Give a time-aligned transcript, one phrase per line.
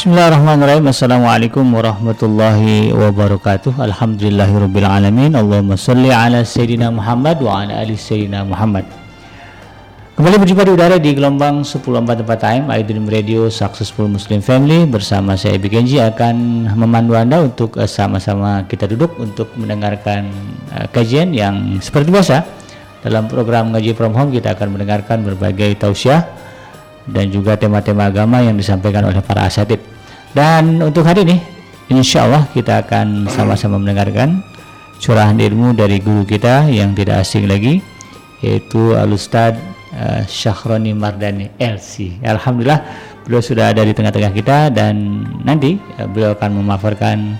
[0.00, 0.88] Bismillahirrahmanirrahim.
[0.88, 3.76] Assalamualaikum warahmatullahi wabarakatuh.
[3.76, 8.88] Alhamdulillahirrabbilalamin Allahumma salli ala Sayyidina Muhammad wa ala ali Sayyidina Muhammad.
[10.16, 14.88] Kembali berjumpa di udara di gelombang 10.4 tempat time iDream Radio Successful Muslim Family.
[14.88, 20.32] Bersama saya Ibi Genji akan memandu Anda untuk eh, sama-sama kita duduk Untuk mendengarkan
[20.80, 22.48] uh, kajian yang seperti biasa.
[23.04, 26.24] Dalam program Ngaji From Home kita akan mendengarkan berbagai tausiah
[27.08, 29.80] Dan juga tema-tema agama yang disampaikan oleh para asatid
[30.30, 31.42] dan untuk hari ini,
[31.90, 34.46] insya Allah kita akan sama-sama mendengarkan
[35.02, 37.82] curahan ilmu dari guru kita yang tidak asing lagi,
[38.38, 39.58] yaitu Alustad
[39.90, 42.22] uh, Syahroni Mardani LC.
[42.22, 42.78] Alhamdulillah
[43.26, 47.34] beliau sudah ada di tengah-tengah kita dan nanti uh, beliau akan memaparkan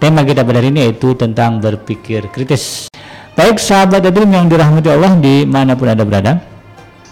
[0.00, 2.88] tema kita pada hari ini yaitu tentang berpikir kritis.
[3.36, 6.40] Baik sahabat Adrim yang dirahmati Allah di mana pun anda berada,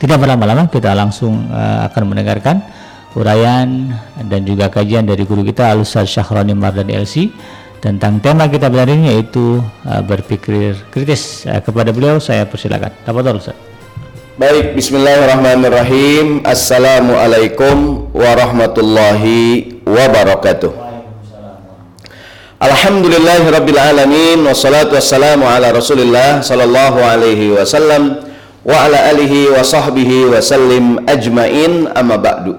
[0.01, 2.65] tidak berlama-lama kita langsung uh, akan mendengarkan
[3.13, 3.93] uraian
[4.33, 7.29] dan juga kajian dari guru kita Al-Ustaz Syahroni Mardani LC
[7.85, 11.45] tentang tema kita hari ini yaitu uh, berpikir kritis.
[11.45, 12.97] Uh, kepada beliau saya persilakan.
[13.05, 13.57] Dapat Ustaz.
[14.41, 16.49] Baik, bismillahirrahmanirrahim.
[16.49, 20.73] Assalamualaikum warahmatullahi wabarakatuh.
[22.57, 28.30] Alhamdulillahirabbil alamin wassalatu wassalamu ala Rasulillah sallallahu alaihi wasallam
[28.61, 32.55] wa ala alihi wa sahbihi wa sallim ajmain amma ba'du.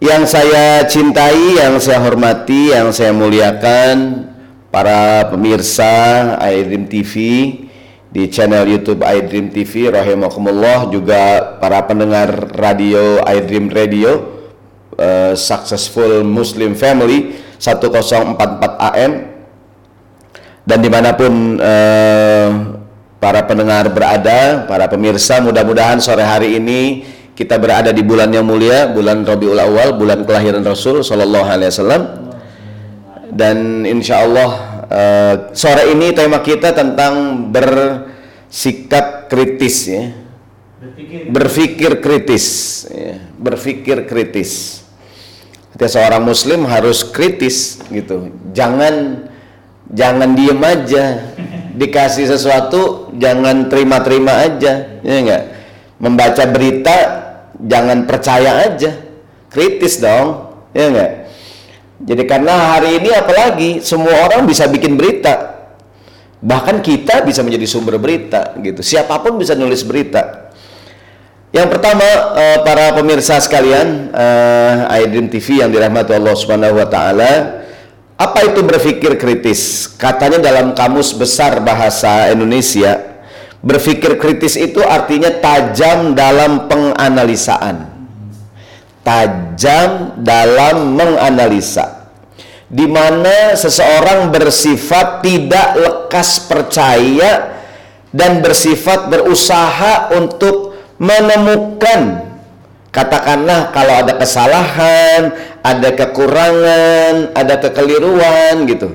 [0.00, 4.24] Yang saya cintai, yang saya hormati, yang saya muliakan
[4.72, 7.12] para pemirsa iDream TV
[8.08, 14.40] di channel YouTube iDream TV rahimakumullah juga para pendengar radio iDream Radio
[14.98, 19.12] uh, Successful Muslim Family 1044 AM
[20.66, 22.79] dan di mana pun uh,
[23.20, 27.04] para pendengar berada, para pemirsa mudah-mudahan sore hari ini
[27.36, 32.02] kita berada di bulan yang mulia, bulan Rabiul Awal, bulan kelahiran Rasul Shallallahu Alaihi Wasallam.
[33.30, 34.50] Dan insya Allah
[34.90, 40.10] uh, sore ini tema kita tentang bersikap kritis ya,
[41.30, 42.46] berpikir, kritis,
[42.90, 43.20] ya.
[43.38, 44.82] berpikir kritis.
[45.70, 49.29] Setiap seorang Muslim harus kritis gitu, jangan
[49.90, 51.04] jangan diem aja,
[51.74, 55.42] dikasih sesuatu jangan terima-terima aja, ya enggak.
[56.00, 56.96] Membaca berita
[57.60, 58.96] jangan percaya aja.
[59.50, 60.54] Kritis dong.
[60.72, 61.12] Ya enggak?
[62.00, 65.60] Jadi karena hari ini apalagi semua orang bisa bikin berita.
[66.40, 68.80] Bahkan kita bisa menjadi sumber berita gitu.
[68.80, 70.48] Siapa pun bisa nulis berita.
[71.50, 77.59] Yang pertama uh, para pemirsa sekalian uh, iDream TV yang dirahmati Allah Subhanahu wa taala
[78.20, 83.10] apa itu berpikir kritis katanya dalam kamus besar bahasa Indonesia
[83.60, 87.92] Berpikir kritis itu artinya tajam dalam penganalisaan.
[89.04, 92.08] Tajam dalam menganalisa.
[92.70, 97.60] Di mana seseorang bersifat tidak lekas percaya
[98.14, 102.30] dan bersifat berusaha untuk menemukan
[102.94, 108.88] katakanlah kalau ada kesalahan, ada kekurangan, ada kekeliruan gitu.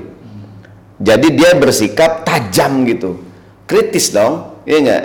[1.00, 3.20] Jadi dia bersikap tajam gitu.
[3.66, 5.04] Kritis dong Iya enggak?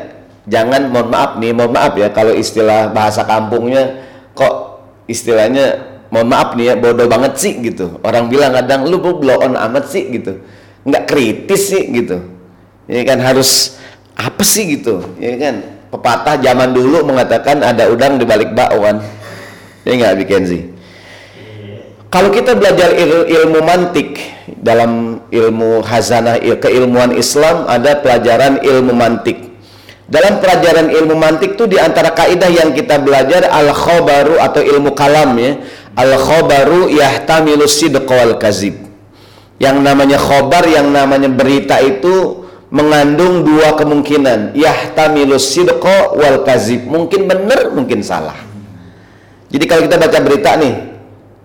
[0.50, 4.01] Jangan mohon maaf nih, mohon maaf ya kalau istilah bahasa kampungnya
[4.33, 5.77] kok istilahnya
[6.09, 8.01] mohon maaf nih ya bodoh banget sih gitu.
[8.01, 10.41] Orang bilang kadang lu blow on amat sih gitu.
[10.81, 12.25] Enggak kritis sih gitu.
[12.89, 13.77] Ini kan harus
[14.17, 15.05] apa sih gitu.
[15.21, 15.61] Ya kan
[15.94, 18.97] pepatah zaman dulu mengatakan ada udang di balik bakwan.
[19.85, 20.61] Ya enggak bikin sih.
[22.11, 24.19] Kalau kita belajar il ilmu mantik
[24.59, 29.51] dalam ilmu hazanah il keilmuan Islam ada pelajaran ilmu mantik
[30.11, 34.91] dalam pelajaran ilmu mantik itu di antara kaidah yang kita belajar al khobaru atau ilmu
[34.91, 35.55] kalam ya.
[35.95, 38.75] Al khobaru yahtamilu sidq wal kazib.
[39.55, 42.44] Yang namanya khobar, yang namanya berita itu
[42.75, 44.51] mengandung dua kemungkinan.
[44.51, 45.79] Yahtamilu sidq
[46.19, 46.83] wal kazib.
[46.91, 48.35] Mungkin benar, mungkin salah.
[49.47, 50.91] Jadi kalau kita baca berita nih,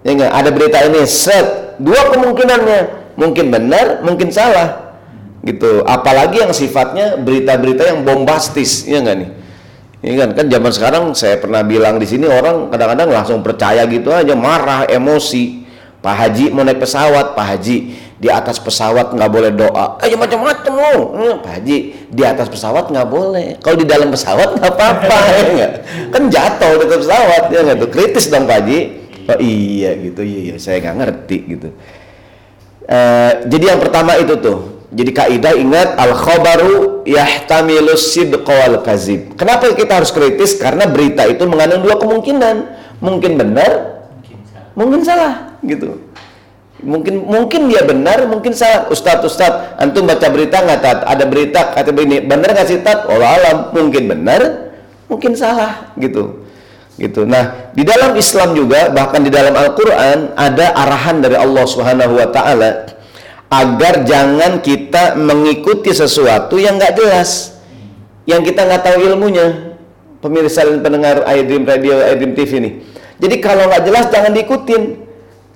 [0.07, 3.11] ya enggak, ada berita ini set, dua kemungkinannya.
[3.19, 4.95] Mungkin benar, mungkin salah.
[5.43, 5.83] Gitu.
[5.83, 8.87] Apalagi yang sifatnya berita-berita yang bombastis.
[8.87, 9.31] Ya enggak nih?
[10.07, 10.29] Ini kan?
[10.39, 14.87] Kan zaman sekarang saya pernah bilang di sini orang kadang-kadang langsung percaya gitu aja marah
[14.87, 15.67] emosi.
[15.99, 17.35] Pak Haji mau naik pesawat.
[17.35, 17.77] Pak Haji
[18.17, 20.01] di atas pesawat nggak boleh doa.
[20.01, 21.01] Aja macam-macam loh
[21.43, 21.77] Pak Haji
[22.09, 23.61] di atas pesawat nggak boleh.
[23.61, 25.19] Kalau di dalam pesawat nggak apa-apa
[25.61, 25.69] ya
[26.15, 27.91] kan jatuh di atas pesawat ya enggak tuh?
[27.93, 28.79] Kritis dong Pak Haji
[29.27, 30.57] oh iya gitu iya, iya.
[30.57, 31.69] Saya nggak ngerti gitu.
[32.87, 39.35] Uh, jadi yang pertama itu tuh jadi kaidah ingat al khabaru yahtamilu sidqa wal kazib.
[39.35, 40.55] Kenapa kita harus kritis?
[40.55, 42.57] Karena berita itu mengandung dua kemungkinan.
[43.03, 44.03] Mungkin benar,
[44.73, 45.59] mungkin salah.
[45.67, 46.01] gitu.
[46.81, 48.87] Mungkin mungkin dia benar mungkin salah.
[48.87, 50.99] Ustadz Ustadz antum baca berita nggak tat?
[51.03, 53.11] Ada berita kata begini benar nggak sih tat?
[53.11, 54.67] Allah alam mungkin benar
[55.07, 56.46] mungkin salah gitu
[56.97, 62.17] gitu nah di dalam Islam juga bahkan di dalam Al-Quran ada arahan dari Allah Subhanahu
[62.17, 62.71] Wa Taala
[63.47, 67.55] agar jangan kita mengikuti sesuatu yang nggak jelas
[68.27, 69.77] yang kita nggak tahu ilmunya
[70.19, 72.71] pemirsa dan pendengar iDream Radio iDream TV ini
[73.17, 75.07] jadi kalau nggak jelas jangan diikutin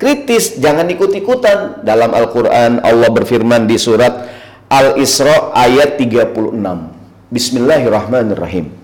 [0.01, 1.85] kritis, jangan ikut-ikutan.
[1.85, 4.25] Dalam Al-Quran Allah berfirman di surat
[4.65, 6.57] Al-Isra ayat 36.
[7.29, 8.80] Bismillahirrahmanirrahim.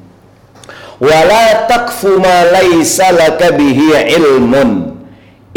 [0.97, 4.97] Wala takfu ma laysa laka bihi ilmun.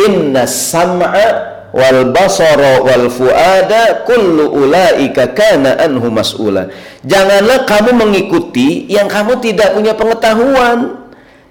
[0.00, 1.28] Inna sam'a
[1.72, 6.68] wal basara wal fuada kullu ulaika kana anhu mas'ula.
[7.04, 11.08] Janganlah kamu mengikuti yang kamu tidak punya pengetahuan.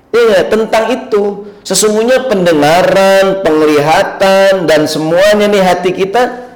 [0.09, 6.49] Iya, tentang itu Sesungguhnya pendengaran, penglihatan dan semuanya nih hati kita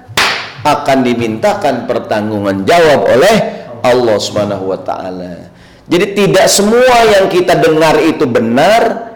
[0.65, 5.52] akan dimintakan pertanggungan jawab oleh Allah Subhanahu wa taala.
[5.83, 9.12] Jadi tidak semua yang kita dengar itu benar,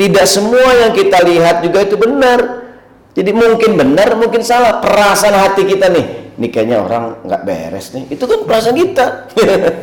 [0.00, 2.64] tidak semua yang kita lihat juga itu benar.
[3.16, 4.80] Jadi mungkin benar, mungkin salah.
[4.80, 8.12] Perasaan hati kita nih, ini kayaknya orang nggak beres nih.
[8.12, 9.06] Itu kan perasaan kita.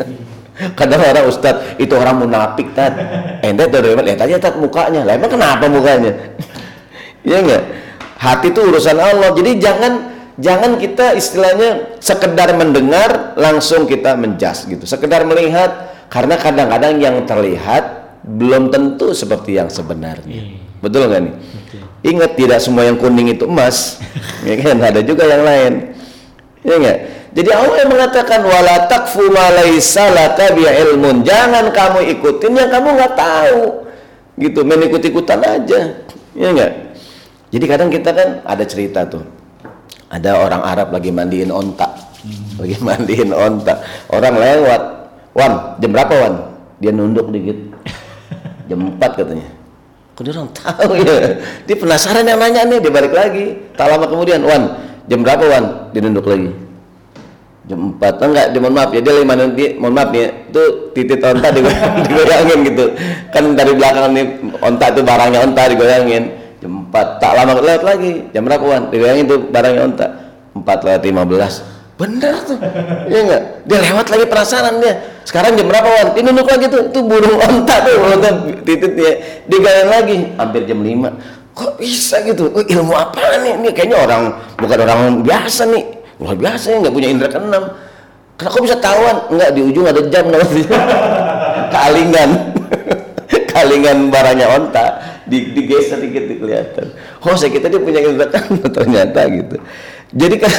[0.78, 2.94] Kadang orang ustad itu orang munafik tad.
[3.42, 5.02] Ente tuh dari lihat aja tad mukanya.
[5.02, 6.14] Lah emang kenapa mukanya?
[7.24, 7.64] Iya enggak?
[8.20, 9.32] Hati itu urusan Allah.
[9.32, 14.84] Jadi jangan jangan kita istilahnya sekedar mendengar langsung kita menjas gitu.
[14.84, 20.46] Sekedar melihat karena kadang-kadang yang terlihat belum tentu seperti yang sebenarnya.
[20.46, 20.62] Hmm.
[20.78, 21.34] Betul nggak nih?
[21.34, 21.82] Betul.
[22.06, 23.98] Ingat tidak semua yang kuning itu emas.
[24.48, 25.74] ya kan ada juga yang lain.
[26.62, 27.00] Ya enggak?
[27.34, 31.26] Jadi Allah yang mengatakan wala takfu ma laisa laka ilmun.
[31.26, 33.62] Jangan kamu ikutin yang kamu nggak tahu.
[34.38, 35.80] Gitu, main ikut-ikutan aja.
[36.38, 36.72] Ya enggak?
[37.50, 39.26] Jadi kadang kita kan ada cerita tuh.
[40.14, 41.90] Ada orang Arab lagi mandiin onta.
[42.62, 43.82] Lagi mandiin onta.
[44.14, 45.03] Orang lewat.
[45.34, 46.34] Wan, jam berapa Wan?
[46.78, 47.58] Dia nunduk dikit.
[48.70, 49.50] Jam 4 katanya.
[50.14, 51.16] Kok dia orang tahu ya?
[51.68, 53.60] Dia penasaran yang nanya nih, dia balik lagi.
[53.74, 54.78] Tak lama kemudian, Wan,
[55.10, 55.66] jam berapa Wan?
[55.92, 56.54] Dia nunduk lagi
[57.64, 60.52] jam 4 oh, enggak dia mohon maaf ya dia lagi mana dia mohon maaf nih
[60.52, 62.86] itu titik onta digoyangin gitu
[63.32, 64.26] kan dari belakang nih
[64.60, 66.24] onta itu barangnya onta digoyangin
[66.60, 70.08] jam 4 tak lama lewat lagi jam berapa wan digoyangin tuh barangnya onta
[70.60, 72.58] 4 lewat 15 bener tuh.
[73.08, 74.94] Ya enggak dia lewat lagi perasaan dia.
[75.24, 76.08] Sekarang jam berapa wan?
[76.18, 76.90] Ini nunduk lagi tuh.
[76.90, 78.30] Itu burung onta tuh onta.
[78.66, 79.12] Titiknya
[79.46, 80.18] digoyang lagi.
[80.36, 82.50] Hampir jam 5 kok bisa gitu?
[82.50, 83.62] Oh, ilmu apa nih?
[83.62, 84.24] Ini kayaknya orang
[84.58, 85.86] bukan orang biasa nih.
[86.18, 87.64] Luar biasa ya nggak punya indera keenam.
[88.34, 89.18] Kenapa bisa tahuan?
[89.30, 90.80] Enggak di ujung ada jam namanya.
[91.78, 92.30] Kalingan.
[93.54, 94.86] Kalingan barangnya onta.
[95.24, 96.92] Di, digeser dikit kelihatan.
[97.24, 99.58] Oh saya kita dia punya indera keenam ternyata gitu
[100.14, 100.54] jadi kan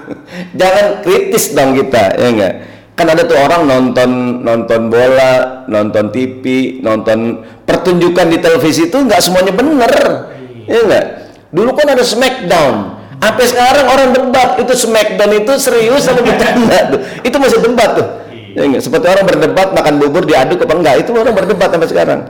[0.60, 2.54] jangan kritis dong kita ya enggak
[2.96, 9.20] kan ada tuh orang nonton nonton bola nonton TV nonton pertunjukan di televisi itu nggak
[9.20, 9.94] semuanya bener
[10.64, 11.06] ya enggak
[11.52, 17.00] dulu kan ada Smackdown Sampai sekarang orang debat itu Smackdown itu serius sama bercanda tuh.
[17.24, 18.06] Itu masih debat tuh.
[18.54, 18.84] Ya enggak?
[18.84, 20.94] Seperti orang berdebat makan bubur diaduk apa enggak?
[21.02, 22.20] Itu orang berdebat sampai sekarang.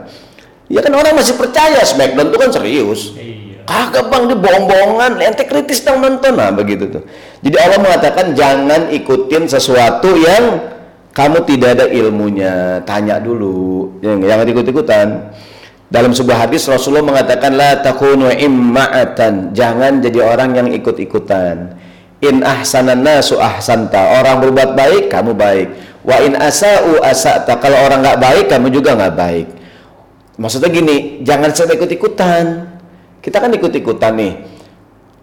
[0.71, 3.01] Ya kan orang masih percaya Smackdown itu kan serius.
[3.13, 3.46] Iya.
[3.67, 7.03] Kagak bang, dia bohong-bohongan, ente kritis dong nonton nah begitu tuh.
[7.43, 10.63] Jadi Allah mengatakan jangan ikutin sesuatu yang
[11.11, 15.07] kamu tidak ada ilmunya, tanya dulu, ya, jangan ikut-ikutan.
[15.87, 19.55] Dalam sebuah hadis Rasulullah mengatakan la takunu imma'atan.
[19.55, 21.79] Jangan jadi orang yang ikut-ikutan.
[22.19, 24.19] In ahsanan nasu ahsanta.
[24.19, 25.67] Orang berbuat baik, kamu baik.
[26.03, 27.55] Wa in asa'u asa'ta.
[27.63, 29.47] Kalau orang nggak baik, kamu juga nggak baik.
[30.35, 32.76] Maksudnya gini, jangan sampai ikut-ikutan.
[33.27, 34.33] Kita kan ikut-ikutan nih.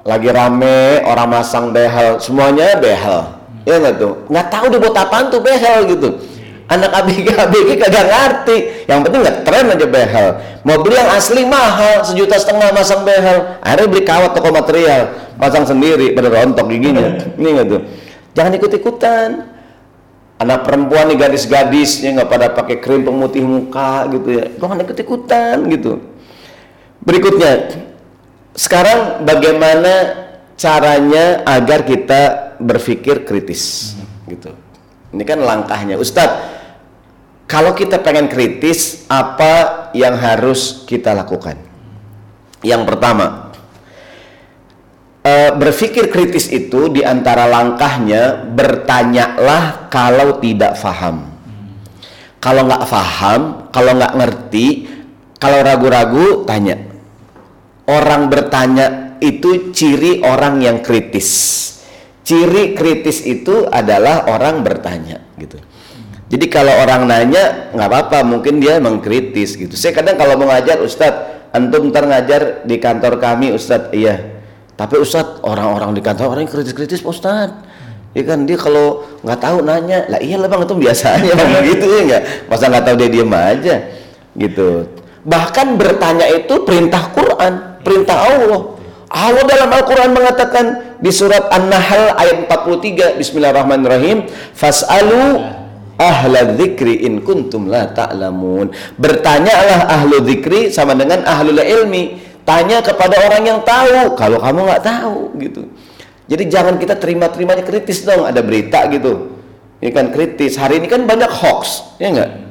[0.05, 3.41] Lagi rame, orang masang behel, semuanya behel.
[3.65, 4.29] Ya nggak tuh?
[4.29, 6.21] Nggak tahu dia buat apaan tuh behel gitu.
[6.69, 8.85] Anak ABG ABG kagak ngerti.
[8.85, 10.29] Yang penting nggak tren aja behel.
[10.69, 13.57] Mobil yang asli mahal sejuta setengah masang behel.
[13.65, 15.03] Akhirnya beli kawat toko material.
[15.41, 17.09] Pasang sendiri pada rontok giginya.
[17.41, 17.81] Ini nggak tuh?
[18.37, 19.49] Jangan ikut ikutan
[20.45, 24.45] anak perempuan nih gadis-gadis ya nggak pada pakai krim pemutih muka gitu ya.
[24.61, 25.93] Jangan ikut ikutan gitu.
[27.05, 27.53] Berikutnya
[28.55, 32.23] sekarang bagaimana caranya agar kita
[32.63, 33.95] berpikir kritis
[34.31, 34.55] gitu
[35.15, 35.95] ini kan langkahnya.
[35.95, 36.43] Ustadz,
[37.47, 41.55] kalau kita pengen kritis, apa yang harus kita lakukan?
[42.67, 43.55] Yang pertama,
[45.23, 51.31] e, berpikir kritis itu di antara langkahnya bertanyalah kalau tidak faham.
[52.43, 54.67] Kalau nggak faham, kalau nggak ngerti,
[55.39, 56.75] kalau ragu-ragu, tanya.
[57.89, 61.63] Orang bertanya itu ciri orang yang kritis.
[62.25, 65.61] Ciri kritis itu adalah orang bertanya gitu.
[66.35, 69.77] Jadi kalau orang nanya nggak apa-apa, mungkin dia emang kritis gitu.
[69.77, 74.41] Saya kadang kalau mau ngajar, Ustadz, antum ntar ngajar di kantor kami, Ustadz, iya.
[74.75, 77.77] Tapi Ustadz, orang-orang di kantor orang yang kritis-kritis, Ustadz.
[78.17, 81.87] Ya kan dia kalau nggak tahu nanya, lah iya lah bang itu biasanya bang gitu
[81.87, 82.23] ya nggak.
[82.47, 83.75] Masa nggak tahu dia diem aja,
[84.39, 84.69] gitu.
[85.29, 88.61] Bahkan bertanya itu perintah Quran, perintah Allah.
[89.15, 90.65] Allah dalam Al-Quran mengatakan
[90.99, 94.27] di surat An-Nahl ayat 43 Bismillahirrahmanirrahim
[94.57, 95.39] Fas'alu
[95.95, 98.75] ahla dzikri in kuntum la ta'lamun.
[98.99, 102.35] Bertanyalah ahlu dzikri sama dengan ahlul ilmi.
[102.43, 105.63] Tanya kepada orang yang tahu kalau kamu nggak tahu gitu.
[106.27, 109.37] Jadi jangan kita terima-terimanya kritis dong ada berita gitu.
[109.79, 110.59] Ini kan kritis.
[110.59, 112.45] Hari ini kan banyak hoax ya enggak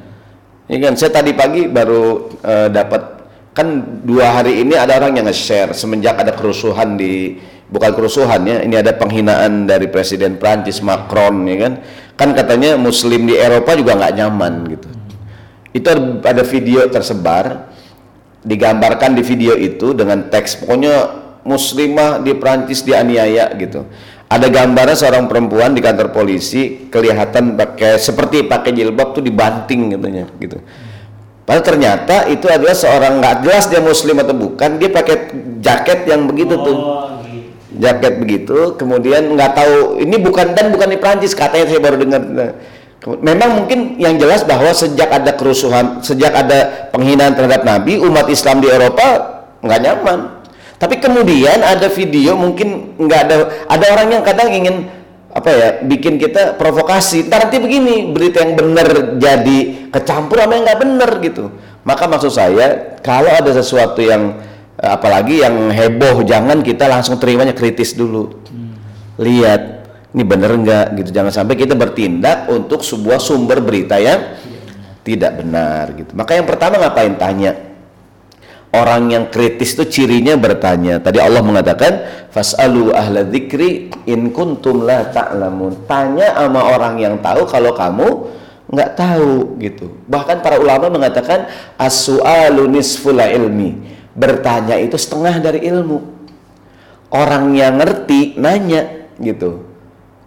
[0.64, 3.23] ini kan saya tadi pagi baru uh, dapat
[3.54, 7.38] kan dua hari ini ada orang yang nge-share semenjak ada kerusuhan di
[7.70, 11.72] bukan kerusuhan ya ini ada penghinaan dari presiden Prancis Macron ya kan?
[12.18, 14.88] Kan katanya muslim di Eropa juga nggak nyaman gitu.
[15.70, 15.86] Itu
[16.22, 17.70] ada video tersebar
[18.42, 20.94] digambarkan di video itu dengan teks pokoknya
[21.46, 23.86] muslimah di Prancis dianiaya gitu.
[24.26, 30.26] Ada gambarnya seorang perempuan di kantor polisi kelihatan pakai seperti pakai jilbab tuh dibanting katanya
[30.42, 30.58] gitu
[31.44, 35.16] Padahal ternyata itu adalah seorang nggak jelas dia muslim atau bukan, dia pakai
[35.60, 36.72] jaket yang begitu tuh.
[36.72, 37.52] Oh, gitu.
[37.84, 42.22] Jaket begitu, kemudian nggak tahu ini bukan dan bukan di Prancis katanya saya baru dengar.
[43.04, 48.64] Memang mungkin yang jelas bahwa sejak ada kerusuhan, sejak ada penghinaan terhadap Nabi, umat Islam
[48.64, 50.18] di Eropa nggak nyaman.
[50.80, 53.36] Tapi kemudian ada video mungkin nggak ada
[53.68, 54.88] ada orang yang kadang ingin
[55.34, 57.26] apa ya bikin kita provokasi.
[57.26, 61.44] Ntar nanti begini berita yang benar jadi kecampur sama yang nggak benar gitu.
[61.82, 64.38] Maka maksud saya kalau ada sesuatu yang
[64.78, 68.30] eh, apalagi yang heboh jangan kita langsung terimanya kritis dulu.
[68.46, 68.78] Hmm.
[69.14, 69.62] lihat
[70.14, 71.10] ini benar nggak gitu.
[71.10, 74.38] Jangan sampai kita bertindak untuk sebuah sumber berita yang
[75.02, 76.14] tidak benar gitu.
[76.14, 77.73] Maka yang pertama ngapain tanya
[78.74, 80.98] orang yang kritis itu cirinya bertanya.
[80.98, 85.86] Tadi Allah mengatakan fasalu ahla dzikri in kuntum la ta'lamun.
[85.86, 88.08] Tanya sama orang yang tahu kalau kamu
[88.74, 89.94] nggak tahu gitu.
[90.10, 91.46] Bahkan para ulama mengatakan
[91.78, 93.78] as-su'alu nisful ilmi.
[94.18, 96.02] Bertanya itu setengah dari ilmu.
[97.14, 99.62] Orang yang ngerti nanya gitu.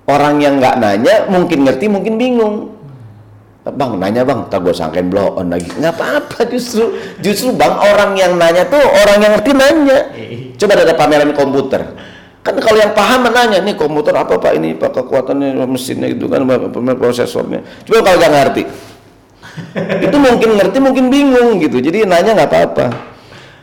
[0.08, 2.77] Orang yang nggak nanya mungkin ngerti mungkin bingung
[3.74, 5.68] Bang nanya bang, tak gue sangkain blow on lagi.
[5.76, 10.00] Nggak apa-apa justru, justru bang orang yang nanya tuh orang yang ngerti nanya.
[10.56, 11.82] Coba ada pameran komputer.
[12.46, 16.48] Kan kalau yang paham nanya nih komputer apa pak ini pak kekuatannya mesinnya itu kan
[16.96, 17.64] prosesornya.
[17.84, 18.64] Coba kalau nggak ngerti,
[20.08, 21.84] itu mungkin ngerti mungkin bingung gitu.
[21.84, 22.86] Jadi nanya nggak apa-apa.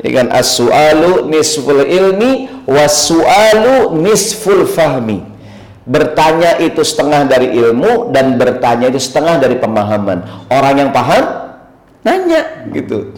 [0.05, 5.34] Ya kan as-su'alu nisful ilmi was-su'alu nisful fahmi
[5.85, 10.49] Bertanya itu setengah dari ilmu dan bertanya itu setengah dari pemahaman.
[10.49, 11.25] Orang yang paham
[12.01, 13.13] nanya gitu.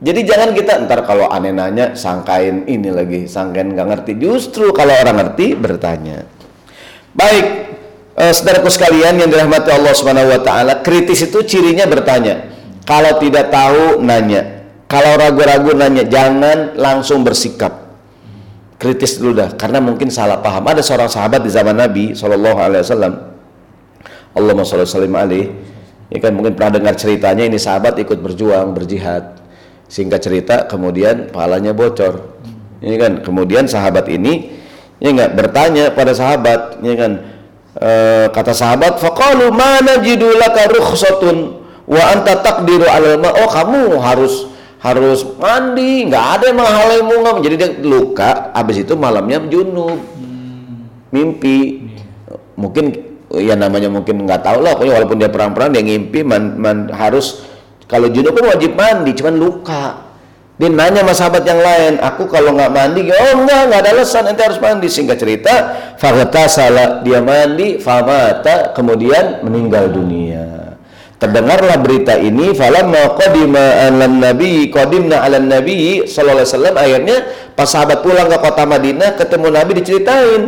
[0.00, 4.12] Jadi jangan kita ntar kalau aneh nanya sangkain ini lagi, sangkain nggak ngerti.
[4.20, 6.24] Justru kalau orang ngerti bertanya.
[7.12, 7.46] Baik,
[8.16, 12.48] eh, saudaraku sekalian yang dirahmati Allah Subhanahu wa taala, kritis itu cirinya bertanya.
[12.84, 14.60] Kalau tidak tahu nanya.
[14.88, 17.89] Kalau ragu-ragu nanya, jangan langsung bersikap
[18.80, 19.52] kritis dulu dah.
[19.52, 20.64] Karena mungkin salah paham.
[20.64, 23.14] Ada seorang sahabat di zaman Nabi Shallallahu Alaihi Wasallam.
[24.30, 25.50] Allahumma sholli sallim alaih
[26.06, 29.36] ya kan mungkin pernah dengar ceritanya ini sahabat ikut berjuang berjihad.
[29.90, 32.40] Singkat cerita kemudian pahalanya bocor.
[32.80, 34.54] Ini kan kemudian sahabat ini
[35.02, 37.12] ya enggak bertanya pada sahabat ya kan
[37.74, 37.90] e,
[38.30, 44.49] kata sahabat faqalu mana jidulaka rukhsatun wa anta taqdiru alal oh kamu harus
[44.80, 50.00] harus mandi nggak ada yang menghalangi nggak jadi dia luka habis itu malamnya junub.
[51.12, 51.90] Mimpi.
[52.56, 52.92] Mungkin
[53.36, 57.44] ya namanya mungkin nggak tahu lah pokoknya walaupun dia perang-perang dia ngimpi man, man, harus
[57.88, 59.84] kalau junub kan wajib mandi cuman luka.
[60.60, 63.08] Dia nanya sama sahabat yang lain aku kalau nggak mandi?
[63.08, 64.88] Oh enggak nggak ada alasan nanti harus mandi.
[64.88, 65.54] Singkat cerita
[66.00, 70.69] fakta salah dia mandi famata kemudian meninggal dunia
[71.20, 77.16] terdengarlah berita ini falamma qadima alan nabi qadimna alan nabi sallallahu alaihi wasallam akhirnya
[77.52, 80.42] pas sahabat pulang ke kota Madinah ketemu nabi diceritain.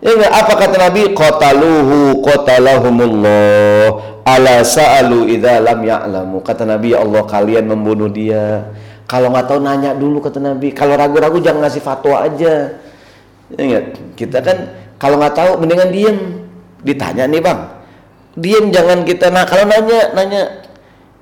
[0.00, 0.32] Ya enggak?
[0.32, 1.12] Apa kata nabi?
[1.12, 3.84] Qataluhu qatalahumullah
[4.24, 6.40] ala sa'alu idza lam ya'lamu.
[6.40, 8.64] Kata nabi ya Allah kalian membunuh dia.
[9.04, 10.72] Kalau nggak tahu nanya dulu kata nabi.
[10.72, 12.80] Kalau ragu-ragu jangan ngasih fatwa aja.
[13.54, 13.84] Ya enggak?
[14.16, 14.56] Kita kan
[14.96, 16.18] kalau nggak tahu mendingan diem.
[16.80, 17.79] Ditanya nih bang
[18.38, 20.42] diam jangan kita nah kalau nanya nanya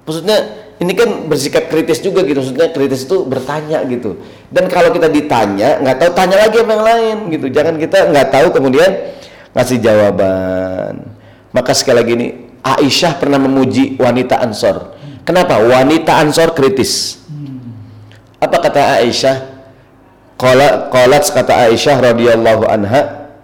[0.05, 2.39] maksudnya ini kan bersikap kritis juga gitu.
[2.39, 4.23] Maksudnya kritis itu bertanya gitu.
[4.47, 7.47] Dan kalau kita ditanya nggak tahu tanya lagi sama yang lain gitu.
[7.51, 8.91] Jangan kita nggak tahu kemudian
[9.59, 11.03] ngasih jawaban.
[11.51, 12.29] Maka sekali lagi ini
[12.63, 14.95] Aisyah pernah memuji wanita Ansor.
[15.27, 15.59] Kenapa?
[15.59, 17.19] Wanita Ansor kritis.
[18.39, 19.59] Apa kata Aisyah?
[20.39, 23.35] Qalat qalat kata Aisyah radhiyallahu anha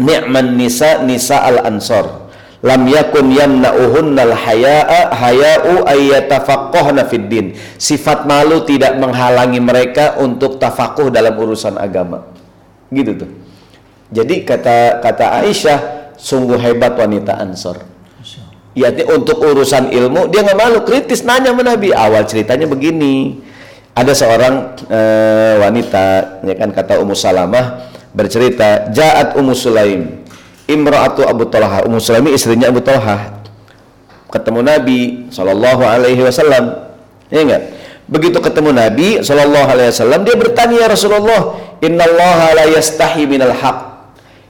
[0.00, 2.27] ni'man nisa nisa al ansor
[2.62, 7.46] lam yakun yamna'uhunnal haya'a haya'u ayyatafaqqahna fid din.
[7.78, 12.26] Sifat malu tidak menghalangi mereka untuk tafakuh dalam urusan agama.
[12.90, 13.30] Gitu tuh.
[14.08, 15.78] Jadi kata kata Aisyah,
[16.16, 17.84] sungguh hebat wanita Ansor.
[18.78, 21.90] Ya, untuk urusan ilmu dia nggak malu, kritis nanya sama Nabi.
[21.90, 23.42] Awal ceritanya begini.
[23.98, 30.22] Ada seorang uh, wanita, ya kan kata Ummu Salamah bercerita, "Ja'at Ummu Sulaim."
[30.68, 33.40] Imra'atu Abu Talha Ummu Sulaimi istrinya Abu Talha.
[34.28, 34.98] Ketemu Nabi
[35.32, 36.92] Shallallahu Alaihi Wasallam.
[37.32, 37.62] Ya enggak?
[38.04, 43.78] Begitu ketemu Nabi Shallallahu Alaihi Wasallam dia bertanya ya Rasulullah Allah la yastahi minal haq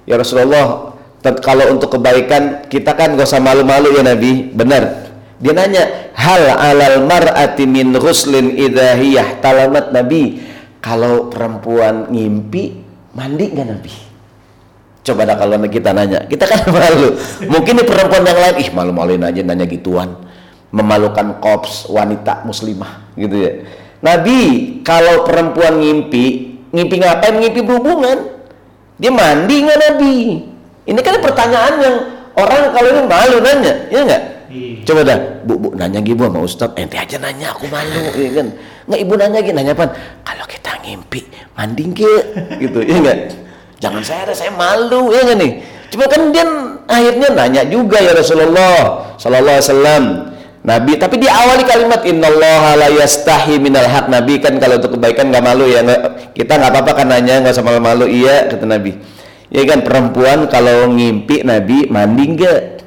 [0.09, 4.51] ya Rasulullah kalau untuk kebaikan kita kan gak usah malu-malu ya Nabi.
[4.51, 5.07] Benar.
[5.39, 10.43] Dia nanya hal alal mar'ati min ghuslin idahiyah talamat Nabi
[10.83, 12.75] kalau perempuan ngimpi
[13.15, 14.08] mandi nggak Nabi
[15.09, 17.17] Coba dah kalau kita nanya, kita kan malu.
[17.49, 20.21] Mungkin perempuan yang lain, ih malu-maluin aja nanya gituan.
[20.69, 23.53] Memalukan kops wanita muslimah gitu ya.
[24.05, 24.41] Nabi,
[24.85, 27.41] kalau perempuan ngimpi, ngimpi ngapain?
[27.41, 28.37] Ngimpi berhubungan.
[29.01, 30.17] Dia mandi nggak Nabi?
[30.85, 31.97] Ini kan pertanyaan yang
[32.37, 34.23] orang kalau ini malu nanya, ya nggak?
[34.49, 34.85] Iya.
[34.85, 38.47] Coba dah, bu, bu nanya gitu sama Ustadz, ente aja nanya, aku malu, ya kan?
[38.89, 39.85] Nggak ibu nanya gitu, nanya apa?
[40.25, 41.21] Kalau kita ngimpi,
[41.57, 42.23] mandi nggak?
[42.61, 43.48] Gitu, ya nggak?
[43.79, 45.53] Jangan saya ada, saya malu ya nggak nih.
[45.89, 46.45] Cuma kan dia
[46.85, 50.05] akhirnya nanya juga ya Rasulullah Sallallahu Alaihi Wasallam.
[50.59, 55.31] Nabi, tapi di awali kalimat Innallaha la yastahi minal haq Nabi kan kalau untuk kebaikan
[55.33, 58.99] nggak malu ya nggak, kita nggak apa-apa kan nanya nggak sama malu iya kata Nabi
[59.49, 62.78] ya kan perempuan kalau ngimpi Nabi mandi nggak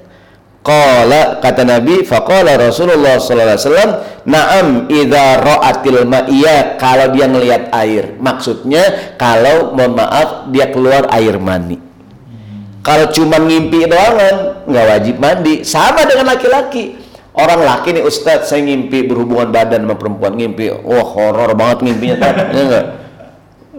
[0.62, 3.92] Qala kata Nabi faqala Rasulullah sallallahu alaihi wasallam
[4.30, 8.14] na'am idza ra'atil ma'iyya kalau dia ngelihat air.
[8.22, 11.82] Maksudnya kalau mohon maaf dia keluar air mani.
[12.86, 15.66] Kalau cuma ngimpi doangan nggak wajib mandi.
[15.66, 16.94] Sama dengan laki-laki.
[17.34, 20.38] Orang laki nih Ustadz saya ngimpi berhubungan badan sama perempuan.
[20.38, 22.86] Ngimpi wah horor banget ngimpinya ya enggak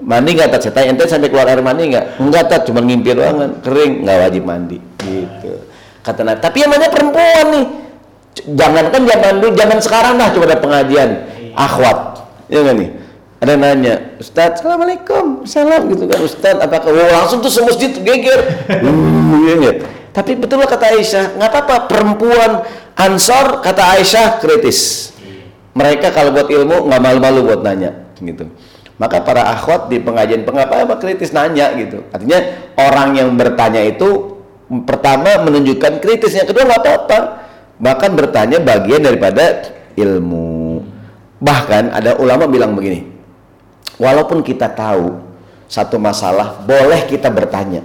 [0.03, 2.19] mandi nggak tak saya ente sampai keluar air mani nggak?
[2.19, 3.63] Enggak tak cuma ngimpi doangan.
[3.63, 4.03] Kering.
[4.03, 4.79] Nggak wajib mandi.
[4.99, 5.72] Gitu
[6.03, 7.67] kata Nabi tapi yang mana perempuan nih.
[8.49, 11.11] Jangan kan zaman dulu zaman sekarang dah coba ada pengajian.
[11.55, 11.99] Akhwat.
[12.51, 12.91] Ya kan nih?
[13.43, 15.43] Ada nanya Ustadz Assalamualaikum.
[15.51, 18.41] Salam gitu kan Ustadz apakah oh, langsung tuh semasjid geger.
[18.83, 19.73] Uh, ya, ya.
[20.13, 22.63] tapi betul lah kata Aisyah nggak apa-apa perempuan
[22.95, 25.11] Ansor kata Aisyah kritis.
[25.73, 28.47] Mereka kalau buat ilmu nggak malu-malu buat nanya gitu.
[29.01, 31.35] Maka para akhwat di pengajian pengapa apa kritis?
[31.35, 32.07] Nanya gitu.
[32.15, 32.39] Artinya
[32.79, 34.32] orang yang bertanya itu
[34.89, 37.19] pertama menunjukkan kritis yang kedua nggak apa-apa
[37.77, 40.81] bahkan bertanya bagian daripada ilmu.
[41.43, 43.13] Bahkan ada ulama bilang begini
[44.01, 45.21] walaupun kita tahu
[45.69, 47.85] satu masalah boleh kita bertanya.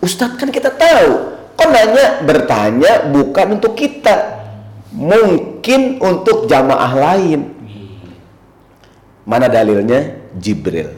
[0.00, 1.32] Ustadz kan kita tahu.
[1.52, 2.06] Kok nanya?
[2.24, 4.42] Bertanya bukan untuk kita.
[4.92, 7.48] Mungkin untuk jamaah lain.
[9.22, 10.18] Mana dalilnya?
[10.36, 10.92] Jibril.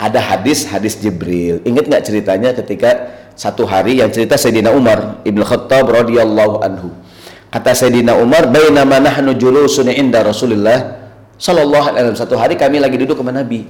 [0.00, 1.62] Ada hadis hadis Jibril.
[1.62, 6.92] Ingat nggak ceritanya ketika satu hari yang cerita Sayyidina Umar Ibn Khattab radhiyallahu anhu.
[7.52, 11.04] Kata Sayyidina Umar, "Bainama nahnu julusun inda Rasulillah
[11.36, 13.68] sallallahu alaihi wasallam." Satu hari kami lagi duduk sama Nabi.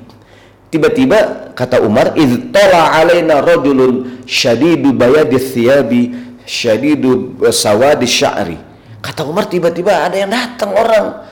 [0.70, 6.03] Tiba-tiba kata Umar, "Idz tala alaina rajulun syadidu bayadi thiyabi,
[6.46, 8.59] syadidu sawadi sya'ri."
[9.03, 11.27] Kata Umar tiba-tiba ada yang datang orang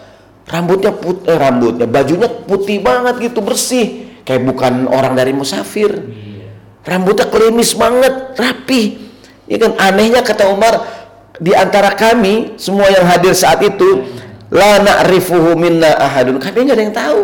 [0.51, 5.95] rambutnya putih, eh, rambutnya bajunya putih banget gitu bersih kayak bukan orang dari musafir
[6.85, 8.83] rambutnya klimis banget rapi.
[9.51, 9.73] Ya kan?
[9.77, 10.87] Anehnya kata Umar
[11.41, 14.07] di antara kami semua yang hadir saat itu
[14.53, 16.39] la na'rifuhu minna ahadun.
[16.39, 17.23] Kami nggak ada yang tahu.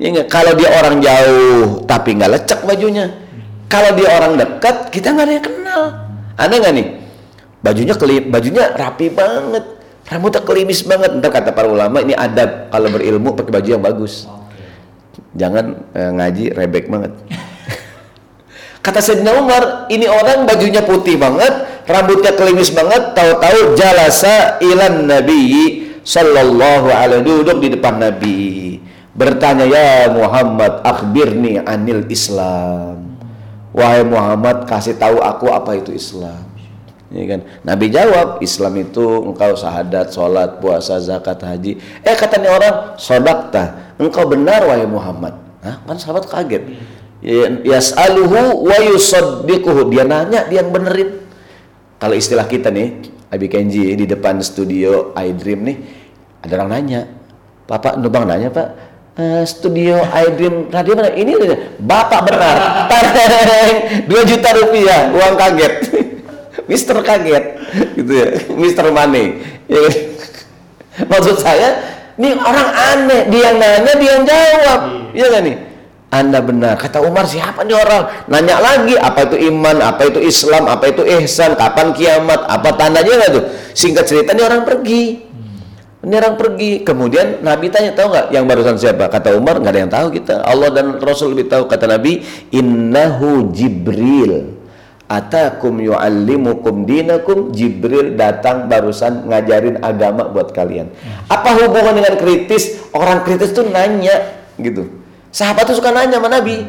[0.00, 0.34] Ya gak?
[0.34, 3.06] kalau dia orang jauh tapi nggak lecek bajunya.
[3.70, 5.82] Kalau dia orang dekat kita nggak ada yang kenal.
[6.36, 6.86] Aneh nggak nih?
[7.62, 9.64] Bajunya kelip bajunya rapi banget.
[10.02, 11.14] Rambutnya klimis banget.
[11.16, 14.26] Ntar kata para ulama ini adab kalau berilmu pakai baju yang bagus.
[15.32, 15.64] Jangan
[15.96, 17.12] eh, ngaji rebek banget
[18.82, 25.42] Kata Sayyidina Umar, ini orang bajunya putih banget, rambutnya kelimis banget, tahu-tahu jalasa ilan Nabi
[26.02, 28.38] sallallahu alaihi duduk di depan Nabi.
[29.14, 33.14] Bertanya, "Ya Muhammad, akhbirni anil Islam."
[33.70, 36.44] Wahai Muhammad, kasih tahu aku apa itu Islam.
[37.12, 37.40] Ya kan?
[37.64, 41.78] Nabi jawab, Islam itu engkau syahadat, sholat, puasa, zakat, haji.
[42.04, 45.36] Eh katanya orang, sodakta, engkau benar wahai Muhammad.
[45.62, 45.80] Hah?
[45.86, 46.64] Kan sahabat kaget.
[47.22, 47.46] Ya,
[47.78, 49.88] yas'aluhu wa yusaddiquhu.
[49.94, 51.22] Dia nanya, dia yang benerin.
[52.02, 52.98] Kalau istilah kita nih,
[53.30, 55.76] Abi Kenji di depan studio iDream nih,
[56.42, 57.00] ada orang nanya,
[57.70, 58.68] Bapak numpang nanya Pak,
[59.16, 61.14] uh, studio iDream radio mana?
[61.14, 61.32] Ini
[61.78, 63.76] Bapak benar, tareng,
[64.10, 65.74] 2 juta rupiah, uang kaget.
[66.70, 67.44] Mister kaget
[67.96, 69.82] gitu ya Mister Money ya.
[71.10, 71.80] Maksud saya
[72.20, 74.80] ini orang aneh dia yang nanya dia yang jawab
[75.16, 75.56] iya kan nih
[76.12, 76.76] anda benar.
[76.76, 78.28] Kata Umar siapa nih orang?
[78.28, 83.16] Nanya lagi apa itu iman apa itu Islam apa itu ihsan kapan kiamat apa tandanya
[83.16, 83.44] nggak tuh?
[83.72, 85.24] Singkat cerita nih orang pergi.
[86.04, 86.84] Ini orang pergi.
[86.84, 89.08] Kemudian Nabi tanya tahu nggak yang barusan siapa?
[89.08, 90.44] Kata Umar nggak ada yang tahu kita.
[90.44, 92.20] Allah dan Rasul lebih tahu kata Nabi
[92.52, 94.60] innahu Jibril.
[95.08, 97.56] Atakum yu'allimukum dinakum.
[97.56, 100.92] Jibril datang barusan ngajarin agama buat kalian.
[101.32, 102.84] Apa hubungan dengan kritis?
[102.92, 105.01] Orang kritis tuh nanya gitu
[105.32, 106.62] sahabat tuh suka nanya sama Nabi.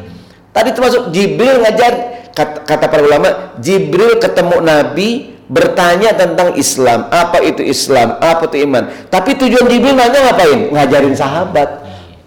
[0.50, 1.92] Tadi termasuk Jibril ngajar.
[2.34, 7.06] Kata, kata para ulama Jibril ketemu Nabi bertanya tentang Islam.
[7.12, 8.18] Apa itu Islam?
[8.18, 8.90] Apa itu iman?
[9.12, 10.72] Tapi tujuan Jibril nanya ngapain?
[10.72, 11.84] Ngajarin sahabat.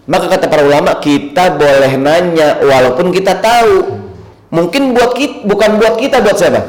[0.08, 4.00] Maka kata para ulama kita boleh nanya walaupun kita tahu.
[4.48, 6.62] Mungkin buat kita, bukan buat kita, buat siapa?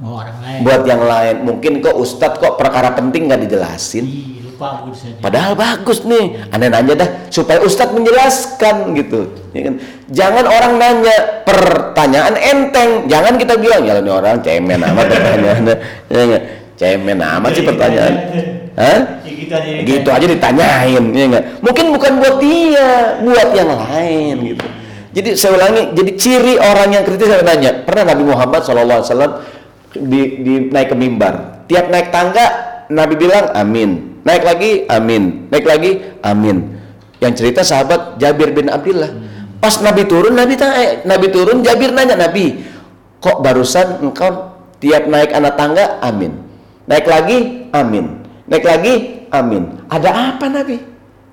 [0.00, 0.60] Oh, orang lain.
[0.64, 1.36] Buat yang lain.
[1.44, 4.04] Mungkin kok Ustadz kok perkara penting nggak dijelasin.
[4.08, 4.86] Ih, lupa
[5.18, 6.46] Padahal bagus nih.
[6.54, 9.26] Aneh nanya dah supaya Ustadz menjelaskan gitu.
[9.50, 9.74] Ya kan?
[10.14, 13.10] Jangan orang nanya pertanyaan enteng.
[13.10, 15.76] Jangan kita bilang ya ini orang cemen amat pertanyaannya.
[16.14, 16.38] ya
[16.74, 18.14] Cemen amat sih pertanyaan.
[18.74, 18.98] Hah?
[19.22, 21.44] Ya, gitu aja, gitu aja ditanyain, ya enggak?
[21.62, 24.66] Mungkin bukan buat dia, buat yang lain gitu.
[25.14, 29.46] Jadi saya ulangi, jadi ciri orang yang kritis saya tanya, pernah Nabi Muhammad SAW
[29.94, 35.66] di, di naik ke mimbar, tiap naik tangga Nabi bilang amin, naik lagi amin, naik
[35.68, 35.90] lagi
[36.24, 36.80] amin.
[37.22, 39.12] Yang cerita sahabat Jabir bin Abdullah.
[39.62, 42.60] Pas Nabi turun, Nabi tanya, eh, Nabi turun, Jabir nanya Nabi,
[43.20, 46.36] kok barusan engkau tiap naik anak tangga amin,
[46.84, 49.88] naik lagi amin, naik lagi amin.
[49.88, 50.76] Ada apa Nabi?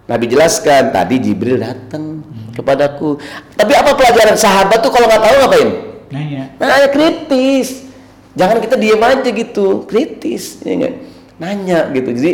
[0.08, 2.24] Nabi jelaskan tadi Jibril datang
[2.56, 3.20] kepadaku.
[3.56, 5.70] Tapi apa pelajaran sahabat tuh kalau nggak tahu ngapain?
[6.12, 6.44] Nanya.
[6.60, 7.88] Nanya kritis.
[8.32, 10.88] Jangan kita diam aja gitu, kritis, ya?
[11.36, 12.16] Nanya gitu.
[12.16, 12.32] Jadi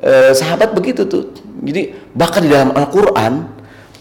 [0.00, 1.32] eh, sahabat begitu tuh.
[1.64, 3.48] Jadi bahkan di dalam Al-Qur'an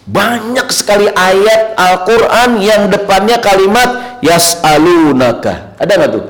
[0.05, 5.77] banyak sekali ayat Al-Qur'an yang depannya kalimat yas'alunaka.
[5.79, 6.25] Ada nggak tuh?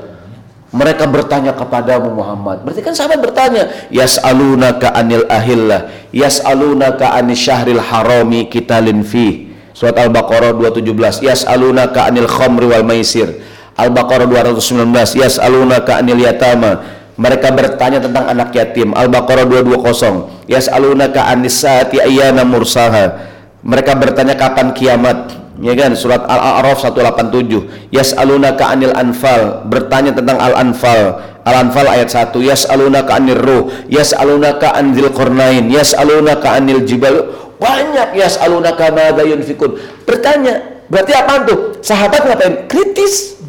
[0.76, 2.60] mereka bertanya kepadamu Muhammad.
[2.60, 9.56] Berarti kan sahabat bertanya, yas'alunaka anil ahillah, yas'alunaka anis syahril harami kitalin fi.
[9.72, 13.40] Surat Al-Baqarah 217, yas'alunaka anil khamri wal maisir.
[13.76, 16.84] Al-Baqarah 219, yas'alunaka anil yatama.
[17.16, 18.92] Mereka bertanya tentang anak yatim.
[18.92, 23.32] Al-Baqarah 220, yas'alunaka anis saati ayyana mursaha.
[23.64, 25.32] Mereka bertanya kapan kiamat.
[25.56, 25.96] Ya kan?
[25.96, 29.64] Surat Al-A'raf 187 yas'alunaka anil anfal.
[29.64, 31.24] Bertanya tentang al-anfal.
[31.48, 33.64] Al-anfal ayat 1 yas'alunaka anil ruh.
[33.88, 35.64] Yas'alunaka anil qurnain.
[35.72, 37.32] Yas'alunaka anil jibal.
[37.56, 39.80] Banyak yas'alunaka madza yunfikun.
[40.04, 41.80] Bertanya berarti apa tuh?
[41.80, 42.68] Sahabat ngapain?
[42.68, 43.40] Kritis.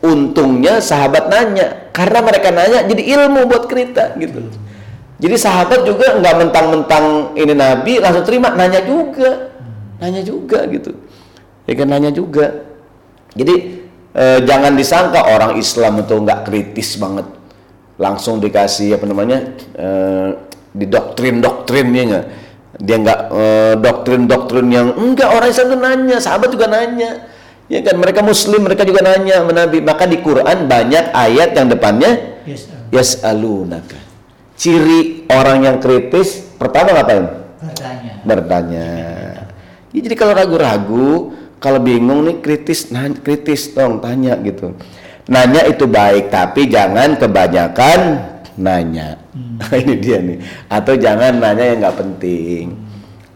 [0.00, 4.50] Untungnya sahabat nanya karena mereka nanya jadi ilmu buat kita gitu.
[5.22, 9.54] Jadi sahabat juga nggak mentang-mentang ini nabi langsung terima nanya juga.
[10.02, 10.90] Nanya juga gitu.
[11.70, 12.66] Ya kan nanya juga.
[13.38, 13.54] Jadi
[14.10, 17.30] eh, jangan disangka orang Islam itu nggak kritis banget.
[17.94, 20.30] Langsung dikasih apa namanya eh,
[20.74, 22.26] di doktrin doktrinnya nggak?
[22.82, 26.16] Dia nggak eh, doktrin doktrin yang enggak orang Islam itu nanya.
[26.18, 27.33] Sahabat juga nanya
[27.68, 32.10] ya kan mereka Muslim mereka juga nanya menabi maka di Quran banyak ayat yang depannya
[32.92, 33.98] yes alunaka
[34.54, 37.26] ciri orang yang kritis pertama ngapain
[37.60, 38.88] bertanya bertanya
[39.94, 44.74] Ya, jadi kalau ragu-ragu, kalau bingung nih kritis, nah, kritis dong tanya gitu.
[45.30, 48.00] Nanya itu baik, tapi jangan kebanyakan
[48.58, 49.22] nanya.
[49.30, 49.62] Hmm.
[49.86, 50.42] Ini dia nih.
[50.66, 52.74] Atau jangan nanya yang nggak penting.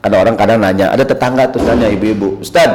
[0.02, 2.70] Ada orang kadang nanya, ada tetangga tuh nanya ibu-ibu, Ustad,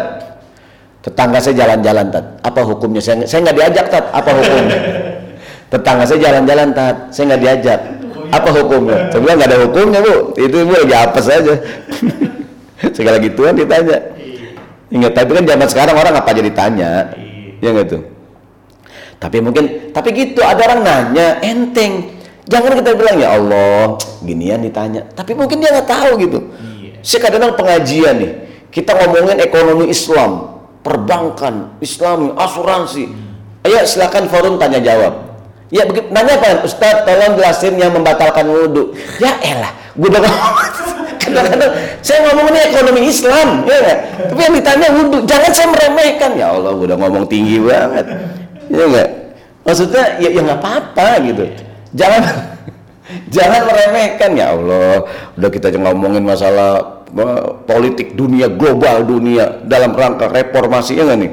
[1.04, 3.02] tetangga saya jalan-jalan tat, apa hukumnya?
[3.04, 4.80] Saya saya nggak diajak tat, apa hukumnya?
[5.74, 7.80] tetangga saya jalan-jalan tat, saya nggak diajak,
[8.32, 8.98] apa hukumnya?
[9.12, 11.54] Saya bilang nggak ada hukumnya bu, itu ibu lagi apa saja.
[12.98, 14.00] segala gituan ditanya.
[14.94, 17.10] Ingat tapi kan zaman sekarang orang apa jadi tanya
[17.64, 18.04] ya nggak tuh
[19.24, 22.12] tapi mungkin tapi gitu ada orang nanya enteng
[22.44, 26.40] jangan kita bilang ya Allah ginian ditanya tapi mungkin dia nggak tahu gitu.
[26.60, 27.00] Iya.
[27.00, 28.32] saya kadang pengajian nih
[28.68, 30.53] kita ngomongin ekonomi Islam
[30.84, 33.10] perbankan Islam asuransi
[33.64, 35.34] ayo silakan forum tanya jawab
[35.74, 38.94] Ya begitu nanya kan, Ustaz tolong jelasin yang membatalkan wudhu.
[39.18, 40.22] Ya elah, gue udah
[41.26, 41.72] kadang-kadang
[42.06, 44.00] saya ngomong ini ekonomi Islam, ya gak?
[44.30, 46.32] Tapi yang ditanya wudhu, jangan saya meremehkan.
[46.38, 48.06] Ya Allah, gue udah ngomong tinggi banget,
[48.70, 49.10] ya enggak?
[49.66, 51.44] Maksudnya ya ya nggak apa-apa gitu.
[51.98, 52.22] Jangan
[53.36, 55.10] jangan meremehkan ya Allah.
[55.42, 57.02] Udah kita ngomongin masalah
[57.70, 61.32] politik dunia global dunia dalam rangka reformasi ya nih?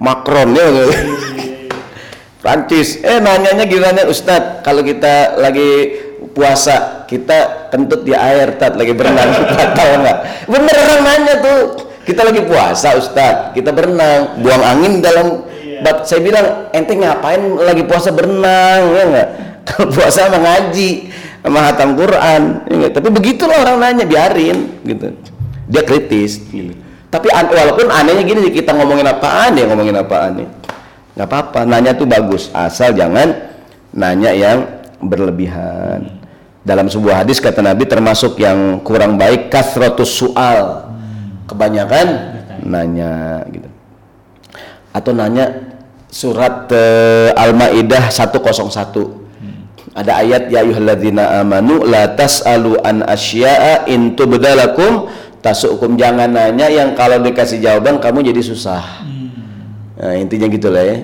[0.00, 0.90] Macron ya gak?
[2.40, 2.98] Prancis.
[3.04, 4.64] Eh nanyanya gimana Ustadz?
[4.64, 6.00] Kalau kita lagi
[6.32, 9.28] puasa kita kentut di air tat lagi berenang
[9.60, 10.18] batal nggak?
[10.48, 11.60] Beneran nanya tuh.
[12.00, 15.46] Kita lagi puasa Ustadz kita berenang buang angin dalam
[15.84, 19.28] bat saya bilang ente ngapain lagi puasa berenang ya nggak?
[19.68, 20.90] Kalau puasa sama ngaji
[21.40, 25.16] sama hatam Quran ya tapi begitulah orang nanya biarin gitu.
[25.70, 26.74] Dia kritis gitu.
[27.10, 30.48] tapi an- walaupun anehnya gini kita ngomongin apaan ya ngomongin apaan nih?
[31.16, 32.48] Nggak apa-apa nanya tuh bagus.
[32.54, 33.34] Asal jangan
[33.90, 34.66] nanya yang
[35.02, 36.20] berlebihan.
[36.60, 40.92] Dalam sebuah hadis kata Nabi termasuk yang kurang baik kasrotus soal
[41.48, 43.68] kebanyakan nanya gitu.
[44.92, 45.70] Atau nanya
[46.10, 49.19] surat eh, Al-Maidah 101
[49.94, 55.10] ada ayat ya ayyuhalladzina amanu la tas'alu an asya'a in tubdalakum
[55.42, 59.10] tasukum jangan nanya yang kalau dikasih jawaban kamu jadi susah
[60.00, 60.96] Nah, intinya gitu lah ya.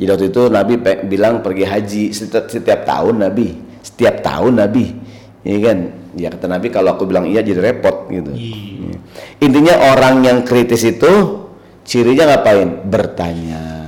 [0.00, 3.52] Jadi waktu itu Nabi bilang pergi haji setiap, setiap tahun Nabi,
[3.84, 4.96] setiap tahun Nabi,
[5.44, 5.78] ya kan?
[6.16, 8.32] Ya kata Nabi kalau aku bilang iya jadi repot gitu.
[8.32, 8.96] Ya.
[9.44, 11.44] Intinya orang yang kritis itu
[11.84, 12.80] cirinya ngapain?
[12.88, 13.79] Bertanya.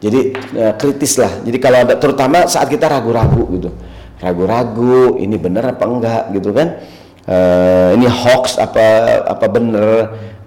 [0.00, 0.20] Jadi
[0.56, 1.44] eh, kritis lah.
[1.44, 3.70] Jadi kalau ada terutama saat kita ragu-ragu gitu,
[4.16, 6.80] ragu-ragu ini benar apa enggak gitu kan?
[7.28, 8.84] Eh, ini hoax apa
[9.28, 9.86] apa bener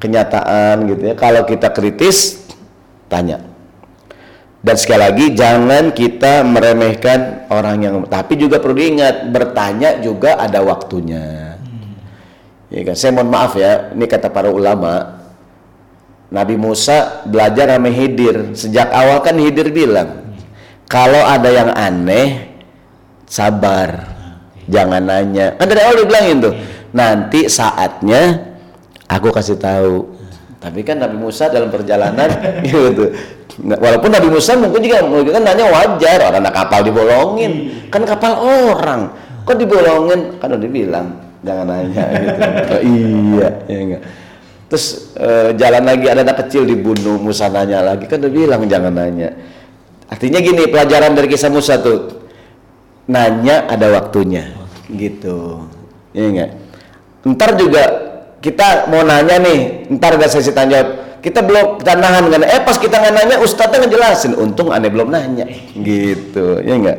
[0.02, 1.14] kenyataan gitu ya.
[1.14, 2.50] Kalau kita kritis
[3.06, 3.40] tanya.
[4.64, 10.64] Dan sekali lagi jangan kita meremehkan orang yang tapi juga perlu diingat bertanya juga ada
[10.64, 11.60] waktunya.
[12.74, 12.96] Ya kan?
[12.98, 15.23] Saya mohon maaf ya, ini kata para ulama
[16.34, 18.58] Nabi Musa belajar sama Hidir.
[18.58, 20.34] Sejak awal kan Hidir bilang,
[20.90, 22.50] kalau ada yang aneh
[23.30, 24.10] sabar.
[24.66, 25.54] Jangan nanya.
[25.62, 26.54] Kan dari awal dibilangin tuh.
[26.96, 28.50] Nanti saatnya
[29.06, 30.10] aku kasih tahu.
[30.58, 32.32] Tapi kan Nabi Musa dalam perjalanan
[32.66, 33.14] gitu.
[33.68, 37.54] Nah, Walaupun Nabi Musa mungkin juga mungkin kan nanya wajar orang anak kapal dibolongin.
[37.92, 39.12] Kan kapal orang.
[39.44, 40.40] Kok dibolongin?
[40.40, 41.08] Kan udah dibilang
[41.44, 42.32] jangan nanya gitu.
[42.74, 44.04] Oh, iya, ya enggak.
[44.74, 48.90] Terus eh, jalan lagi ada anak kecil dibunuh, Musa nanya lagi kan udah bilang jangan
[48.90, 49.30] nanya.
[50.10, 52.26] Artinya gini pelajaran dari kisah Musa tuh
[53.06, 54.50] nanya ada waktunya
[54.90, 55.70] gitu.
[56.10, 56.50] Ya enggak?
[57.22, 57.84] Ntar juga
[58.42, 61.06] kita mau nanya nih, ntar ada sesi tanya.
[61.22, 62.42] Kita belum kita nahan kan?
[62.42, 64.34] Eh pas kita nggak nanya, ustadznya ngejelasin.
[64.42, 65.46] Untung aneh belum nanya,
[65.78, 66.98] gitu, ya enggak?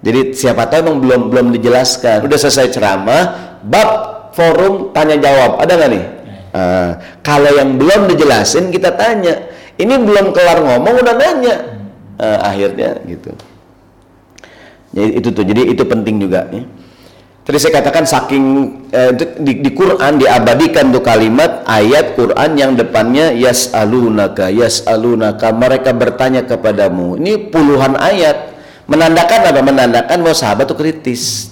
[0.00, 2.24] Jadi siapa tahu emang belum belum dijelaskan.
[2.24, 3.88] Udah selesai ceramah, bab
[4.32, 6.04] forum tanya jawab ada nggak nih?
[6.52, 9.50] Ah, kalau yang belum dijelasin kita tanya.
[9.80, 11.56] Ini belum kelar ngomong udah nanya.
[12.20, 13.32] Ah, akhirnya gitu.
[14.92, 16.44] Jadi itu tuh, jadi itu penting juga.
[16.52, 16.68] Ya.
[17.42, 18.44] Tadi saya katakan saking
[18.94, 26.46] eh, di, di Quran diabadikan tuh kalimat ayat Quran yang depannya yas'alunaka yas'alunaka mereka bertanya
[26.46, 27.18] kepadamu.
[27.18, 28.54] Ini puluhan ayat
[28.86, 29.58] menandakan apa?
[29.58, 31.51] Menandakan bahwa sahabat tuh kritis.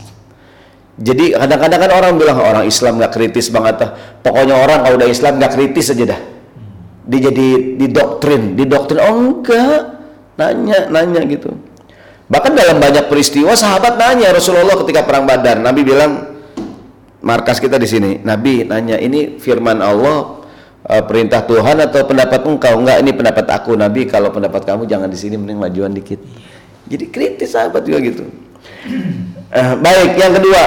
[1.00, 3.88] Jadi kadang-kadang kan orang bilang orang Islam nggak kritis banget.
[4.20, 6.20] Pokoknya orang kalau udah Islam nggak kritis aja dah.
[7.08, 7.48] Dia jadi
[7.80, 9.00] didoktrin, didoktrin.
[9.00, 9.96] Oh enggak,
[10.36, 11.56] nanya, nanya gitu.
[12.28, 16.36] Bahkan dalam banyak peristiwa sahabat nanya Rasulullah ketika perang Badar, Nabi bilang
[17.24, 18.20] markas kita di sini.
[18.20, 20.44] Nabi nanya, "Ini firman Allah
[20.84, 23.72] eh, perintah Tuhan atau pendapat engkau?" Enggak, ini pendapat aku.
[23.72, 26.20] Nabi, kalau pendapat kamu jangan di sini mending majuan dikit.
[26.92, 28.49] Jadi kritis sahabat juga gitu.
[29.50, 30.62] Eh, baik, yang kedua,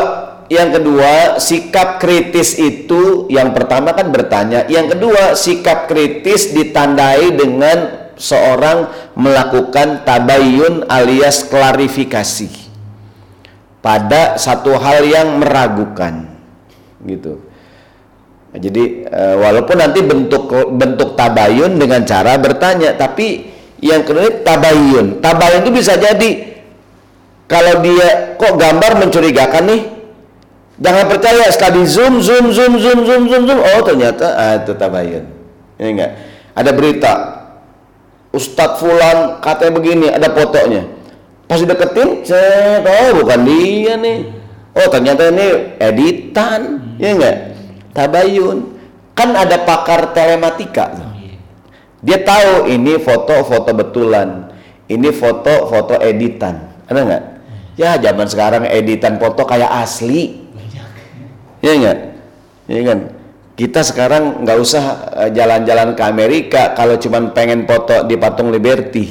[0.52, 8.12] yang kedua sikap kritis itu yang pertama kan bertanya, yang kedua sikap kritis ditandai dengan
[8.20, 12.52] seorang melakukan tabayun alias klarifikasi
[13.80, 16.28] pada satu hal yang meragukan
[17.08, 17.40] gitu.
[18.54, 23.50] Nah, Jadi eh, walaupun nanti bentuk bentuk tabayun dengan cara bertanya, tapi
[23.82, 25.20] yang kedua tabayun.
[25.20, 26.53] Tabayun itu bisa jadi
[27.48, 29.82] kalau dia kok gambar mencurigakan nih,
[30.80, 35.26] jangan percaya sekali zoom zoom zoom zoom zoom zoom zoom, oh ternyata ah, itu tabayun.
[35.78, 36.12] Ini enggak.
[36.54, 37.14] Ada berita
[38.34, 40.88] Ustadz Fulan katanya begini, ada fotonya.
[41.46, 44.20] Pas deketin, saya tahu bukan dia nih.
[44.74, 46.62] Oh ternyata ini editan,
[46.98, 47.38] ya enggak?
[47.94, 48.74] Tabayun.
[49.14, 50.90] Kan ada pakar telematika.
[52.02, 54.50] Dia tahu ini foto-foto betulan,
[54.90, 56.74] ini foto-foto editan.
[56.90, 57.24] Ada nggak?
[57.74, 60.46] Ya zaman sekarang editan foto kayak asli.
[61.64, 61.98] Iya enggak?
[62.70, 63.00] Iya kan?
[63.54, 64.84] Kita sekarang nggak usah
[65.26, 69.06] eh, jalan-jalan ke Amerika kalau cuman pengen foto di patung Liberty.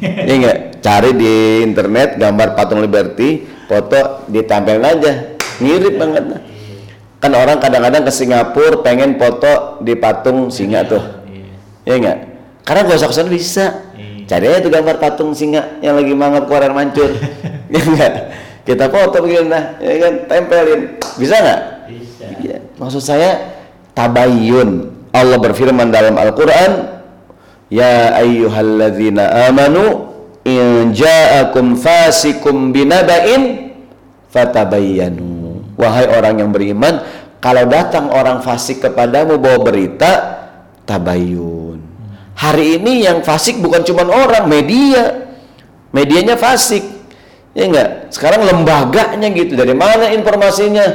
[0.00, 0.58] Iya enggak?
[0.78, 5.12] Cari di internet gambar patung Liberty, foto ditempelin aja.
[5.58, 6.24] Mirip banget.
[7.18, 11.02] Kan orang kadang-kadang ke Singapura pengen foto di patung singa tuh.
[11.82, 12.18] Iya enggak?
[12.62, 13.66] Karena gak usah ke sana bisa.
[14.28, 17.16] Cari aja tuh gambar patung singa yang lagi mangap keluar mancur.
[17.72, 18.12] ya enggak?
[18.68, 21.00] Kita foto begini nah, ya kan tempelin.
[21.16, 21.60] Bisa nggak?
[21.88, 22.24] Bisa.
[22.44, 23.56] Ya, maksud saya
[23.96, 24.92] tabayyun.
[25.16, 27.00] Allah berfirman dalam Al-Qur'an,
[27.72, 30.12] "Ya ayyuhalladzina amanu
[30.44, 33.72] in ja'akum fasikum binaba'in
[34.28, 37.00] fatabayyanu." Wahai orang yang beriman,
[37.40, 40.10] kalau datang orang fasik kepadamu bawa berita,
[40.84, 41.67] tabayyun.
[42.38, 45.26] Hari ini yang fasik bukan cuma orang, media.
[45.90, 46.86] Medianya fasik.
[47.50, 48.14] Ya enggak?
[48.14, 49.58] Sekarang lembaganya gitu.
[49.58, 50.86] Dari mana informasinya?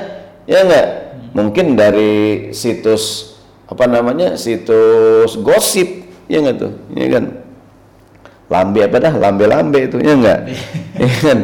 [0.47, 0.87] Ya enggak?
[1.35, 3.35] Mungkin dari situs
[3.67, 4.39] apa namanya?
[4.39, 6.07] Situs gosip.
[6.31, 6.71] Ya enggak tuh?
[6.95, 7.23] Ya kan?
[8.47, 9.13] Lambe apa dah?
[9.19, 9.99] Lambe-lambe itu.
[9.99, 10.39] Ya enggak?
[11.03, 11.39] ya kan?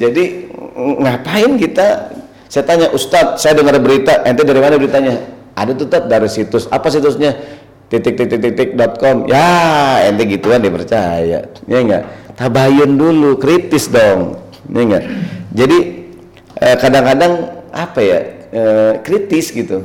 [0.00, 0.48] Jadi
[0.80, 2.16] ngapain kita
[2.50, 5.22] saya tanya Ustadz, saya dengar berita, ente dari mana beritanya?
[5.54, 7.59] Ada tuh Tat, dari situs, apa situsnya?
[7.90, 9.26] Titik titik titik dot com.
[9.26, 12.06] Ya ente gituan dipercaya ya enggak?
[12.38, 14.38] Tabayun dulu kritis dong.
[14.70, 15.04] Ya enggak?
[15.50, 15.78] Jadi
[16.62, 17.32] eh, kadang-kadang
[17.74, 18.18] apa ya
[18.54, 19.82] eh, kritis gitu.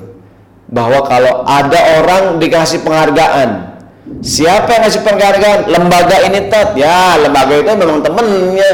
[0.65, 3.78] Bahwa kalau ada orang dikasih penghargaan
[4.22, 5.60] siapa yang ngasih penghargaan?
[5.70, 8.72] Lembaga ini tat ya lembaga itu memang temennya.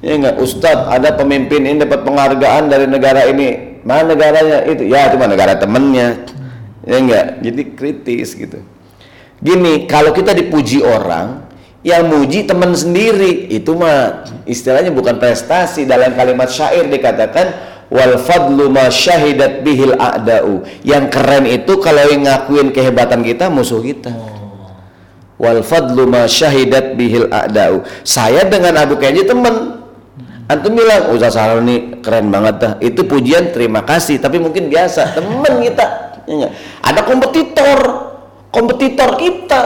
[0.00, 0.36] Ya enggak?
[0.40, 3.80] Ustadz ada pemimpin ini dapat penghargaan dari negara ini.
[3.86, 4.66] Mana negaranya?
[4.66, 4.82] Itu.
[4.84, 6.26] Ya cuma negara temennya
[6.86, 7.26] ya enggak?
[7.42, 8.62] Jadi kritis gitu.
[9.42, 11.46] Gini kalau kita dipuji orang
[11.86, 13.46] yang muji teman sendiri.
[13.46, 15.86] Itu mah istilahnya bukan prestasi.
[15.86, 17.46] Dalam kalimat syair dikatakan
[17.86, 20.66] wal fadlu ma syahidat bihil a'da'u.
[20.82, 24.10] Yang keren itu kalau yang ngakuin kehebatan kita musuh kita.
[25.38, 27.86] Wal fadlu ma syahidat bihil a'da'u.
[28.02, 29.78] Saya dengan Abu Kenji teman.
[30.46, 32.72] Antum bilang Ustaz Saroni keren banget dah.
[32.78, 35.18] Itu pujian terima kasih tapi mungkin biasa.
[35.18, 35.86] Teman kita
[36.26, 36.50] Ya
[36.82, 37.78] Ada kompetitor,
[38.50, 39.60] kompetitor kita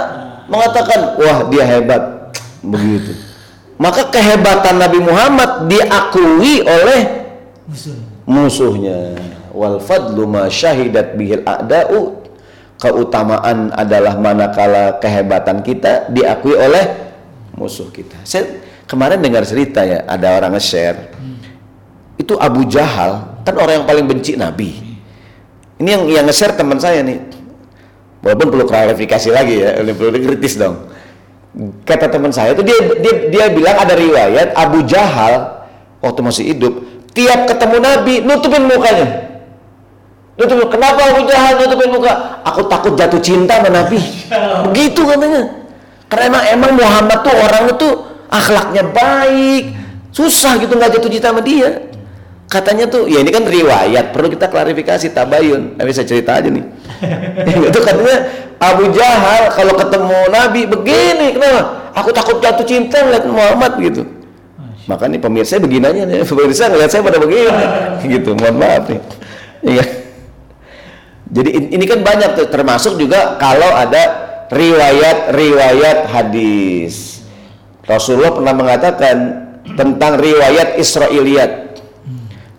[0.47, 3.17] mengatakan, wah dia hebat, begitu.
[3.81, 7.33] Maka kehebatan Nabi Muhammad diakui oleh
[8.29, 9.17] musuhnya.
[9.57, 12.21] Wal fadlu ma syahidat bihil a'da'u.
[12.81, 17.13] Keutamaan adalah manakala kehebatan kita diakui oleh
[17.57, 18.21] musuh kita.
[18.25, 21.13] Saya kemarin dengar cerita ya, ada orang nge-share.
[22.21, 24.90] Itu Abu Jahal, kan orang yang paling benci Nabi
[25.81, 27.17] ini yang yang nge-share teman saya nih.
[28.21, 30.93] Walaupun perlu klarifikasi lagi ya, perlu kritis dong.
[31.89, 35.67] Kata teman saya itu dia, dia dia bilang ada riwayat Abu Jahal
[36.05, 36.85] waktu masih hidup
[37.17, 39.09] tiap ketemu Nabi nutupin mukanya.
[40.37, 42.45] Nutupin, kenapa Abu Jahal nutupin muka?
[42.45, 43.99] Aku takut jatuh cinta sama Nabi.
[44.71, 45.43] Begitu katanya.
[46.13, 47.89] Karena emang emang Muhammad tuh orang itu
[48.29, 49.65] akhlaknya baik,
[50.13, 51.90] susah gitu nggak jatuh cinta sama dia
[52.51, 55.79] katanya tuh ya ini kan riwayat perlu kita klarifikasi tabayun.
[55.79, 56.67] Tapi saya cerita aja nih.
[57.71, 58.19] Itu katanya
[58.59, 61.95] Abu Jahal kalau ketemu Nabi begini kenapa?
[61.95, 64.03] Aku takut jatuh cinta ngeliat Muhammad gitu.
[64.91, 66.27] Maka nih pemirsa begini aja nih.
[66.27, 67.65] Pemirsa ngeliat saya pada begini.
[68.19, 69.01] Gitu mohon maaf nih.
[69.63, 69.85] Iya.
[71.31, 74.03] Jadi ini kan banyak tuh termasuk juga kalau ada
[74.51, 77.23] riwayat-riwayat hadis.
[77.87, 79.17] Rasulullah pernah mengatakan
[79.79, 81.70] tentang riwayat Israiliyat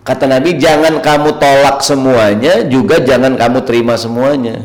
[0.02, 4.58] Kata Nabi, jangan kamu tolak semuanya, juga jangan kamu terima semuanya.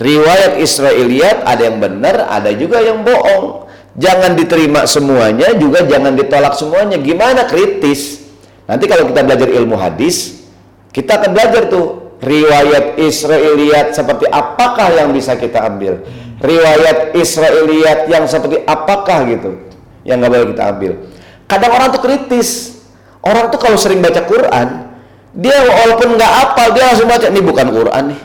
[0.00, 3.68] Riwayat Israiliyat ada yang benar, ada juga yang bohong.
[4.00, 6.96] Jangan diterima semuanya, juga jangan ditolak semuanya.
[6.96, 8.24] Gimana kritis?
[8.64, 10.48] Nanti kalau kita belajar ilmu hadis,
[10.96, 16.00] kita akan belajar tuh riwayat Israiliyat seperti apakah yang bisa kita ambil.
[16.40, 19.60] Riwayat Israiliyat yang seperti apakah gitu
[20.08, 20.92] yang nggak boleh kita ambil.
[21.44, 22.79] Kadang orang tuh kritis,
[23.20, 24.88] Orang tuh kalau sering baca Quran,
[25.36, 28.20] dia walaupun nggak apal dia langsung baca ini bukan Quran nih.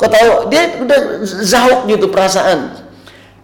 [0.00, 2.88] Kau tahu dia udah zahuk gitu perasaan.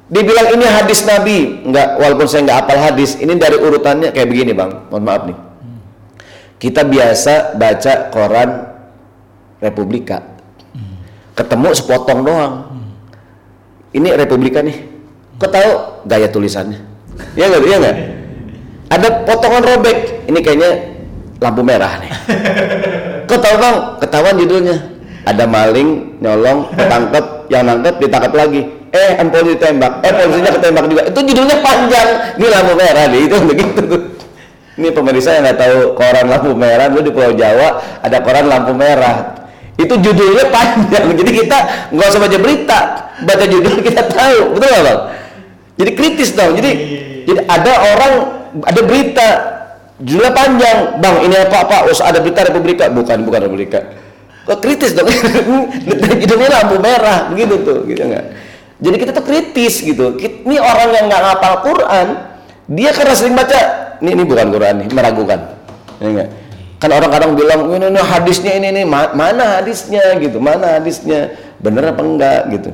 [0.09, 4.57] Dibilang ini hadis Nabi, nggak walaupun saya nggak apal hadis, ini dari urutannya kayak begini
[4.57, 4.89] bang.
[4.89, 5.39] Mohon maaf nih.
[6.57, 8.51] Kita biasa baca koran
[9.61, 10.25] Republika,
[11.37, 12.55] ketemu sepotong doang.
[13.93, 14.89] Ini Republika nih.
[15.37, 15.71] Kau tahu
[16.09, 16.81] gaya tulisannya?
[17.37, 17.61] Ya nggak?
[17.69, 17.97] Ya nggak?
[18.91, 20.29] ada potongan robek.
[20.31, 20.71] Ini kayaknya
[21.43, 22.11] lampu merah nih.
[23.29, 24.77] Kau tahu bang ketahuan judulnya.
[25.27, 27.25] Ada maling nyolong ketangkep.
[27.47, 28.63] Yang nangkep ditangkap lagi.
[28.91, 30.03] Eh empol ditembak.
[30.03, 31.03] Eh polisinya ketembak juga.
[31.11, 32.09] Itu judulnya panjang.
[32.39, 34.03] Ini lampu merah nih itu begitu tuh.
[34.77, 38.77] Ini pemirsa yang nggak tahu koran lampu merah, dulu di Pulau Jawa ada koran lampu
[38.77, 39.49] merah.
[39.81, 41.59] Itu judulnya panjang, jadi kita
[41.97, 42.81] nggak usah baca berita,
[43.25, 45.01] baca judul kita tahu, betul nggak bang?
[45.81, 46.53] Jadi kritis dong.
[46.61, 46.71] Jadi
[47.25, 48.13] jadi ada orang
[48.63, 49.29] ada berita
[50.01, 51.77] judulnya panjang, bang ini apa apa?
[51.89, 53.81] Us ada berita Republika, bukan bukan Republika.
[54.47, 55.11] Kok kritis dong?
[56.23, 58.25] judulnya lampu merah, begitu tuh, gitu nggak?
[58.77, 60.15] Jadi kita tuh kritis gitu.
[60.21, 62.07] Ini orang yang nggak ngapal Quran,
[62.71, 63.59] dia karena sering baca
[64.05, 65.41] ini ini bukan Quran nih, meragukan.
[65.99, 66.29] Ya enggak?
[66.77, 71.97] Kan orang kadang bilang, ini, ini hadisnya ini ini mana hadisnya gitu, mana hadisnya, bener
[71.97, 72.71] apa enggak gitu.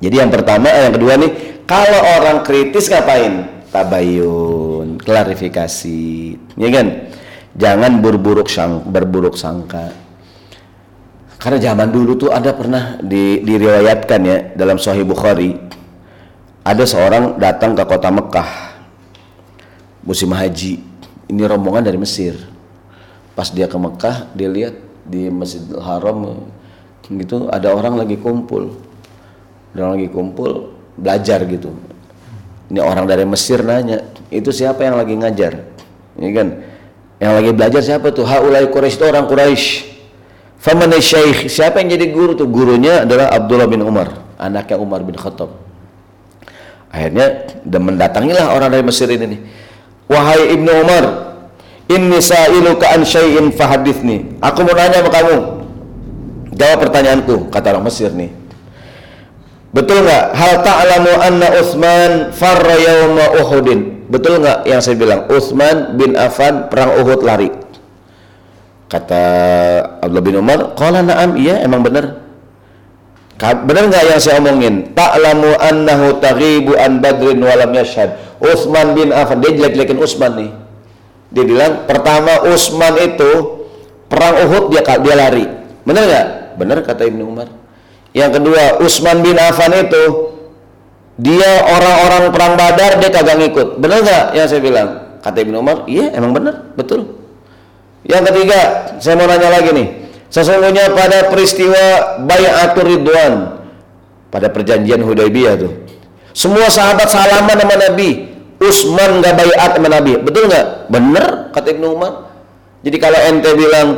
[0.00, 1.30] Jadi yang pertama, yang kedua nih,
[1.68, 3.59] kalau orang kritis ngapain?
[3.70, 6.02] Tabayun, klarifikasi,
[6.58, 6.86] ya kan?
[7.54, 9.94] Jangan berburuk sang, berburuk sangka.
[11.38, 15.54] Karena zaman dulu tuh ada pernah di, diriwayatkan ya dalam Sahih Bukhari,
[16.60, 18.70] ada seorang datang ke kota Mekah
[20.04, 20.80] musim haji
[21.28, 22.36] ini rombongan dari Mesir
[23.36, 26.48] pas dia ke Mekah dia lihat di Masjidil Haram
[27.10, 28.76] gitu ada orang lagi kumpul
[29.74, 31.74] ada orang lagi kumpul belajar gitu
[32.70, 35.52] ini orang dari Mesir nanya itu siapa yang lagi ngajar?
[36.16, 36.48] Ini kan
[37.20, 38.24] yang lagi belajar siapa tuh?
[38.24, 39.90] Haulai Quraisy itu orang Quraisy
[40.60, 42.44] Faman syekh siapa yang jadi guru tuh?
[42.44, 45.52] Gurunya adalah Abdullah bin Umar anaknya Umar bin Khattab.
[46.90, 49.40] Akhirnya dan mendatangilah orang dari Mesir ini nih.
[50.10, 51.04] Wahai Ibnu Umar,
[51.86, 54.40] inni sa'iluka an syai'in fahadithni.
[54.42, 55.36] Aku mau nanya sama kamu.
[56.50, 58.39] Jawab pertanyaanku, kata orang Mesir nih.
[59.70, 60.24] Betul nggak?
[60.34, 64.10] Hal ta'lamu anna Utsman farra yawma Uhudin.
[64.10, 65.30] Betul nggak yang saya bilang?
[65.30, 67.54] Utsman bin Affan perang Uhud lari.
[68.90, 69.22] Kata
[70.02, 72.18] Abdullah bin Umar, "Qala na'am." Iya, emang benar.
[73.40, 74.90] Benar nggak yang saya omongin?
[74.92, 78.30] Ta'lamu annahu taghibu an Badrin wa lam yashhad.
[78.40, 80.50] Utsman bin Affan dia jelek-jelekin Utsman nih
[81.30, 83.62] dia bilang pertama Utsman itu
[84.08, 85.44] perang Uhud dia dia lari
[85.84, 87.48] benar nggak benar kata Ibnu Umar
[88.10, 90.34] yang kedua Utsman bin Affan itu
[91.20, 93.68] dia orang-orang perang Badar dia kagak ngikut.
[93.76, 94.88] Benar nggak yang saya bilang?
[95.20, 97.20] Kata Ibnu Umar iya emang benar betul.
[98.08, 98.60] Yang ketiga
[98.98, 99.88] saya mau nanya lagi nih.
[100.30, 103.60] Sesungguhnya pada peristiwa Bayatul Ridwan
[104.30, 105.74] pada perjanjian Hudaybiyah tuh
[106.30, 108.30] semua sahabat salaman sama Nabi
[108.60, 110.20] Usman nggak bayat sama Nabi.
[110.20, 110.92] Betul nggak?
[110.92, 112.28] Bener kata Ibnu Umar.
[112.84, 113.88] Jadi kalau ente bilang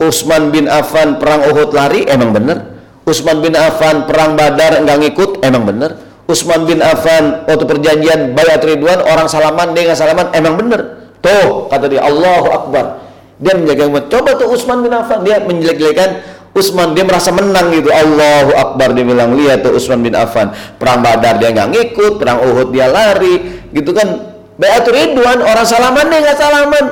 [0.00, 2.75] Usman bin Affan perang Uhud lari emang bener
[3.06, 5.30] Usman bin Affan perang Badar nggak ngikut?
[5.46, 5.94] Emang bener.
[6.26, 11.06] Usman bin Affan waktu perjanjian bayat Ridwan orang salaman dia nggak salaman emang bener.
[11.22, 13.06] Tuh kata dia Allahu Akbar.
[13.38, 14.04] Dia menjaga umat.
[14.10, 16.34] Coba tuh Usman bin Affan dia menjelek-jelekan.
[16.56, 17.94] Utsman dia merasa menang gitu.
[17.94, 22.42] Allahu Akbar dia bilang lihat tuh Utsman bin Affan perang Badar dia nggak ngikut perang
[22.42, 23.62] Uhud dia lari.
[23.70, 24.34] Gitu kan.
[24.58, 26.84] Bayatul Ridwan orang salaman dia nggak salaman.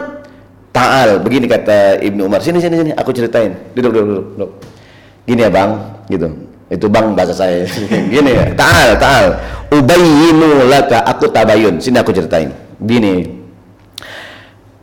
[0.71, 2.39] Ta'al begini kata Ibnu Umar.
[2.39, 3.75] Sini sini sini aku ceritain.
[3.75, 4.74] Duduk duduk, duduk.
[5.25, 5.71] Gini ya bang
[6.09, 6.29] gitu
[6.69, 7.65] itu bang bahasa saya
[8.13, 9.29] gini ya Ta'al Ta'al
[9.73, 13.45] ubayyinu laka aku tabayun sini aku ceritain gini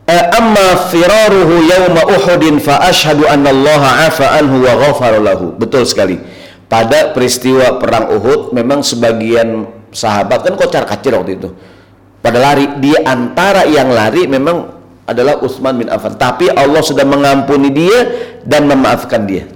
[0.02, 5.54] Eh, amma firaruhu yawma uhudin fa ashhadu anna Allah afa anhu wa ghafara lahu.
[5.54, 6.18] Betul sekali.
[6.66, 11.54] Pada peristiwa perang Uhud memang sebagian sahabat kan kocar kacir waktu itu.
[12.18, 14.74] Pada lari di antara yang lari memang
[15.06, 17.98] adalah Utsman bin Affan, tapi Allah sudah mengampuni dia
[18.42, 19.46] dan memaafkan dia.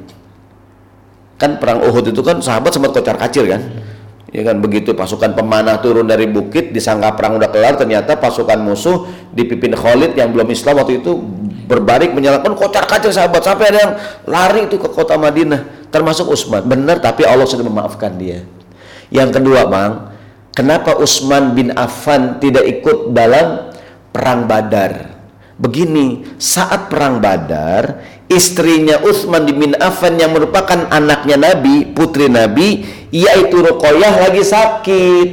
[1.37, 3.61] Kan perang Uhud itu kan sahabat sempat kocar kacir kan?
[4.37, 9.09] ya kan begitu pasukan pemanah turun dari bukit disangka perang udah kelar ternyata pasukan musuh
[9.33, 11.17] dipimpin Khalid yang belum Islam waktu itu
[11.65, 13.93] berbalik menyalakan kocar kacir sahabat sampai ada yang
[14.29, 18.45] lari itu ke kota Madinah termasuk Utsman benar tapi Allah sudah memaafkan dia.
[19.09, 19.93] Yang kedua bang
[20.53, 23.73] kenapa Utsman bin Affan tidak ikut dalam
[24.13, 25.17] perang Badar?
[25.57, 32.83] Begini saat perang Badar istrinya Utsman bin Affan yang merupakan anaknya Nabi putri Nabi
[33.15, 35.29] yaitu Ruqayyah lagi sakit.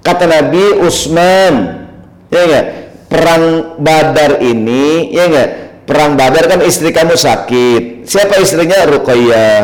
[0.00, 1.84] Kata Nabi Utsman,
[2.32, 2.66] ya enggak?
[3.10, 3.44] Perang
[3.76, 5.48] Badar ini, ya enggak?
[5.84, 8.08] Perang Badar kan istri kamu sakit.
[8.08, 8.88] Siapa istrinya?
[8.88, 9.58] Ruqayyah.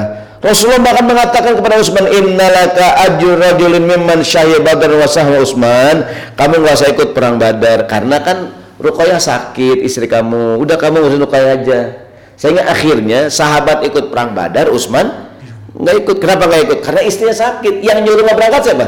[0.44, 6.04] Rasulullah bahkan mengatakan kepada Utsman, "Innalaka ajur rajulin mimman syahid Badar wa sahwa Utsman."
[6.36, 10.60] Kamu nggak usah ikut perang Badar karena kan Ruqayyah sakit istri kamu.
[10.60, 12.05] Udah kamu ngurusin Ruqayyah aja.
[12.36, 15.32] Sehingga akhirnya sahabat ikut perang Badar, Utsman
[15.76, 16.16] nggak ikut.
[16.20, 16.78] Kenapa nggak ikut?
[16.84, 17.80] Karena istrinya sakit.
[17.80, 18.86] Yang nyuruh nggak berangkat siapa?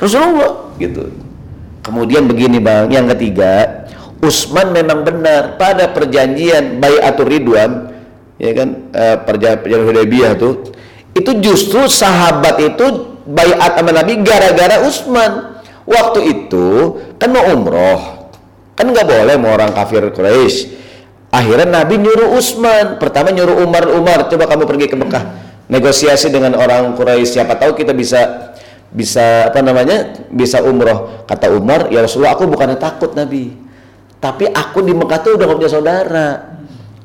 [0.00, 0.52] Rasulullah.
[0.80, 1.12] Gitu.
[1.84, 2.88] Kemudian begini bang.
[2.88, 3.84] Yang ketiga
[4.24, 5.60] Utsman memang benar.
[5.60, 7.92] Pada perjanjian Bayatul Ridwan
[8.40, 10.72] ya kan uh, perjanjian Hudaybiyah tuh
[11.12, 15.60] itu justru sahabat itu bayat sama Nabi gara-gara Utsman.
[15.84, 18.32] Waktu itu kan mau umroh.
[18.72, 20.81] Kan nggak boleh mau orang kafir Quraisy
[21.32, 25.24] akhirnya Nabi nyuruh Utsman pertama nyuruh Umar Umar coba kamu pergi ke Mekah.
[25.72, 27.40] Negosiasi dengan orang Quraisy.
[27.40, 28.52] Siapa tahu kita bisa
[28.92, 31.24] bisa apa namanya bisa umroh.
[31.24, 33.56] Kata Umar ya Rasulullah aku bukannya takut Nabi.
[34.20, 36.28] Tapi aku di Mekah tuh udah gak punya saudara.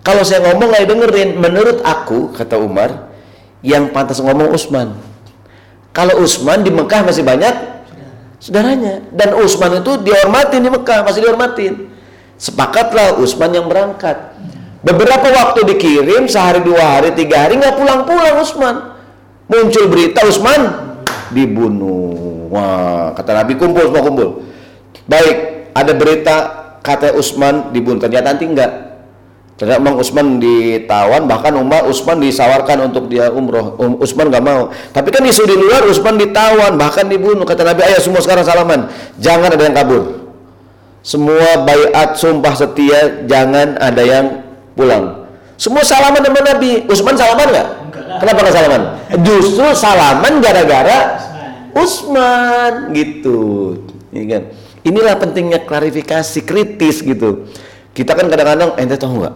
[0.04, 1.30] Kalau saya ngomong nggak dengerin.
[1.40, 3.10] Menurut aku kata Umar
[3.64, 4.94] yang pantas ngomong Utsman
[5.98, 7.56] kalau Utsman di Mekah masih banyak
[8.38, 9.02] saudaranya.
[9.10, 11.74] Dan Utsman itu dihormatin di Mekah masih dihormatin
[12.38, 14.34] sepakatlah Utsman yang berangkat
[14.86, 18.76] beberapa waktu dikirim sehari dua hari tiga hari nggak pulang-pulang Utsman
[19.50, 20.88] muncul berita Utsman
[21.32, 22.48] dibunuh.
[22.48, 24.30] Wah, kata Nabi kumpul semua kumpul.
[25.08, 25.36] Baik,
[25.76, 26.36] ada berita
[26.84, 28.00] kata Utsman dibunuh.
[28.00, 28.72] Ternyata nanti enggak.
[29.58, 33.74] Ternyata Bang Utsman ditawan, bahkan Umar Utsman disawarkan untuk dia umroh.
[33.82, 34.70] Um, Utsman nggak mau.
[34.94, 37.44] Tapi kan isu di luar Utsman ditawan, bahkan dibunuh.
[37.44, 38.88] Kata Nabi, ayo semua sekarang salaman.
[39.18, 40.17] Jangan ada yang kabur.
[41.08, 44.44] Semua bayat sumpah setia, jangan ada yang
[44.76, 45.24] pulang.
[45.56, 46.84] Semua salaman dengan Nabi.
[46.84, 47.68] Utsman salaman nggak?
[48.20, 48.82] Kenapa nggak salaman?
[49.24, 51.00] Justru salaman gara-gara
[51.72, 53.40] Usman gitu.
[54.12, 54.44] Ya kan?
[54.84, 57.48] Inilah pentingnya klarifikasi kritis gitu.
[57.96, 59.36] Kita kan kadang-kadang ente tahu nggak?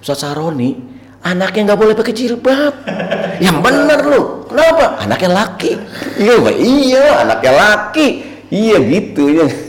[0.00, 0.80] Ustaz Saroni
[1.20, 2.74] anaknya nggak boleh pakai jilbab.
[3.44, 4.48] Yang benar lu.
[4.48, 5.04] Kenapa?
[5.04, 5.76] Anaknya laki.
[6.16, 6.48] Iya.
[6.48, 8.08] Iya, anaknya laki.
[8.48, 9.68] Iya gitu ya.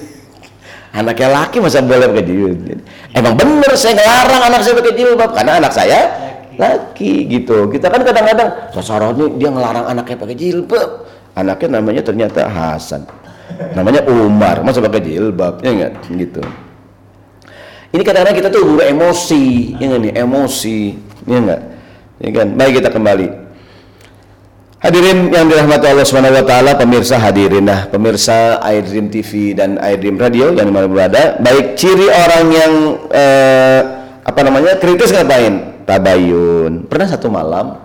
[0.92, 2.80] Anaknya laki masa boleh pakai jilbab.
[3.16, 6.00] Emang benar saya ngelarang anak saya pakai jilbab karena anak saya
[6.60, 7.72] laki gitu.
[7.72, 10.90] Kita kan kadang-kadang Sosaroni dia ngelarang anaknya pakai jilbab.
[11.32, 13.08] Anaknya namanya ternyata Hasan.
[13.72, 15.94] Namanya Umar masa pakai jilbab ya enggak?
[16.12, 16.44] Gitu.
[17.96, 20.14] Ini kadang-kadang kita tuh buru emosi ya enggak nih?
[20.20, 20.80] Emosi
[21.24, 21.62] ya enggak?
[22.20, 22.48] Ya kan?
[22.60, 23.41] Baik kita kembali
[24.82, 29.78] Hadirin yang dirahmati Allah Subhanahu wa taala, pemirsa hadirin nah, pemirsa Air Dream TV dan
[29.78, 32.74] Air Dream Radio yang di mana berada, baik ciri orang yang
[33.14, 33.82] eh,
[34.26, 35.86] apa namanya kritis ngapain?
[35.86, 36.90] tabayun.
[36.90, 37.78] Pernah satu malam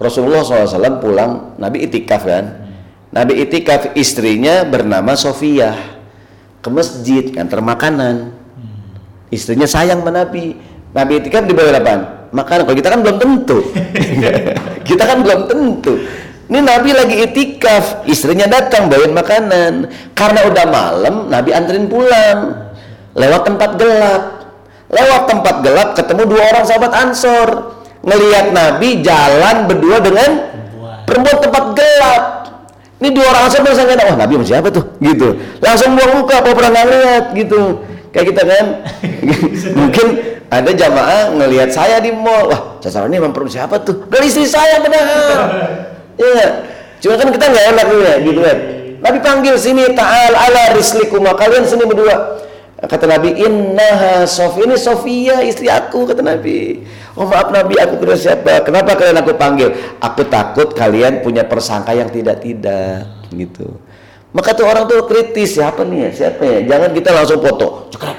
[0.00, 2.64] Rasulullah SAW pulang, Nabi itikaf kan.
[3.12, 5.76] Nabi itikaf istrinya bernama Sofia
[6.64, 8.32] ke masjid ngantar makanan.
[9.28, 10.56] Istrinya sayang sama Nabi.
[10.96, 11.94] Nabi itikaf di bawah apa?
[12.32, 12.62] Makanan.
[12.64, 13.58] Kalau kita kan belum tentu.
[14.88, 15.92] kita kan belum tentu.
[16.48, 19.72] Ini Nabi lagi itikaf, istrinya datang bawain makanan.
[20.16, 22.72] Karena udah malam, Nabi anterin pulang.
[23.12, 24.22] Lewat tempat gelap.
[24.88, 27.48] Lewat tempat gelap ketemu dua orang sahabat Ansor.
[28.00, 30.30] Ngelihat Nabi jalan berdua dengan
[31.04, 32.22] perempuan tempat gelap.
[32.96, 34.84] Ini dua orang Ansor merasa wah Nabi sama siapa tuh?
[35.04, 35.28] Gitu.
[35.60, 37.84] Langsung buang muka apa pernah lihat gitu.
[38.08, 38.66] Kayak kita kan?
[39.84, 40.06] Mungkin
[40.48, 42.48] ada jamaah ngelihat saya di mall.
[42.48, 44.08] Wah sasaran ini memang perempuan siapa tuh?
[44.08, 46.48] Dari istri saya benar iya
[46.98, 48.58] cuma kan kita nggak enak ya gitu kan
[48.98, 52.38] Nabi panggil sini ta'al ala rislikum kalian sini berdua
[52.78, 56.86] Kata Nabi, Innaha Sofi ini Sofia istri aku kata Nabi.
[57.18, 58.62] Oh maaf Nabi, aku kira siapa?
[58.62, 59.74] Kenapa kalian aku panggil?
[59.98, 63.02] Aku takut kalian punya persangka yang tidak-tidak
[63.34, 63.82] gitu.
[64.30, 66.10] Maka tuh orang tuh kritis siapa nih ya?
[66.14, 66.58] Siapa ya?
[66.70, 67.90] Jangan kita langsung foto.
[67.90, 68.18] Cekrek.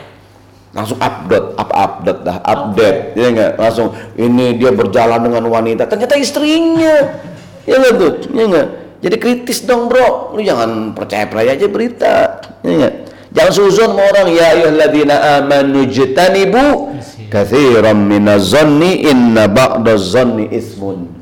[0.75, 2.99] Langsung update, up update dah, update.
[3.15, 3.51] Ya enggak?
[3.55, 5.87] Langsung ini dia berjalan dengan wanita.
[5.87, 7.15] Ternyata istrinya.
[7.69, 8.13] Ya enggak tuh?
[8.33, 8.67] Ya enggak?
[8.99, 10.33] Jadi kritis dong, Bro.
[10.33, 12.13] Lu jangan percaya-percaya aja berita.
[12.65, 12.93] Ya enggak?
[13.29, 16.97] Jangan suzon sama orang ya ayyuhalladzina amanu jtanibu
[17.29, 21.13] katsiran minaz-zanni inna ba'daz-zanni ismun.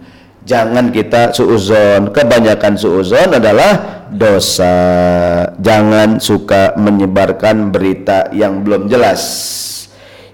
[0.48, 2.16] Jangan kita suuzon.
[2.16, 4.72] Kebanyakan suuzon adalah dosa.
[5.60, 9.22] Jangan suka menyebarkan berita yang belum jelas.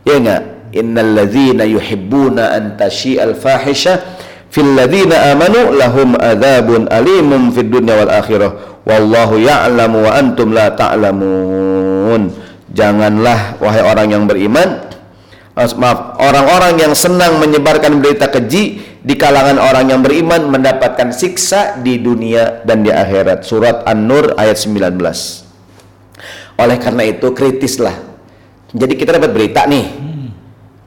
[0.05, 0.43] Ya enggak?
[0.73, 4.01] Innal ladzina yuhibbuna an tashi'al fahisha
[4.53, 8.51] fil ladzina amanu lahum adzabun alimun fid dunya wal akhirah.
[8.85, 12.29] Wallahu ya'lamu wa antum la ta'lamun.
[12.69, 14.93] Janganlah wahai orang yang beriman
[15.53, 22.01] maaf orang-orang yang senang menyebarkan berita keji di kalangan orang yang beriman mendapatkan siksa di
[22.01, 23.45] dunia dan di akhirat.
[23.45, 24.97] Surat An-Nur ayat 19
[26.53, 27.93] oleh karena itu kritislah.
[28.73, 29.85] Jadi kita dapat berita nih.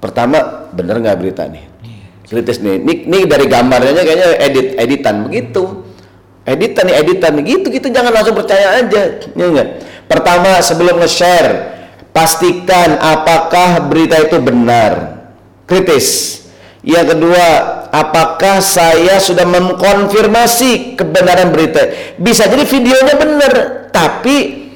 [0.02, 1.75] Pertama bener nggak berita nih
[2.26, 2.82] kritis nih.
[2.82, 5.30] Ini, ini dari gambarnya kayaknya edit editan.
[5.30, 5.62] Begitu.
[6.46, 7.30] Editan nih editan.
[7.38, 7.86] Nih gitu gitu.
[7.90, 9.02] Jangan langsung percaya aja.
[9.22, 9.64] Ya
[10.06, 11.74] pertama sebelum nge-share
[12.14, 15.22] pastikan apakah berita itu benar.
[15.66, 16.38] Kritis.
[16.86, 17.46] Yang kedua
[17.90, 21.82] apakah saya sudah mengkonfirmasi kebenaran berita?
[22.14, 23.54] Bisa jadi videonya benar
[23.90, 24.70] tapi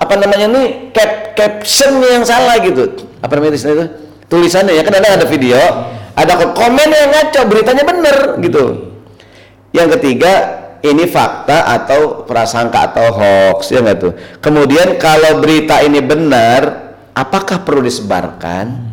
[0.00, 0.66] apa namanya nih
[0.96, 2.88] cap captionnya yang salah gitu.
[3.20, 3.84] Apa namanya itu
[4.32, 5.60] tulisannya ya kan ada ada video
[6.16, 8.64] ada komen yang ngaco beritanya benar gitu.
[9.72, 10.32] Yang ketiga
[10.84, 14.12] ini fakta atau prasangka atau hoax ya nggak tuh?
[14.40, 18.92] Kemudian kalau berita ini benar apakah perlu disebarkan?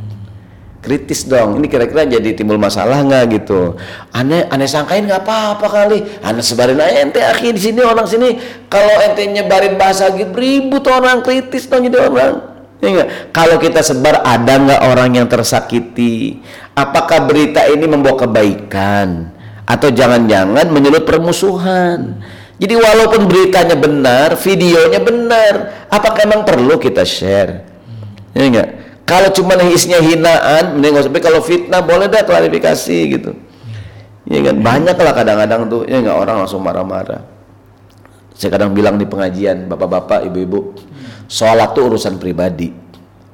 [0.79, 3.75] Kritis dong ini kira-kira jadi timbul masalah nggak gitu?
[4.15, 6.07] Aneh aneh sangkain nggak apa-apa kali.
[6.23, 8.39] Aneh sebarin aja ente akhir di sini orang sini.
[8.71, 14.23] Kalau ente nyebarin bahasa gitu ribut orang kritis dong jadi orang ya kalau kita sebar
[14.23, 16.39] ada nggak orang yang tersakiti?
[16.73, 19.35] Apakah berita ini membawa kebaikan?
[19.67, 22.19] Atau jangan-jangan menyulut permusuhan?
[22.59, 27.63] Jadi walaupun beritanya benar videonya benar apakah emang perlu kita share?
[28.35, 28.69] Ya enggak?
[29.09, 31.09] Kalau cuma isinya hinaan, mending usah.
[31.09, 33.33] Tapi kalau fitnah boleh dah klarifikasi gitu.
[34.29, 35.81] Ya kan banyak lah kadang-kadang tuh.
[35.89, 37.25] Ya nggak orang langsung marah-marah.
[38.37, 40.77] Saya kadang bilang di pengajian bapak-bapak, ibu-ibu,
[41.29, 42.73] sholat tuh urusan pribadi.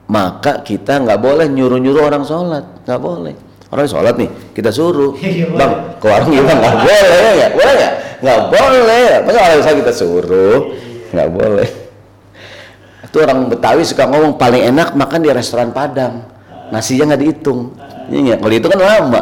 [0.06, 3.34] Maka kita nggak boleh nyuruh-nyuruh orang sholat, nggak boleh.
[3.74, 6.62] Orang sholat nih, kita suruh, iya, bang ke warung gimana?
[6.62, 7.94] Nggak boleh ya, boleh nggak?
[8.22, 9.10] Nggak boleh.
[9.26, 10.60] Masa orang kita suruh,
[11.10, 11.70] nggak boleh.
[13.02, 16.28] Itu orang Betawi suka ngomong paling enak makan di restoran Padang.
[16.70, 17.74] Nasinya nggak dihitung.
[18.12, 19.20] Iya kalau itu kan lama.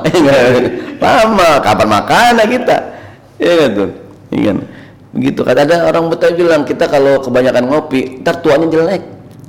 [1.04, 1.50] Lama.
[1.64, 2.78] Kapan makan kita?
[3.40, 3.90] Iya tuh?
[4.34, 4.52] Iya
[5.14, 5.46] begitu.
[5.46, 9.02] Kan ada orang Betawi bilang kita kalau kebanyakan ngopi ntar tuanya jelek.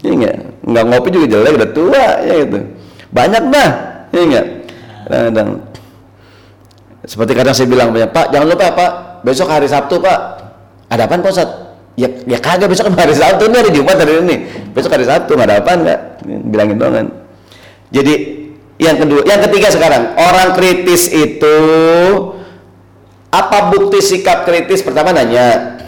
[0.05, 0.85] Iya nggak?
[0.85, 2.59] Ngopi juga jelek udah tua ya gitu.
[3.11, 3.71] Banyak dah
[4.15, 4.43] iya
[5.05, 5.61] kadang
[7.05, 8.93] seperti kadang saya bilang banyak Pak jangan lupa Pak
[9.25, 10.19] besok hari Sabtu Pak.
[10.93, 11.33] Ada apa Pak
[11.95, 14.37] ya ya kagak besok kan hari Sabtu nih hari Jumat hari ini.
[14.73, 15.99] Besok hari Sabtu nggak ada apa nggak
[16.49, 17.07] bilangin dong kan.
[17.95, 18.15] Jadi
[18.83, 21.57] yang kedua yang ketiga sekarang orang kritis itu
[23.35, 25.79] apa bukti sikap kritis pertama nanya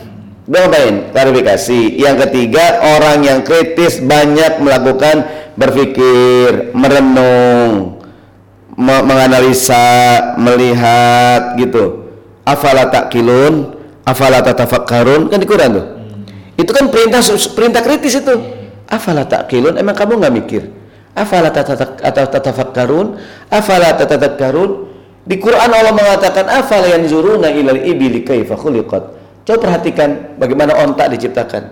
[0.51, 8.03] ngapain klarifikasi yang ketiga orang yang kritis banyak melakukan berpikir merenung
[8.75, 9.87] me menganalisa
[10.43, 12.11] melihat gitu
[12.43, 15.87] afala takilun afala tatafakkarun kan di Quran tuh
[16.57, 17.21] itu kan perintah
[17.53, 18.35] perintah kritis itu.
[18.89, 19.77] Afala taqilun?
[19.77, 20.63] Emang kamu nggak mikir?
[21.13, 23.21] Afala tatafakkarun?
[23.53, 24.96] Afala tatadakkarun?
[25.27, 29.03] Di Quran Allah mengatakan afala yanzuruna ilal ibili kaifa khuliqat.
[29.43, 31.67] Coba perhatikan bagaimana onta diciptakan.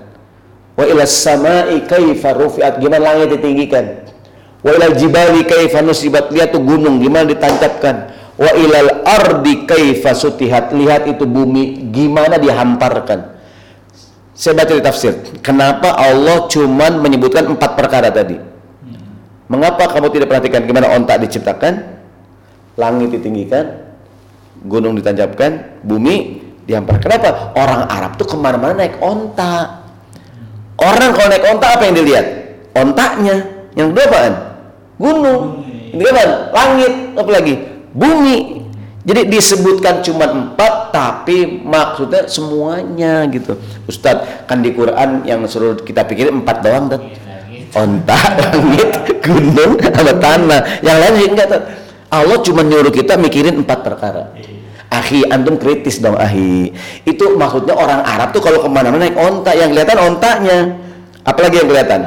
[0.74, 2.82] Wa ila samai kaifa rufi'at.
[2.82, 4.10] Gimana langit ditinggikan.
[4.58, 6.34] Wa ila jibali kaifa nusibat.
[6.34, 8.10] Lihat tuh gunung gimana ditancapkan.
[8.34, 10.74] Wa ilal ardi kaifa sutihat.
[10.74, 13.34] Lihat itu bumi gimana dihamparkan
[14.34, 15.14] saya baca di tafsir,
[15.46, 18.34] kenapa Allah cuman menyebutkan empat perkara tadi?
[19.46, 21.93] Mengapa kamu tidak perhatikan gimana ontak diciptakan,
[22.74, 23.84] langit ditinggikan,
[24.66, 26.98] gunung ditancapkan, bumi dihampar?
[26.98, 27.54] Kenapa?
[27.54, 29.84] Orang Arab tuh ke mana-mana naik onta.
[30.78, 32.26] Orang kalau naik onta apa yang dilihat?
[32.74, 33.36] Ontaknya.
[33.78, 34.34] Yang kedua apaan?
[34.98, 35.42] Gunung.
[35.94, 36.30] Yang apaan?
[36.50, 36.92] Langit.
[37.14, 37.54] Apa lagi?
[37.94, 38.64] Bumi.
[39.04, 43.52] Jadi disebutkan cuma empat, tapi maksudnya semuanya gitu.
[43.84, 47.12] Ustadz kan di Quran yang suruh kita pikirin empat doang dan
[47.76, 50.60] onta, langit, gunung, sama tanah.
[50.80, 51.83] Yang lain enggak.
[52.14, 54.30] Allah cuma nyuruh kita mikirin empat perkara.
[54.94, 56.70] Ahi, antum kritis dong ahi.
[57.02, 60.58] Itu maksudnya orang Arab tuh kalau ke mana-mana naik onta, yang kelihatan ontanya.
[61.26, 62.00] Apalagi yang kelihatan?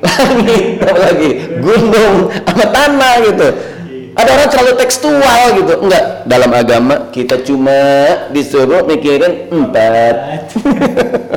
[0.00, 0.80] Langit.
[0.88, 1.30] Apalagi?
[1.60, 3.48] Gunung, sama tanah gitu.
[4.16, 5.72] Ada orang terlalu tekstual gitu.
[5.84, 6.04] Enggak.
[6.24, 7.78] Dalam agama kita cuma
[8.32, 10.16] disuruh mikirin empat.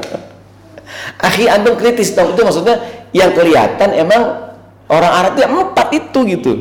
[1.27, 2.31] Akhi antum kritis dong.
[2.31, 2.79] Itu maksudnya
[3.11, 4.53] yang kelihatan emang
[4.87, 6.53] orang Arab itu empat itu gitu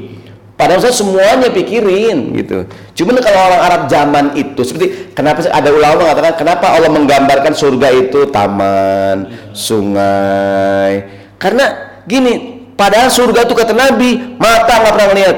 [0.62, 2.70] padahal saya semuanya pikirin gitu
[3.02, 7.88] cuman kalau orang Arab zaman itu seperti kenapa ada ulama mengatakan kenapa Allah menggambarkan surga
[7.90, 11.10] itu taman sungai
[11.42, 15.36] karena gini padahal surga itu kata Nabi mata nggak pernah lihat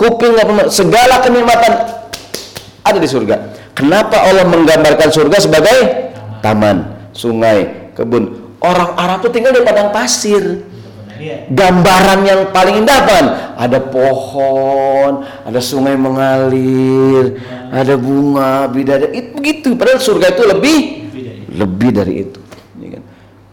[0.00, 1.72] kuping apa segala kenikmatan
[2.86, 3.36] ada di surga.
[3.74, 5.78] Kenapa Allah menggambarkan surga sebagai
[6.40, 8.54] taman, sungai, kebun?
[8.62, 10.62] Orang Arab itu tinggal di padang pasir.
[11.50, 13.18] Gambaran yang paling indah apa?
[13.56, 17.40] Ada pohon, ada sungai mengalir,
[17.72, 19.12] ada bunga, bidadari.
[19.16, 19.68] Itu begitu.
[19.74, 20.80] Padahal surga itu lebih
[21.56, 22.40] lebih dari itu.
[22.76, 23.02] Iya kan?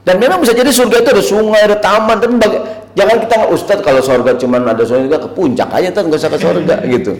[0.03, 2.36] Dan memang bisa jadi surga itu ada sungai, ada taman, tapi
[2.93, 6.20] Jangan kita nggak ustad kalau surga cuma ada surga juga ke puncak aja tuh nggak
[6.22, 7.14] usah ke surga gitu.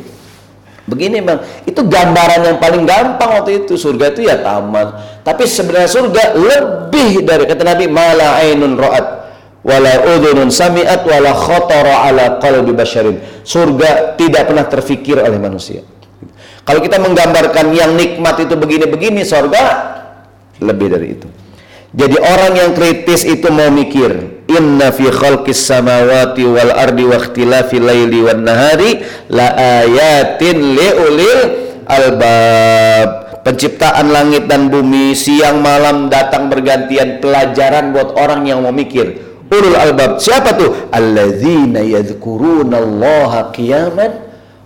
[0.84, 4.94] Begini bang, itu gambaran yang paling gampang waktu itu surga itu ya taman.
[5.24, 9.23] Tapi sebenarnya surga lebih dari kata Nabi mala ainun ro'at
[9.64, 13.18] wala udhunun sami'at wala khotara ala qalbi basyarin.
[13.48, 15.82] Surga tidak pernah terfikir oleh manusia.
[16.64, 19.64] Kalau kita menggambarkan yang nikmat itu begini-begini, surga
[20.64, 21.28] lebih dari itu.
[21.94, 27.78] Jadi orang yang kritis itu mau mikir, inna fi khalqis samawati wal ardi wa ikhtilafi
[27.78, 29.54] laili wan nahari la
[29.84, 31.42] ayatin liulil
[31.86, 33.10] albab.
[33.44, 39.33] Penciptaan langit dan bumi, siang malam datang bergantian pelajaran buat orang yang mau mikir.
[39.54, 40.18] Ulul albab.
[40.18, 40.90] Siapa tuh?
[40.90, 44.12] Alladzina yadhkurunallaha qiyaman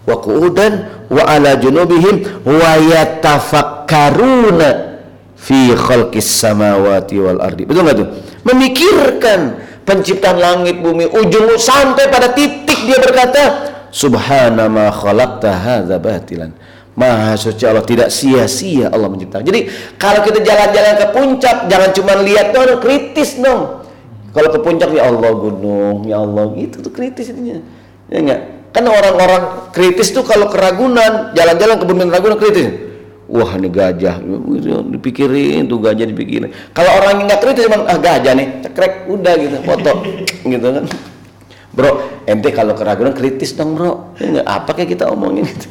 [0.07, 4.95] wa qu'udan wa ala junubihim wa yatafakkaruna
[5.35, 7.67] fi khalqis samawati wal ardi.
[7.67, 8.07] Betul nggak tuh?
[8.47, 13.43] Memikirkan penciptaan langit bumi ujung sampai pada titik dia berkata
[13.88, 16.51] subhana ma khalaqta hadza batilan
[16.97, 19.45] Maha suci Allah tidak sia-sia Allah menciptakan.
[19.45, 19.69] Jadi
[20.01, 23.76] kalau kita jalan-jalan ke puncak jangan cuma lihat dong kritis dong.
[24.38, 27.57] Kalau ke puncak ya Allah gunung, ya Allah gitu tuh kritis ininya.
[28.05, 28.41] Ya enggak?
[28.69, 32.69] Kan orang-orang kritis tuh kalau keragunan, jalan-jalan ke Bukit Ragunan kritis.
[33.25, 34.21] Wah ini gajah,
[34.93, 36.53] dipikirin tuh gajah dipikirin.
[36.69, 39.91] Kalau orang yang nggak kritis cuma ah gajah nih, cekrek udah gitu, foto
[40.53, 40.85] gitu kan.
[41.73, 41.91] Bro,
[42.29, 44.13] ente kalau keragunan kritis dong bro.
[44.21, 44.45] Ya?
[44.45, 45.67] Apa kayak kita omongin itu?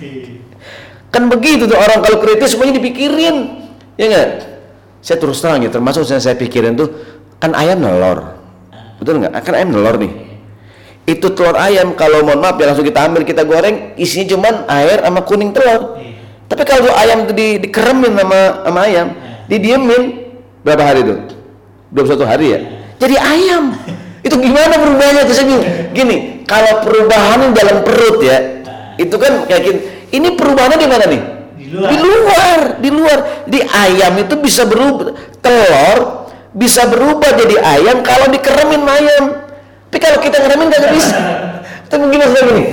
[1.14, 3.62] Kan begitu tuh orang kalau kritis semuanya dipikirin.
[3.94, 4.28] Ya enggak?
[5.06, 6.90] Saya terus terang ya, termasuk yang saya pikirin tuh
[7.38, 8.45] kan ayam nelor.
[9.00, 9.32] Betul nggak?
[9.44, 10.12] Kan ayam nelor nih.
[11.06, 14.98] Itu telur ayam kalau mohon maaf ya langsung kita ambil kita goreng isinya cuman air
[15.06, 16.02] sama kuning telur.
[16.46, 19.06] Tapi kalau ayam itu di, dikeremin sama sama ayam,
[19.50, 20.02] didiemin
[20.66, 21.14] berapa hari itu?
[21.94, 22.60] 21 hari ya.
[23.02, 23.74] Jadi ayam.
[24.26, 25.58] Itu gimana perubahannya tuh saya
[25.94, 28.42] Gini, kalau perubahan dalam perut ya,
[28.98, 29.80] itu kan kayak gini
[30.14, 31.22] ini perubahannya di mana nih?
[31.56, 31.90] Di luar.
[31.90, 33.18] Di luar, di luar.
[33.46, 36.25] Di ayam itu bisa berubah telur
[36.56, 39.24] bisa berubah jadi ayam kalau dikeremin ayam.
[39.92, 41.16] Tapi kalau kita ngeremin gak bisa.
[41.86, 42.64] Tapi gimana gini?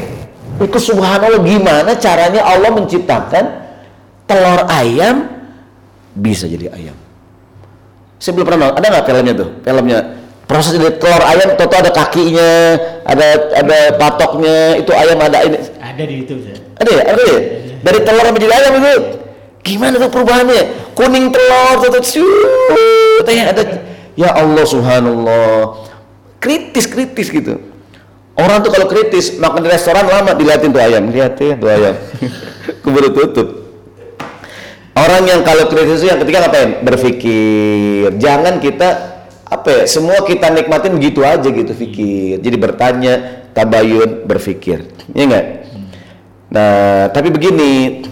[0.63, 3.45] Itu subhanallah gimana caranya Allah menciptakan
[4.25, 5.29] telur ayam
[6.15, 6.95] bisa jadi ayam.
[8.17, 9.49] Saya belum pernah ada nggak filmnya tuh?
[9.61, 9.99] Filmnya
[10.47, 15.57] proses dari telur ayam, toto ada kakinya, ada ada patoknya, itu ayam ada ini.
[15.81, 16.55] Ada di YouTube ya.
[16.79, 17.03] Ada ya?
[17.11, 17.39] Ada ya?
[17.83, 18.95] Dari telur sampai jadi ayam itu.
[19.63, 20.91] Gimana tuh perubahannya?
[20.93, 21.95] Kuning telur, tuh,
[23.23, 23.63] katanya ada
[24.13, 25.87] ya Allah subhanallah.
[26.43, 27.57] Kritis kritis gitu.
[28.35, 31.95] Orang tuh kalau kritis makan di restoran lama dilihatin tuh ayam, lihatin tuh ayam.
[32.83, 33.47] Keburu tutup.
[34.93, 36.83] Orang yang kalau kritis itu yang ketiga ngapain?
[36.83, 38.19] Berpikir.
[38.19, 38.89] Jangan kita
[39.47, 39.83] apa ya?
[39.87, 42.41] Semua kita nikmatin begitu aja gitu pikir.
[42.43, 43.13] Jadi bertanya,
[43.53, 44.91] tabayun, berpikir.
[45.13, 45.45] Ya enggak?
[46.53, 48.05] Nah, tapi begini,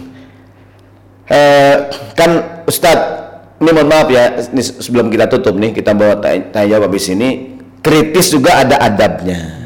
[1.32, 1.74] eh,
[2.12, 6.66] kan Ustadz, ini mohon maaf ya, ini sebelum kita tutup nih, kita bawa tanya, tanya
[6.76, 9.64] jawab habis ini, kritis juga ada adabnya.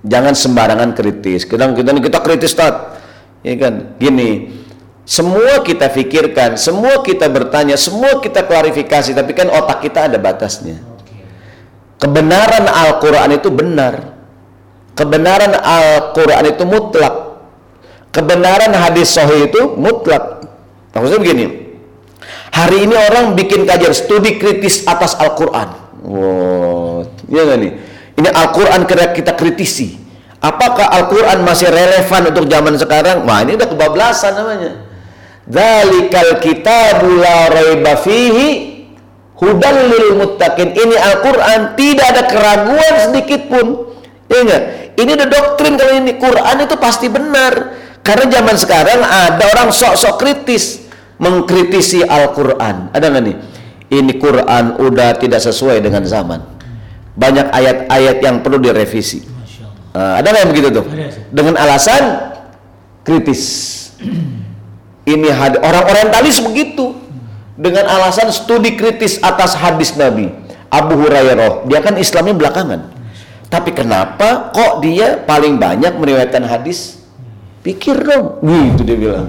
[0.00, 1.44] Jangan sembarangan kritis.
[1.44, 2.96] Kadang kita kita kritis Ustadz,
[3.42, 3.98] ya kan?
[3.98, 4.62] Gini,
[5.04, 10.78] semua kita pikirkan, semua kita bertanya, semua kita klarifikasi, tapi kan otak kita ada batasnya.
[12.00, 14.16] Kebenaran Al-Quran itu benar.
[14.96, 17.30] Kebenaran Al-Quran itu mutlak
[18.14, 20.39] kebenaran hadis sahih itu mutlak.
[20.90, 21.46] Maksudnya begini,
[22.50, 25.68] hari ini orang bikin kajian studi kritis atas Al-Quran.
[26.02, 27.72] Wow, iya gak nih?
[28.18, 30.00] Ini Al-Quran kita kritisi.
[30.40, 33.28] Apakah Al-Quran masih relevan untuk zaman sekarang?
[33.28, 34.88] Wah ini udah kebablasan namanya.
[35.44, 38.48] Dalikal kita la raiba fihi
[39.36, 40.72] hudan lil muttaqin.
[40.72, 43.66] Ini Al-Quran tidak ada keraguan sedikit pun.
[44.32, 44.58] Ya
[44.96, 47.76] Ini udah doktrin kalau ini Quran itu pasti benar.
[48.00, 50.79] Karena zaman sekarang ada orang sok-sok kritis
[51.20, 52.90] mengkritisi Al-Quran.
[52.90, 53.36] Ada nggak nih?
[53.90, 56.40] Ini Quran udah tidak sesuai dengan zaman.
[57.14, 59.22] Banyak ayat-ayat yang perlu direvisi.
[59.92, 60.86] Uh, ada nggak yang begitu tuh?
[61.28, 62.02] Dengan alasan
[63.04, 63.42] kritis.
[65.04, 65.28] Ini
[65.60, 66.96] orang orientalis begitu.
[67.60, 70.32] Dengan alasan studi kritis atas hadis Nabi.
[70.70, 72.80] Abu Hurairah, dia kan Islamnya belakangan.
[73.50, 77.00] Tapi kenapa kok dia paling banyak meriwayatkan hadis
[77.60, 79.28] Pikir dong, gitu dia bilang.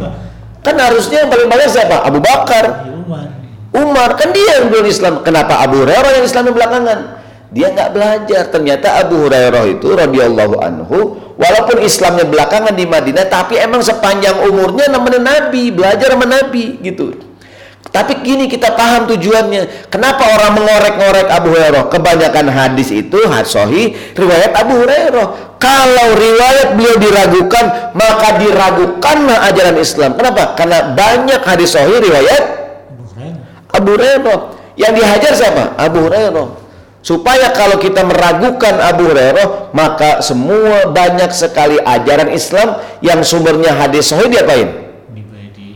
[0.62, 2.05] Kan harusnya yang paling banyak siapa?
[2.05, 2.86] Abu Bakar.
[2.86, 3.28] Iya, Umar.
[3.72, 5.14] Umar kan dia yang belum Islam.
[5.26, 6.99] Kenapa Abu Hurairah yang Islam belakangan?
[7.51, 8.43] Dia nggak belajar.
[8.51, 14.88] Ternyata Abu Hurairah itu radhiyallahu anhu, walaupun Islamnya belakangan di Madinah, tapi emang sepanjang umurnya
[14.91, 17.30] nemenin Nabi, belajar sama Nabi gitu.
[17.91, 19.91] Tapi gini kita paham tujuannya.
[19.91, 21.91] Kenapa orang mengorek-ngorek Abu Hurairah?
[21.91, 25.59] Kebanyakan hadis itu hadsohi riwayat Abu Hurairah.
[25.59, 30.15] Kalau riwayat beliau diragukan, maka diragukanlah ajaran Islam.
[30.15, 30.55] Kenapa?
[30.55, 32.43] Karena banyak hadis sohi riwayat
[33.75, 34.39] Abu Hurairah.
[34.79, 35.63] Yang dihajar siapa?
[35.75, 36.47] Abu Hurairah.
[37.03, 44.07] Supaya kalau kita meragukan Abu Hurairah, maka semua banyak sekali ajaran Islam yang sumbernya hadis
[44.07, 44.69] sohi diapain?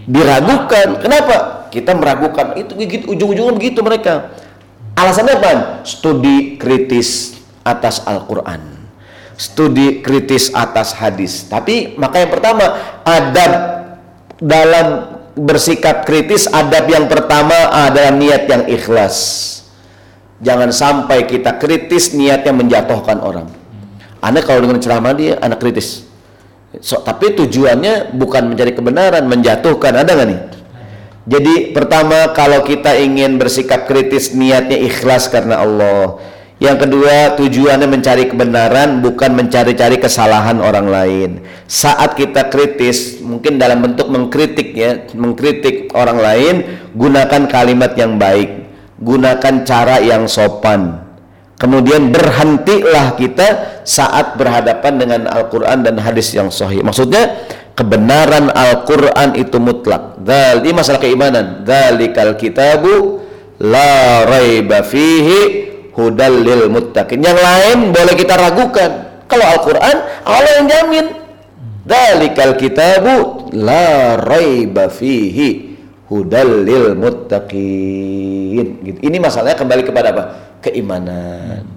[0.07, 1.01] Diragukan.
[1.03, 1.64] Kenapa?
[1.75, 4.31] Kita meragukan itu gigit ujung-ujungnya begitu mereka
[4.95, 5.51] alasannya apa
[5.83, 7.35] studi kritis
[7.67, 8.63] atas Al-Quran
[9.35, 12.65] studi kritis atas hadis tapi maka yang pertama
[13.03, 13.51] adab
[14.39, 14.87] dalam
[15.35, 19.51] bersikap kritis adab yang pertama adalah niat yang ikhlas
[20.43, 23.47] Jangan sampai kita kritis niatnya menjatuhkan orang.
[24.19, 26.03] Anak kalau dengan ceramah dia anak kritis.
[26.83, 29.95] So, tapi tujuannya bukan mencari kebenaran, menjatuhkan.
[29.95, 30.39] Ada nggak nih?
[31.25, 36.21] Jadi pertama kalau kita ingin bersikap kritis niatnya ikhlas karena Allah.
[36.55, 41.29] Yang kedua tujuannya mencari kebenaran bukan mencari-cari kesalahan orang lain.
[41.67, 46.55] Saat kita kritis mungkin dalam bentuk mengkritik ya, mengkritik orang lain
[46.95, 48.71] gunakan kalimat yang baik,
[49.01, 51.03] gunakan cara yang sopan.
[51.59, 56.83] Kemudian berhentilah kita saat berhadapan dengan Al-Quran dan hadis yang sahih.
[56.83, 57.35] Maksudnya
[57.75, 60.17] kebenaran Al-Quran itu mutlak.
[60.25, 61.67] Ini masalah keimanan.
[61.67, 63.21] Dalikal kitabu
[63.61, 67.21] la raiba fihi hudal lil muttaqin.
[67.21, 68.91] Yang lain boleh kita ragukan.
[69.27, 71.05] Kalau Al-Qur'an Allah yang jamin.
[71.85, 75.77] Dalikal kitabu la raiba fihi
[76.09, 78.67] hudal lil muttaqin.
[78.81, 78.97] Gitu.
[79.03, 80.23] Ini masalahnya kembali kepada apa?
[80.65, 81.67] Keimanan.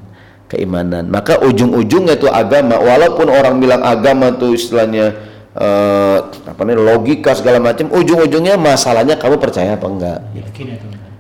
[0.48, 1.12] Keimanan.
[1.12, 5.12] Maka ujung-ujungnya itu agama walaupun orang bilang agama itu istilahnya
[5.56, 10.18] uh, apa nih logika segala macam ujung-ujungnya masalahnya kamu percaya apa enggak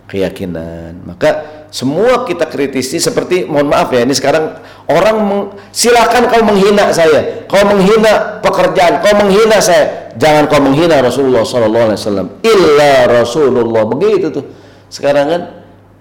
[0.08, 4.56] keyakinan maka semua kita kritisi seperti mohon maaf ya ini sekarang
[4.88, 10.08] orang meng, silakan kau menghina saya kau menghina pekerjaan kau menghina saya.
[10.18, 12.26] Jangan kau menghina Rasulullah Sallallahu Alaihi Wasallam.
[12.42, 13.82] Illa Rasulullah.
[13.86, 14.44] Begitu tuh.
[14.90, 15.42] Sekarang kan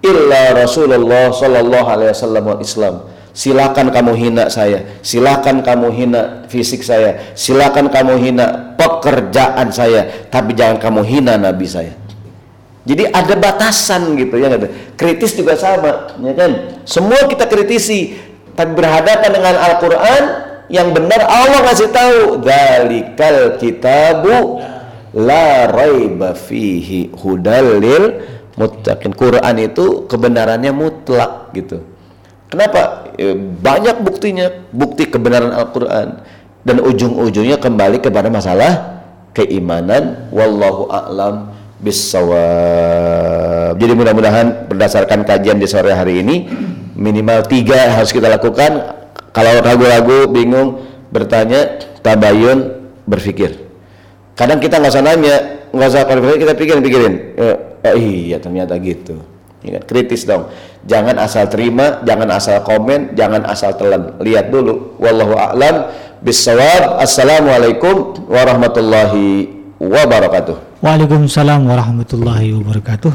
[0.02, 2.94] illa Rasulullah Sallallahu Alaihi Wasallam Islam
[3.38, 10.58] silakan kamu hina saya silakan kamu hina fisik saya silakan kamu hina pekerjaan saya tapi
[10.58, 11.94] jangan kamu hina Nabi saya
[12.88, 14.48] jadi ada batasan gitu ya
[14.96, 16.80] Kritis juga sama, ya kan?
[16.88, 18.16] Semua kita kritisi,
[18.56, 20.22] tapi berhadapan dengan Al-Qur'an
[20.72, 24.64] yang benar Allah ngasih tahu, "Dzalikal kitabu
[25.12, 28.24] la raiba fihi hudalil
[28.56, 31.84] muttaqin." Quran itu kebenarannya mutlak gitu.
[32.48, 33.12] Kenapa?
[33.20, 36.24] Ya, banyak buktinya, bukti kebenaran Al-Qur'an
[36.64, 39.04] dan ujung-ujungnya kembali kepada masalah
[39.36, 41.52] keimanan wallahu a'lam
[41.84, 43.76] bisawab.
[43.78, 46.48] Jadi mudah-mudahan berdasarkan kajian di sore hari ini
[46.98, 48.96] minimal tiga harus kita lakukan.
[49.30, 50.82] Kalau ragu-ragu, bingung,
[51.14, 53.60] bertanya, tabayun, berpikir.
[54.34, 55.36] Kadang kita nggak usah nanya,
[55.70, 57.14] nggak usah berpikir, kita pikirin, pikirin.
[57.38, 57.56] Eh,
[57.92, 59.37] oh iya ternyata gitu.
[59.58, 60.46] Ingat, kritis dong.
[60.86, 64.14] Jangan asal terima, jangan asal komen, jangan asal telan.
[64.22, 64.94] Lihat dulu.
[65.02, 65.90] Wallahu a'lam
[66.22, 67.02] bisawab.
[67.02, 69.50] Assalamualaikum warahmatullahi
[69.82, 70.78] wabarakatuh.
[70.78, 73.10] Waalaikumsalam warahmatullahi wabarakatuh.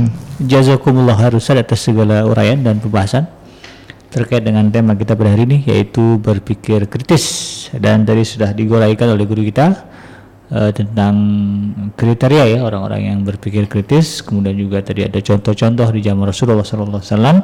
[0.52, 3.24] Jazakumullah harus atas segala uraian dan pembahasan
[4.08, 7.24] terkait dengan tema kita pada hari ini yaitu berpikir kritis
[7.76, 9.84] dan tadi sudah digolaikan oleh guru kita
[10.52, 11.14] uh, tentang
[11.96, 14.20] kriteria ya orang-orang yang berpikir kritis.
[14.20, 17.40] Kemudian juga tadi ada contoh-contoh di zaman Rasulullah SAW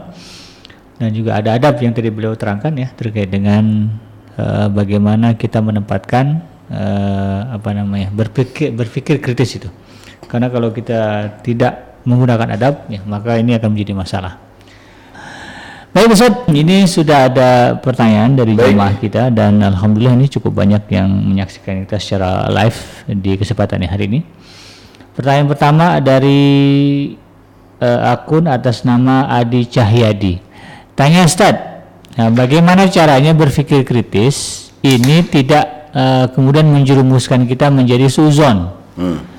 [0.94, 3.90] dan juga ada adab yang tadi beliau terangkan ya terkait dengan
[4.38, 9.68] uh, bagaimana kita menempatkan uh, apa namanya berpikir berpikir kritis itu.
[10.28, 14.43] Karena kalau kita tidak menggunakan adab ya maka ini akan menjadi masalah
[15.94, 21.06] Baik Ustaz, ini sudah ada pertanyaan dari jemaah kita dan alhamdulillah ini cukup banyak yang
[21.06, 24.20] menyaksikan kita secara live di kesempatan hari ini.
[25.14, 26.42] Pertanyaan pertama dari
[27.78, 30.42] uh, akun atas nama Adi Cahyadi.
[30.98, 31.62] Tanya Ustaz,
[32.18, 38.66] nah, bagaimana caranya berpikir kritis ini tidak uh, kemudian menjerumuskan kita menjadi suzon
[38.98, 39.33] hmm.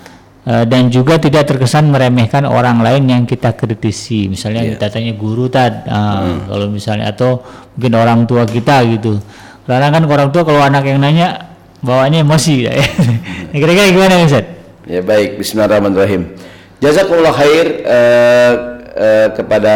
[0.46, 4.72] Uh, dan juga tidak terkesan meremehkan orang lain yang kita kritisi misalnya yeah.
[4.78, 5.93] kita tanya guru tad uh,
[6.26, 6.39] hmm.
[6.50, 7.41] kalau misalnya atau
[7.76, 9.20] mungkin orang tua kita gitu
[9.66, 12.74] karena kan orang tua kalau anak yang nanya bawaannya emosi ya
[13.62, 14.56] kira-kira gimana Ustaz?
[14.86, 16.38] Ya baik, Bismillahirrahmanirrahim.
[16.78, 18.54] Jazakumullah khair uh,
[18.93, 19.76] uh, kepada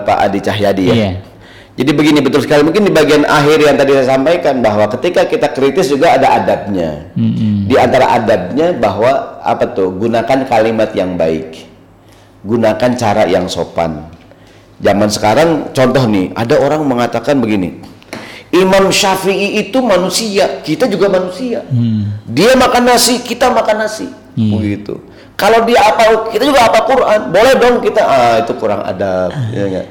[0.00, 0.94] Pak Adi Cahyadi ya.
[0.96, 1.10] Iya.
[1.74, 5.50] Jadi begini betul sekali mungkin di bagian akhir yang tadi saya sampaikan bahwa ketika kita
[5.50, 7.10] kritis juga ada adabnya.
[7.18, 7.66] Mm-hmm.
[7.66, 11.66] Di antara adabnya bahwa apa tuh gunakan kalimat yang baik,
[12.46, 14.06] gunakan cara yang sopan.
[14.78, 17.82] Zaman sekarang contoh nih ada orang mengatakan begini,
[18.54, 21.66] Imam Syafi'i itu manusia, kita juga manusia.
[21.74, 22.30] Mm.
[22.30, 24.06] Dia makan nasi, kita makan nasi,
[24.38, 24.50] mm.
[24.54, 24.94] begitu.
[25.34, 28.02] Kalau dia apa, kita juga apa Quran, boleh dong kita.
[28.06, 29.34] Ah itu kurang adab.
[29.50, 29.82] ya, ya.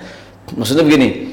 [0.56, 1.33] Maksudnya begini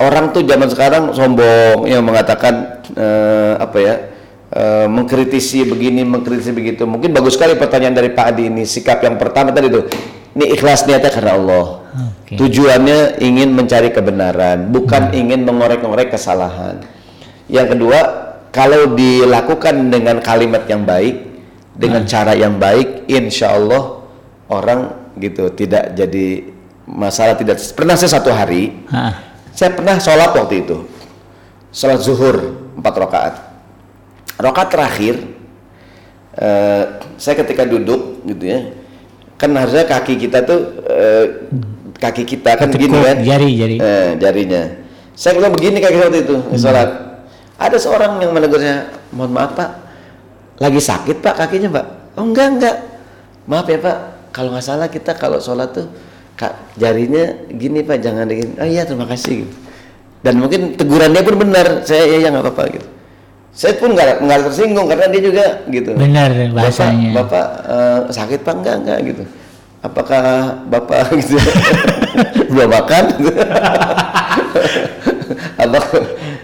[0.00, 3.94] orang tuh zaman sekarang sombong yang mengatakan uh, apa ya
[4.52, 9.16] uh, mengkritisi begini mengkritisi begitu mungkin bagus sekali pertanyaan dari Pak Adi ini sikap yang
[9.16, 9.88] pertama tadi tuh
[10.36, 11.66] ini ikhlas niatnya karena Allah
[12.24, 12.36] okay.
[12.36, 15.20] tujuannya ingin mencari kebenaran bukan hmm.
[15.20, 16.84] ingin mengorek-ngorek kesalahan
[17.48, 21.24] yang kedua kalau dilakukan dengan kalimat yang baik
[21.76, 22.10] dengan hmm.
[22.10, 24.04] cara yang baik insya Allah
[24.52, 26.52] orang gitu tidak jadi
[26.86, 28.76] masalah tidak pernah saya satu hari
[29.56, 30.84] saya pernah sholat waktu itu.
[31.72, 32.36] Sholat zuhur
[32.76, 33.34] empat rakaat.
[34.36, 35.14] Rakaat terakhir
[36.36, 36.82] eh,
[37.16, 38.60] saya ketika duduk gitu ya
[39.36, 41.24] kan harusnya kaki kita tuh eh,
[41.96, 43.16] kaki kita kan begini kan?
[43.24, 43.76] jari, jari.
[43.80, 44.62] Eh, jarinya.
[45.16, 46.88] Saya bilang begini kaki waktu itu sholat.
[47.56, 49.70] Ada seorang yang menegur saya mohon maaf pak.
[50.60, 51.86] Lagi sakit pak kakinya pak.
[52.20, 52.76] Oh enggak enggak.
[53.48, 53.96] Maaf ya pak.
[54.36, 55.88] Kalau nggak salah kita kalau sholat tuh
[56.36, 58.60] kak jarinya gini pak jangan begini.
[58.60, 59.56] Oh iya terima kasih gitu.
[60.20, 61.66] dan mungkin teguran dia pun benar.
[61.88, 62.88] Saya ya ya nggak apa-apa gitu.
[63.56, 65.96] Saya pun nggak nggak tersinggung karena dia juga gitu.
[65.96, 67.10] Benar bapak bahasanya.
[67.16, 68.54] bapak eh, sakit pak?
[68.60, 69.22] Enggak enggak gitu.
[69.80, 70.22] Apakah
[70.68, 71.40] bapak gitu.
[72.52, 73.04] Belum makan?
[73.16, 73.32] Gitu.
[75.64, 75.78] apa?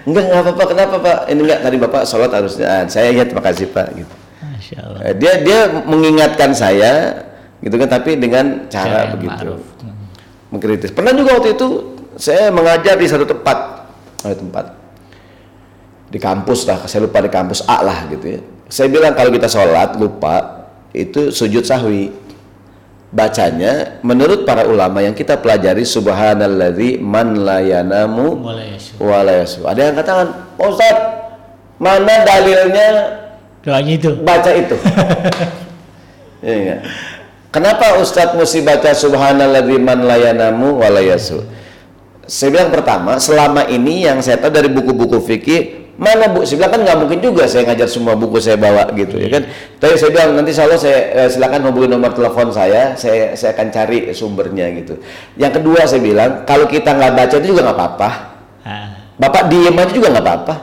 [0.09, 0.63] Enggak enggak apa-apa.
[0.73, 1.19] Kenapa pak?
[1.29, 2.65] Ini enggak tadi bapak sholat harusnya.
[2.65, 4.15] Ah, saya ya terima kasih pak gitu.
[4.41, 5.01] Masya Allah.
[5.05, 6.93] Eh, dia dia mengingatkan saya
[7.63, 9.63] gitu kan tapi dengan cara begitu ma'ruf.
[10.51, 11.67] mengkritis pernah juga waktu itu
[12.19, 13.89] saya mengajar di satu tempat
[14.27, 14.65] ada tempat
[16.13, 19.49] di kampus lah saya lupa di kampus A lah gitu ya saya bilang kalau kita
[19.49, 22.13] sholat lupa itu sujud sahwi
[23.13, 28.97] bacanya menurut para ulama yang kita pelajari subhanalladzi man la yanamu Mulai Yesus.
[28.97, 30.97] wa la ada yang katakan "Pak Ustaz
[31.77, 32.89] mana dalilnya
[33.63, 34.11] Doanya itu.
[34.27, 34.75] baca itu.
[36.43, 36.81] Iya nggak?
[37.53, 41.45] Kenapa Ustadz mesti baca subhanalladzi man layanamu wa layasu?
[42.25, 45.61] Saya bilang pertama, selama ini yang saya tahu dari buku-buku fikih,
[46.01, 46.49] mana bu?
[46.49, 49.45] Saya bilang kan nggak mungkin juga saya ngajar semua buku saya bawa gitu ya kan.
[49.77, 53.69] Tapi saya bilang nanti selalu saya eh, silakan hubungi nomor telepon saya, saya saya akan
[53.69, 54.97] cari sumbernya gitu.
[55.37, 58.11] Yang kedua saya bilang kalau kita nggak baca itu juga nggak apa-apa.
[59.21, 60.55] Bapak diem aja juga nggak apa-apa.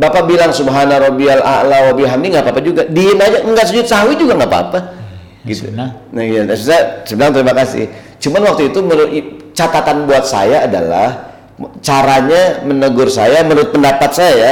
[0.00, 2.82] Bapak bilang subhana rabbiyal a'la wa bihamdi nggak apa-apa juga.
[2.88, 5.03] Diem aja enggak sujud sahwi juga nggak apa-apa.
[5.44, 5.68] Gitu.
[5.68, 5.92] Sunnah.
[6.08, 7.84] Nah, iya, nah, saya saya bilang terima kasih.
[8.16, 9.10] Cuman waktu itu menurut
[9.52, 11.36] catatan buat saya adalah
[11.84, 14.50] caranya menegur saya menurut pendapat saya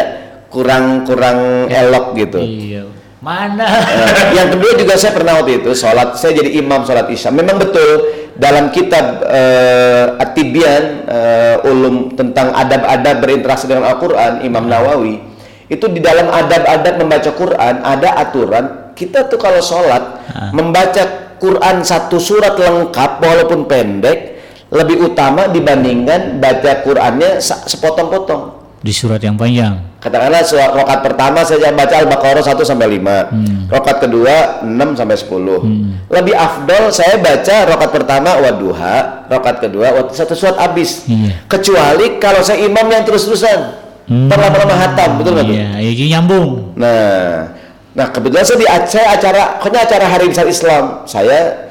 [0.52, 2.38] kurang kurang elok gitu.
[2.38, 2.84] iya.
[3.22, 3.62] Mana?
[3.62, 7.54] Eh, yang kedua juga saya pernah waktu itu sholat saya jadi imam sholat isya memang
[7.54, 8.02] betul
[8.34, 15.22] dalam kitab eh, At-Tibyan eh, ulum tentang adab-adab berinteraksi dengan Al-Quran Imam Nawawi
[15.70, 21.02] itu di dalam adab-adab membaca Quran ada aturan kita tuh kalau sholat membaca
[21.36, 24.38] Quran satu surat lengkap walaupun pendek
[24.68, 29.78] lebih utama dibandingkan baca Qurannya sepotong-potong Di surat yang panjang.
[30.02, 33.70] Katakanlah surat rokat pertama saya baca Al-Baqarah 1 sampai 5.
[33.70, 36.10] Rokat kedua 6 sampai 10.
[36.10, 41.06] Lebih afdol saya baca rokat pertama waduha, rokat kedua wad- satu surat habis.
[41.06, 41.46] Iya.
[41.46, 43.78] Kecuali kalau saya imam yang terus-terusan.
[44.10, 44.26] Hmm.
[44.26, 45.46] Perlama-lama hatam, betul nggak?
[45.46, 46.74] Iya, iya jadi nyambung.
[46.74, 47.54] Nah,
[47.92, 50.84] nah kebetulan saya di saya acara, pokoknya acara Hari Besar Islam.
[51.04, 51.68] Saya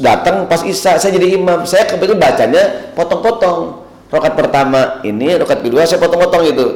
[0.00, 1.62] datang pas Isya, saya jadi imam.
[1.68, 3.86] Saya kebetulan bacanya potong-potong.
[4.08, 6.66] Rokat pertama ini, rokat kedua saya potong-potong gitu.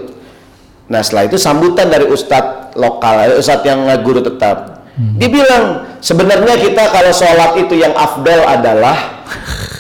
[0.93, 4.84] Nah setelah itu sambutan dari ustadz lokal, eh, ustadz yang guru tetap.
[4.93, 9.24] Dia bilang sebenarnya kita kalau sholat itu yang afdal adalah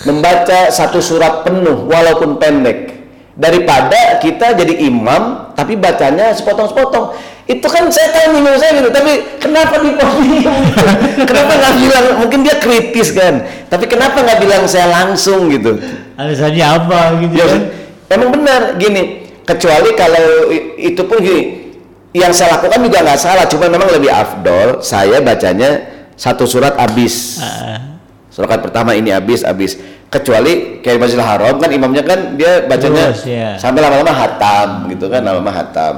[0.08, 2.91] membaca satu surat penuh walaupun pendek
[3.32, 7.16] daripada kita jadi imam tapi bacanya sepotong-sepotong
[7.48, 10.50] itu kan saya tahu minum saya gitu tapi kenapa di gitu?
[11.28, 15.80] kenapa nggak bilang mungkin dia kritis kan tapi kenapa nggak bilang saya langsung gitu
[16.12, 17.60] Alasannya apa gitu Ya, kan?
[18.12, 19.24] emang benar gini.
[19.42, 21.72] Kecuali kalau itu pun gini,
[22.14, 25.82] yang saya lakukan juga nggak salah, cuma memang lebih afdol saya bacanya
[26.14, 27.42] satu surat habis.
[27.42, 27.91] Ah,
[28.32, 29.76] Surat pertama ini habis habis.
[30.08, 33.56] Kecuali kayak Masjidil Haram kan imamnya kan dia bacanya Terus, ya.
[33.56, 35.94] sampai lama-lama hatam gitu kan, lama-lama hatam.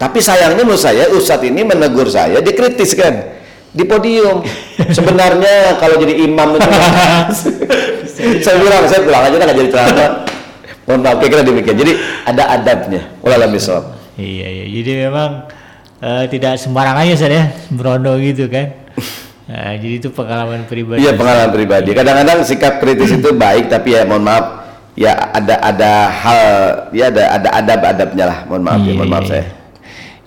[0.00, 3.40] Tapi sayangnya menurut saya Ustadz ini menegur saya, dikritis kan
[3.72, 4.40] di podium.
[4.96, 6.68] Sebenarnya kalau jadi imam itu
[8.44, 10.10] saya bilang saya pulang aja nggak jadi ceramah.
[10.88, 11.76] Mohon maaf kira demikian.
[11.76, 11.92] Jadi
[12.24, 13.04] ada adabnya.
[13.20, 13.84] Wallahualam bishawab.
[14.16, 14.64] Iya, iya.
[14.80, 15.30] Jadi memang
[16.00, 18.72] eh, tidak sembarangan ya, Ustaz ya, berondo gitu kan.
[19.48, 21.00] Nah, jadi itu pengalaman pribadi.
[21.00, 21.90] Iya pengalaman pribadi.
[21.96, 24.44] Kadang-kadang sikap kritis itu baik tapi ya mohon maaf
[24.92, 26.42] ya ada ada hal
[26.92, 28.38] ya ada ada adab-adabnya lah.
[28.44, 29.40] Mohon maaf ya, Iya, mohon maaf iya, saya.
[29.40, 29.56] iya.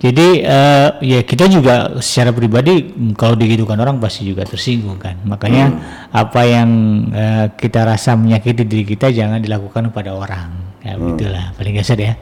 [0.02, 5.14] Jadi eh, ya kita juga secara pribadi mm, kalau digitukan orang pasti juga tersinggung kan.
[5.22, 5.78] Makanya Hmm.
[6.10, 6.70] apa yang
[7.14, 10.50] eh, kita rasa menyakiti diri kita jangan dilakukan kepada orang.
[10.82, 11.14] Ya Hmm.
[11.14, 12.18] begitulah paling dasar ya.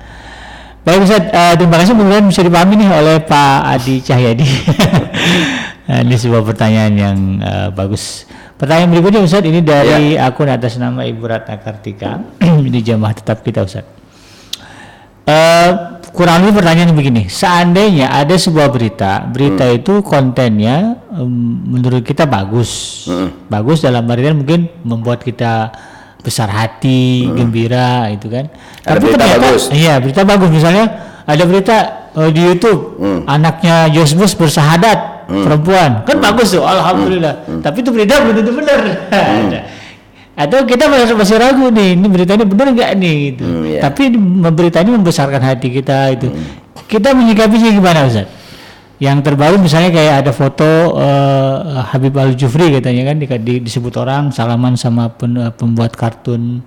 [0.84, 4.48] Baik Ustaz, eh, terima kasih mudah-mudahan bisa dipahami nih oleh Pak Adi Cahyadi.
[5.90, 8.30] Nah, ini sebuah pertanyaan yang eh, bagus.
[8.56, 10.30] Pertanyaan berikutnya Ustaz ini dari Ya.
[10.30, 12.22] akun atas nama Ibu Ratna Kartika.
[12.68, 13.88] ini jamaah tetap kita Ustaz.
[15.26, 15.70] Eh,
[16.10, 21.30] kurang lebih pertanyaan begini, seandainya ada sebuah berita, berita itu kontennya em,
[21.70, 23.06] menurut kita bagus,
[23.46, 25.70] bagus dalam artian mungkin membuat kita
[26.20, 28.50] besar hati, gembira itu kan.
[28.84, 29.70] Ada berita bagus.
[29.70, 30.86] iya berita bagus misalnya
[31.24, 31.76] ada berita
[32.12, 33.22] eh, di YouTube Hmm.
[33.30, 37.34] anaknya Yosbus bersahadat perempuan kan bagus tuh alhamdulillah.
[37.46, 37.62] Hmm.
[37.62, 38.80] Tapi itu berita belum tentu benar.
[40.40, 43.44] Atau kita masih, masih ragu nih, ini berita ini benar nggak nih gitu.
[43.44, 43.80] Hmm, iya.
[43.84, 44.16] Tapi
[44.56, 46.32] berita ini membesarkan hati kita itu.
[46.88, 48.32] Kita menyikapinya gimana Ustaz?
[49.04, 51.56] Yang terbaru misalnya kayak ada foto eh,
[51.92, 56.64] Habib Al Jufri katanya kan di, di- disebut orang salaman sama pen- eh, pembuat kartun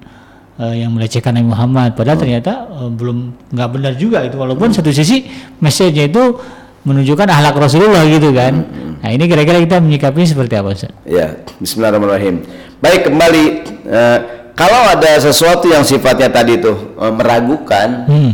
[0.61, 1.97] eh, yang melecehkan Nabi Muhammad.
[1.97, 4.37] Padahal ternyata eh, belum nggak benar juga itu.
[4.37, 5.25] Walaupun satu sisi
[5.61, 6.37] message-nya itu
[6.83, 8.55] menunjukkan ahlak Rasulullah gitu kan.
[9.03, 10.91] Nah ini kira-kira kita menyikapinya seperti apa Ustaz?
[11.03, 12.43] Ya, Bismillahirrahmanirrahim.
[12.79, 13.45] Baik kembali,
[13.87, 14.19] eh,
[14.53, 18.33] kalau ada sesuatu yang sifatnya tadi itu eh, meragukan, Hmm.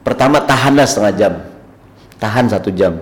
[0.00, 1.32] pertama tahanlah setengah jam,
[2.16, 2.96] tahan satu jam.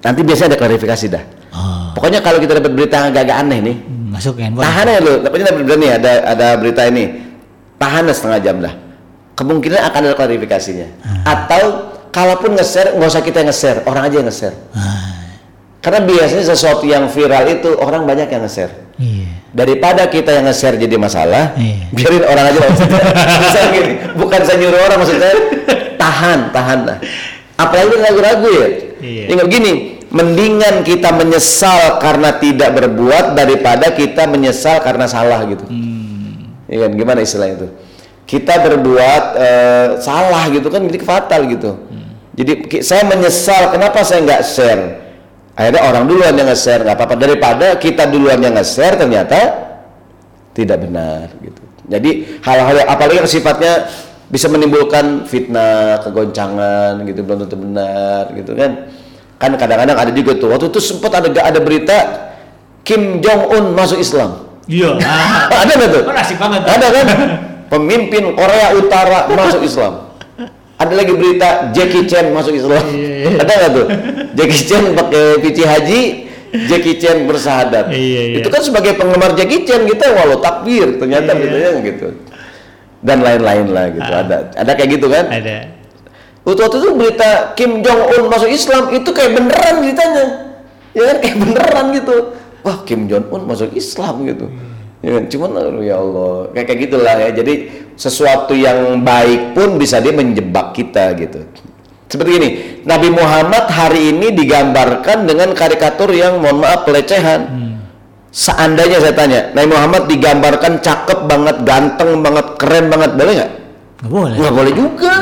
[0.00, 1.24] Nanti biasanya ada klarifikasi dah.
[1.50, 3.76] Oh, Pokoknya kalau kita dapat berita yang agak aneh nih,
[4.06, 4.62] masuk ke handphone.
[4.62, 5.18] tahan aja dulu.
[5.20, 7.04] Tapi dapat berita nih, ada ada berita ini,
[7.74, 8.74] tahanlah setengah jam dah.
[9.34, 10.86] Kemungkinan akan ada klarifikasinya.
[11.26, 11.62] Atau
[12.10, 14.56] kalaupun nge-share, nggak usah kita nge-share, orang aja yang nge-share.
[15.80, 18.92] Karena biasanya sesuatu yang viral itu orang banyak yang nge-share.
[19.00, 19.40] Iya.
[19.50, 21.88] daripada kita yang nge-share jadi masalah Iya.
[21.90, 23.00] biarin orang aja maksudnya
[23.74, 25.32] gini, bukan saya nyuruh orang maksudnya
[25.96, 26.96] tahan tahan lah
[27.56, 28.68] apalagi ragu-ragu ya
[29.00, 29.24] Iya.
[29.32, 29.72] ingat gini
[30.12, 35.64] mendingan kita menyesal karena tidak berbuat daripada kita menyesal karena salah gitu
[36.68, 36.90] Iya kan?
[36.92, 37.68] gimana istilahnya itu
[38.28, 41.70] kita berbuat eh, salah gitu kan jadi fatal gitu
[42.40, 44.82] jadi saya menyesal kenapa saya nggak share.
[45.52, 47.14] Akhirnya orang duluan yang nge-share nggak apa-apa.
[47.20, 49.68] Daripada kita duluan yang nge-share ternyata
[50.56, 51.60] tidak benar gitu.
[51.84, 53.92] Jadi hal-hal yang apalagi yang sifatnya
[54.32, 58.88] bisa menimbulkan fitnah kegoncangan gitu belum tentu benar gitu kan.
[59.36, 61.98] Kan kadang-kadang ada juga tuh waktu itu sempat ada ada berita
[62.88, 64.48] Kim Jong Un masuk Islam.
[64.64, 64.96] Iya.
[65.60, 66.02] ada nggak tuh?
[66.08, 66.64] Asik banget.
[66.64, 67.06] ada kan?
[67.68, 70.09] Pemimpin Korea Utara masuk Islam
[70.80, 72.80] ada lagi berita Jackie Chan masuk Islam.
[72.88, 73.86] Iya, ada nggak tuh?
[74.32, 76.00] Jackie Chan pakai pici haji
[76.72, 77.92] Jackie Chan bersahadat.
[77.92, 78.36] Iya, iya.
[78.40, 81.42] itu kan sebagai penggemar Jackie Chan kita walau takbir ternyata Iya.
[81.44, 82.06] gitu ya gitu.
[83.04, 84.08] Dan lain-lain lah gitu.
[84.08, 85.28] Ada ada kayak gitu kan?
[85.28, 85.56] Ada.
[86.40, 90.26] waktu itu berita Kim Jong Un masuk Islam itu kayak beneran beritanya
[90.96, 92.16] ya kan kayak beneran gitu.
[92.64, 94.48] Wah Kim Jong Un masuk Islam gitu
[95.00, 95.24] ya kan?
[95.28, 96.32] cuman aduh, ya Allah.
[96.52, 97.28] Kayak kayak gitulah ya.
[97.32, 97.54] Jadi
[97.96, 101.44] sesuatu yang baik pun bisa dia menjebak kita gitu.
[102.10, 102.48] Seperti ini
[102.82, 107.70] Nabi Muhammad hari ini digambarkan dengan karikatur yang mohon maaf pelecehan.
[108.30, 113.52] Seandainya saya tanya Nabi Muhammad digambarkan cakep banget ganteng banget keren banget boleh nggak?
[114.00, 114.34] Nggak boleh.
[114.38, 115.14] nggak boleh juga.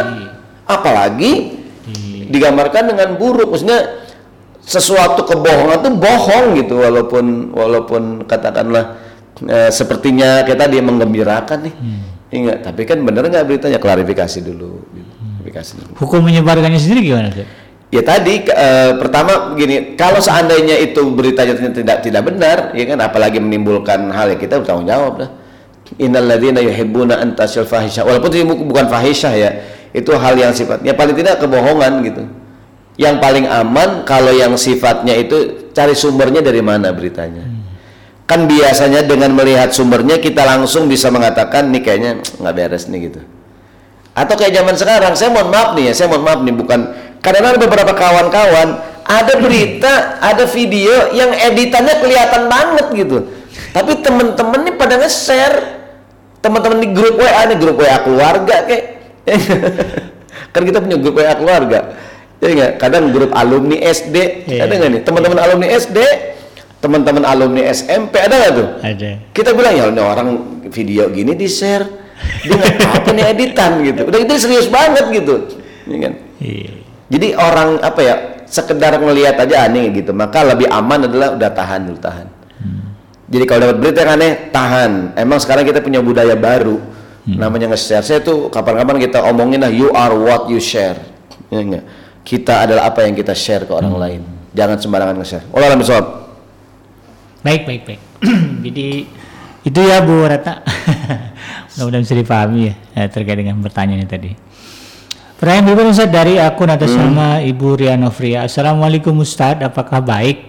[0.69, 1.33] Apalagi
[2.29, 3.53] digambarkan dengan buruk.
[3.53, 3.81] Maksudnya
[4.61, 9.01] sesuatu kebohongan itu bohong gitu walaupun walaupun katakanlah
[9.47, 11.75] eh, sepertinya kita dia menggembirakan nih
[12.29, 15.13] ingat tapi kan bener nggak beritanya klarifikasi dulu gitu.
[15.39, 17.49] klarifikasi dulu Hukum menyebarkannya sendiri gimana Ustaz?
[17.89, 23.41] Ya tadi eh, pertama gini, kalau seandainya itu beritanya tidak tidak benar, ya kan apalagi
[23.41, 25.31] menimbulkan hal yang kita bertanggung jawab dah.
[25.97, 28.05] Innalladzina yuhibbuna an tasyal fahisyah.
[28.05, 29.51] Walaupun itu bu- bukan fahisyah ya,
[29.97, 32.29] itu hal yang sifatnya paling tidak kebohongan gitu.
[33.01, 37.41] Yang paling aman kalau yang sifatnya itu cari sumbernya dari mana beritanya.
[38.29, 43.21] Kan biasanya dengan melihat sumbernya kita langsung bisa mengatakan nih kayaknya nggak beres nih gitu.
[44.13, 46.81] Atau kayak zaman sekarang saya mohon maaf nih ya saya mohon maaf nih bukan.
[47.25, 48.69] Kadang ada beberapa kawan-kawan
[49.09, 53.19] ada berita ada video yang editannya kelihatan banget gitu.
[53.73, 55.59] Tapi temen-temen nih pada nge-share.
[56.45, 58.85] Teman-teman di grup WA nih grup WA keluarga kayak.
[60.53, 61.97] Kan kita punya grup WA keluarga.
[62.45, 64.69] Ya nggak kadang grup alumni SD Iya.
[64.69, 65.01] ada nggak nih?
[65.03, 65.99] Teman-teman alumni SD
[66.79, 68.69] teman-teman alumni SMP ada nggak tuh?
[68.83, 69.11] Ada.
[69.35, 70.29] kita bilang ya ini orang
[70.71, 71.87] video gini di share
[72.43, 72.59] dia
[72.99, 74.03] apa nih editan gitu.
[74.07, 75.35] Udah itu serius banget gitu.
[75.89, 76.15] Ya kan?
[76.39, 76.71] Iya.
[77.11, 78.15] jadi orang apa ya
[78.47, 80.15] sekedar ngelihat aja aneh gitu.
[80.15, 82.27] Maka lebih aman adalah udah tahan dulu tahan.
[83.29, 84.93] Jadi kalau dapat berita yang aneh tahan.
[85.19, 86.81] Emang sekarang kita punya budaya baru.
[87.29, 88.01] Namanya nge-share.
[88.01, 90.97] Saya tuh kapan-kapan kita omongin lah you are what you share.
[91.53, 91.61] Ya
[92.25, 94.21] kita adalah apa yang kita share ke orang lain.
[94.57, 95.45] Jangan sembarangan nge-share.
[95.53, 96.28] Allah alam.
[97.43, 98.01] Baik, baik, baik.
[98.67, 98.87] Jadi
[99.63, 100.63] itu ya Bu Rata.
[101.79, 104.31] Mudah-mudahan bisa dipahami ya eh, terkait dengan pertanyaannya tadi.
[105.39, 108.51] Pertanyaan berikutnya Ustaz dari akun atas nama Ibu Riano Fria.
[108.51, 110.43] Assalamualaikum Ustadz, apakah baik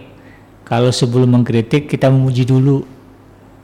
[0.66, 2.82] kalau sebelum mengkritik kita memuji dulu?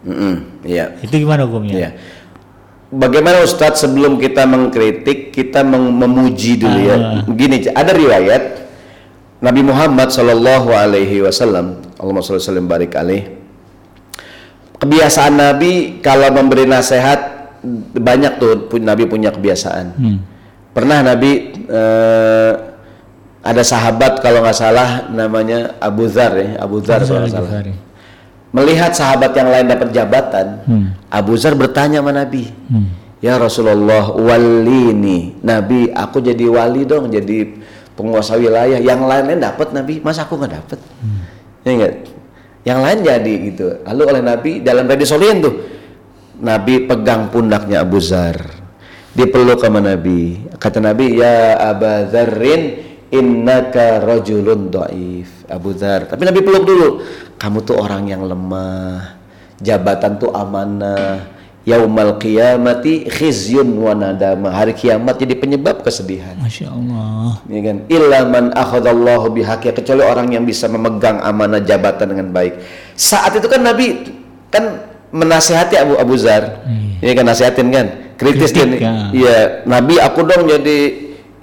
[0.05, 1.73] Mm-mm, iya Itu gimana hukumnya?
[1.73, 1.89] Iya.
[2.93, 7.25] Bagaimana Ustadz sebelum kita mengkritik kita meng- memuji dulu ya.
[7.25, 8.64] Gini, ada riwayat
[9.43, 13.35] Nabi Muhammad Shallallahu Alaihi Wasallam, Allahumma sholli wa sallim barik alaih.
[14.79, 17.51] Kebiasaan Nabi kalau memberi nasihat
[17.95, 19.85] banyak tuh Nabi punya kebiasaan.
[19.97, 20.17] Hmm.
[20.75, 22.51] Pernah Nabi eh,
[23.45, 27.49] ada sahabat kalau nggak salah namanya Abu Dhar ya, Abu Dhar kalau nggak salah.
[27.51, 27.73] Al-Ghifari.
[28.55, 30.85] Melihat sahabat yang lain dapat jabatan, Hmm.
[31.11, 32.87] Abu Dhar bertanya sama Nabi, Hmm.
[33.23, 37.57] Ya Rasulullah, walini, Nabi, aku jadi wali dong, jadi
[37.95, 38.77] penguasa wilayah.
[38.77, 40.79] Yang lain-lain dapat Nabi, masa aku nggak dapat?
[41.65, 41.93] Ya enggak?
[42.65, 43.65] Yang lain jadi gitu.
[43.87, 45.55] Lalu oleh Nabi dalam hadis solihin tuh,
[46.43, 48.35] Nabi pegang pundaknya Abu Zar,
[49.15, 50.43] dipeluk sama Nabi.
[50.59, 52.61] Kata Nabi, ya Aba Dzarrin,
[53.13, 55.45] innaka rajulun dhaif.
[55.45, 56.09] Abu Dzar.
[56.09, 56.87] Tapi Nabi peluk dulu.
[57.37, 59.13] Kamu tuh orang yang lemah.
[59.61, 61.34] Jabatan tuh amanah.
[61.65, 64.53] Yaumal qiyamati khizyun wa nadama.
[64.53, 66.37] Hari kiamat jadi penyebab kesedihan.
[66.37, 67.41] Masya Allah.
[67.49, 67.77] Ya kan?
[67.89, 72.61] Illa man akhadallahu bihaqi kecuali orang yang bisa memegang amanah jabatan dengan baik.
[72.93, 74.13] Saat itu kan Nabi
[74.53, 76.61] kan menasihati Abu Abu Zar.
[77.01, 77.87] Ya kan nasihatin kan?
[78.15, 78.93] Kritis Kritik, dia ya.
[79.11, 79.37] Iya,
[79.67, 80.79] Nabi aku dong jadi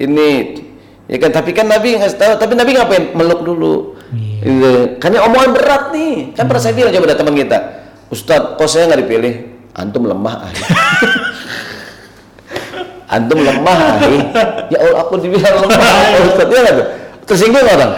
[0.00, 0.56] ini
[1.04, 3.92] ya kan tapi kan Nabi nggak tahu tapi Nabi ngapain meluk dulu
[4.42, 4.98] Gitu.
[5.00, 7.58] karena omongan berat nih kan pernah saya bilang coba ada teman kita
[8.10, 9.34] Ustadz kok saya nggak dipilih
[9.76, 10.52] antum lemah ah.
[13.12, 14.18] Antum lemah ahli
[14.72, 15.78] ya Allah aku dibilang lemah.
[16.32, 16.86] Ustaz ya tuh?
[17.28, 17.92] Tersinggung orang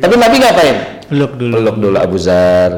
[0.00, 0.76] tapi Nabi ngapain?
[1.12, 1.52] Peluk dulu.
[1.60, 2.72] peluk dulu Abu Zar.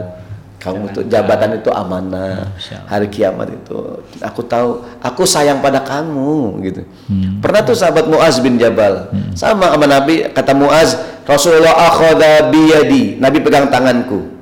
[0.63, 2.55] Kamu tuh jabatan itu amanah.
[2.87, 6.83] Hari kiamat itu aku tahu aku sayang pada kamu gitu.
[7.11, 7.43] Hmm.
[7.43, 9.11] pernah tuh sahabat Muaz bin Jabal?
[9.35, 13.19] Sama sama Nabi kata Muaz Rasulullah akhadha biyadi.
[13.19, 14.42] Nabi pegang tanganku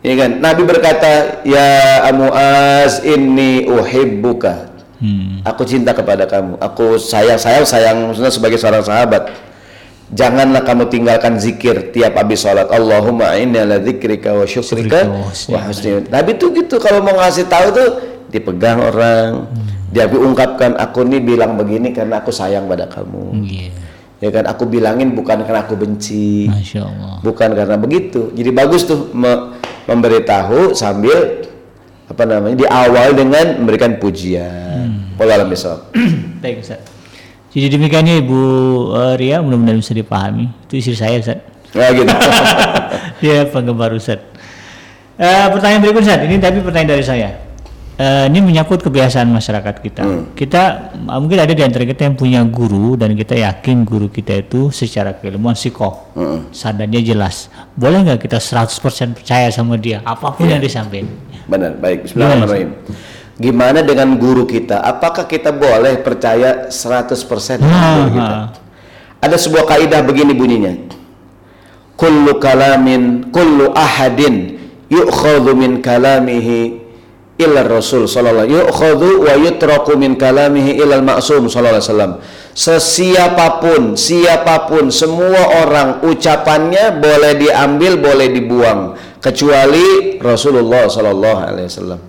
[0.00, 4.70] ya kan Nabi berkata ya Muaz inni uhibbuka
[5.00, 5.40] Hmm.
[5.48, 6.60] Aku cinta kepada kamu.
[6.60, 9.32] Aku sayang, sayang, sayang maksudnya sebagai seorang sahabat.
[10.12, 12.68] Janganlah kamu tinggalkan zikir tiap habis sholat.
[12.68, 15.08] Allahumma inni ala dzikrika wa syukrika
[15.48, 16.04] wa husni.
[16.04, 17.88] Nabi tuh gitu kalau mau ngasih tahu tuh
[18.28, 19.48] dipegang orang.
[19.90, 23.40] Dia ungkapkan aku nih bilang begini karena aku sayang pada kamu.
[23.42, 23.70] Iya.
[24.20, 26.44] Ya kan aku bilangin bukan karena aku benci.
[26.46, 27.16] Masya Allah.
[27.24, 28.28] Bukan karena begitu.
[28.36, 29.56] Jadi bagus tuh me-
[29.88, 31.40] memberitahu sambil
[32.04, 35.16] apa namanya diawal dengan memberikan pujian.
[35.16, 35.88] Pola alam besok.
[36.44, 36.84] Baik Ustaz.
[37.50, 38.40] Jadi demikiannya Ibu
[38.94, 40.52] eh, Ria mudah-mudahan bisa dipahami.
[40.68, 41.40] Itu istri saya Ustaz.
[41.72, 42.12] Nah gitu.
[43.24, 44.20] Dia penggemar Ustaz.
[45.16, 46.20] Eh, pertanyaan berikut Ustaz.
[46.20, 47.28] Ini tapi pertanyaan dari saya.
[48.00, 50.32] Eh, ini menyangkut kebiasaan masyarakat kita.
[50.32, 50.62] Kita
[50.96, 54.72] eh, mungkin ada di antara kita yang punya guru dan kita yakin guru kita itu
[54.72, 56.08] secara keilmuan sikoh.
[56.16, 56.48] Mm.
[56.48, 57.52] Sadarnya jelas.
[57.76, 61.12] Boleh nggak kita 100% percaya sama dia apa pun yang disampaikan?
[61.44, 62.08] Benar, baik.
[62.08, 62.70] Bismillahirrahmanirrahim.
[63.36, 64.80] Gimana dengan guru kita?
[64.80, 68.32] Apakah kita boleh percaya 100% dengan Ah, guru kita?
[68.32, 68.46] ah.
[69.20, 70.72] Ada sebuah kaidah begini bunyinya.
[72.00, 74.56] Kullu kalamin, kullu ahadin
[74.88, 76.79] yu'khadhu min kalamihi
[77.40, 82.12] illa Rasul sallallahu yu'khadhu wa yutraku min kalamihi illa al-ma'sum sallallahu alaihi wasallam.
[82.52, 88.80] Sesiapapun, siapa pun, semua orang ucapannya boleh diambil, boleh dibuang
[89.24, 92.00] kecuali Rasulullah sallallahu alaihi wasallam.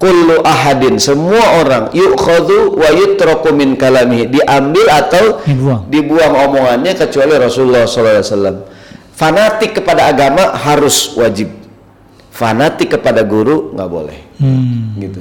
[0.00, 5.84] Kullu ahadin semua orang yu'khadhu wa yutraku min kalamihi diambil atau Dibuang.
[5.92, 8.64] dibuang omongannya kecuali Rasulullah SAW.
[9.12, 11.59] Fanatik kepada agama harus wajib.
[12.40, 14.18] Fanatik kepada guru nggak boleh.
[14.40, 14.96] Hmm.
[14.96, 15.20] Gitu.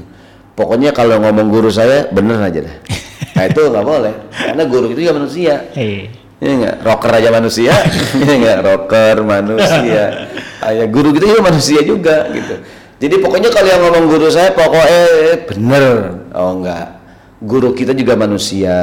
[0.56, 2.78] Pokoknya kalau ngomong guru saya bener aja dah.
[3.36, 4.14] Nah itu nggak boleh.
[4.32, 5.72] Karena guru itu ya manusia.
[5.76, 7.72] Eh, Ini enggak rocker aja manusia,
[8.20, 10.28] ini enggak rocker manusia.
[10.64, 12.56] Ah, ya, guru gitu juga manusia juga gitu.
[13.00, 15.04] Jadi pokoknya kalau yang ngomong guru saya pokoknya
[15.52, 15.96] bener.
[16.36, 17.00] Oh enggak.
[17.44, 18.76] Guru kita juga manusia,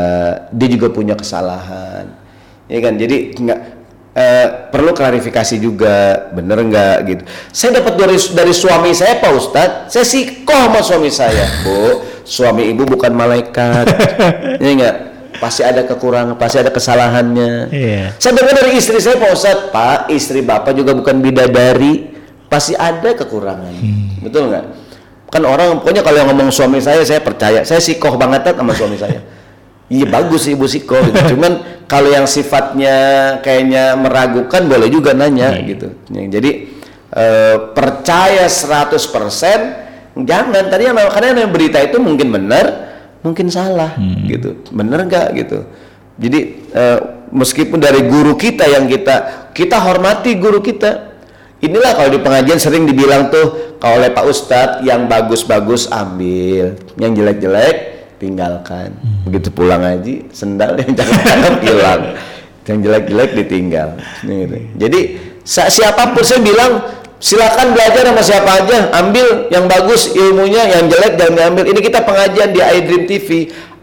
[0.52, 2.12] dia juga punya kesalahan.
[2.68, 2.96] Ya kan?
[2.96, 3.60] Jadi enggak
[4.16, 7.22] eh, perlu klarifikasi juga, bener enggak gitu.
[7.52, 12.00] Saya dapat dari dari suami saya Pak Ustadz, saya sikoh sama suami saya, Bu.
[12.26, 13.86] Suami ibu bukan malaikat.
[14.64, 14.96] ya enggak?
[15.36, 17.68] Pasti ada kekurangan, pasti ada kesalahannya.
[17.68, 18.16] Iya.
[18.16, 22.16] Saya dengar dari istri saya Pak Ustadz, Pak, istri Bapak juga bukan bidadari,
[22.48, 23.76] pasti ada kekurangan.
[24.24, 24.64] Betul nggak?
[25.28, 27.60] Kan orang pokoknya kalau yang ngomong suami saya, saya percaya.
[27.68, 29.20] Saya sikoh banget sama suami saya.
[29.86, 31.36] Iya bagus sih ibu sikoh gitu.
[31.36, 32.96] Cuman kalau yang sifatnya
[33.40, 35.94] kayaknya meragukan boleh juga nanya gitu.
[36.10, 36.50] Ya, Jadi
[37.14, 42.66] eh, percaya 100% jangan tadi yang karena yang berita itu mungkin benar,
[43.22, 43.94] mungkin salah
[44.26, 44.58] gitu.
[44.74, 45.58] Bener nggak gitu.
[46.18, 46.40] Jadi
[46.74, 46.98] eh,
[47.30, 51.14] meskipun dari guru kita yang kita kita hormati guru kita.
[51.56, 57.16] Inilah kalau di pengajian sering dibilang tuh kalau oleh Pak Ustadz yang bagus-bagus ambil, yang
[57.16, 57.95] jelek-jelek
[58.26, 58.90] tinggalkan.
[59.22, 62.02] Begitu pulang ngaji, sendal yang cakep-cakep hilang.
[62.66, 63.88] Yang jelek-jelek ditinggal.
[64.26, 64.56] Gitu.
[64.74, 65.00] Jadi
[65.46, 66.82] siapa pun saya bilang
[67.16, 72.04] silakan belajar sama siapa aja ambil yang bagus ilmunya yang jelek jangan diambil ini kita
[72.04, 73.28] pengajian di iDream TV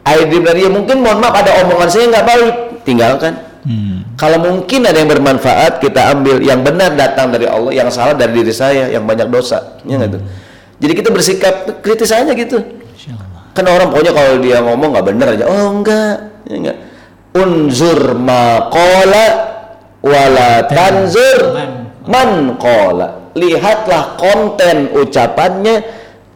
[0.05, 2.53] iDream Radio mungkin mohon maaf ada omongan saya nggak baik
[2.85, 3.33] tinggalkan
[3.65, 4.13] hmm.
[4.21, 8.37] kalau mungkin ada yang bermanfaat kita ambil yang benar datang dari Allah yang salah dari
[8.37, 10.03] diri saya yang banyak dosa ya hmm.
[10.13, 10.19] ya
[10.77, 12.61] jadi kita bersikap kritis aja gitu
[13.53, 15.45] kan orang pokoknya kalau dia ngomong nggak benar aja.
[15.45, 16.17] Oh enggak.
[16.49, 16.77] Ya enggak.
[17.33, 19.25] Unzur maqala
[20.01, 21.39] wala tanzur
[22.09, 22.57] man.
[22.57, 23.33] qala.
[23.33, 25.81] Lihatlah konten ucapannya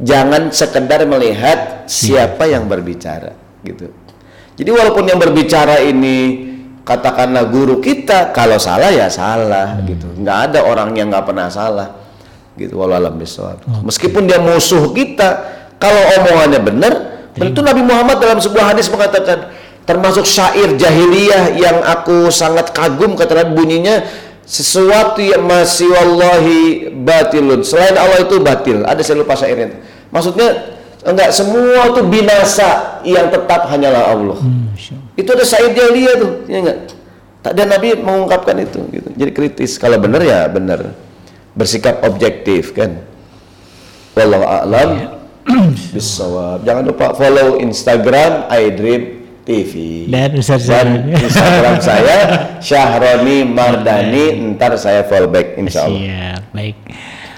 [0.02, 3.34] jangan sekedar melihat siapa yang berbicara
[3.66, 3.90] gitu.
[4.58, 6.50] Jadi walaupun yang berbicara ini
[6.82, 9.86] katakanlah guru kita kalau salah ya salah hmm.
[9.86, 10.08] gitu.
[10.22, 11.94] Nggak ada orang yang nggak pernah salah
[12.58, 12.78] gitu.
[12.78, 13.62] Walau alam okay.
[13.86, 16.94] meskipun dia musuh kita kalau omongannya benar
[17.38, 19.54] tentu Nabi Muhammad dalam sebuah hadis mengatakan
[19.88, 24.04] termasuk syair jahiliyah yang aku sangat kagum kata bunyinya
[24.48, 27.64] sesuatu yang masih wallahi batilun.
[27.68, 29.76] Selain Allah itu batil ada saya lupa syairnya.
[30.12, 34.40] Maksudnya enggak semua itu binasa yang tetap hanyalah Allah.
[34.40, 34.72] Hmm,
[35.20, 36.80] itu ada syair jahiliyah tuh ya enggak?
[37.44, 39.10] Tak ada Nabi mengungkapkan itu gitu.
[39.16, 39.80] Jadi kritis.
[39.80, 40.96] Kalau benar ya benar.
[41.56, 43.04] Bersikap objektif kan.
[44.16, 44.90] Wallahu a'lam.
[44.94, 45.17] Iya.
[45.96, 49.02] bisawab jangan lupa follow Instagram iDream
[49.48, 52.20] TV dan Ustaz dan Instagram saya
[52.68, 54.36] Syahroni Mardani.
[54.54, 56.04] Ntar saya fallback insya Allah.
[56.04, 56.76] Siap, baik.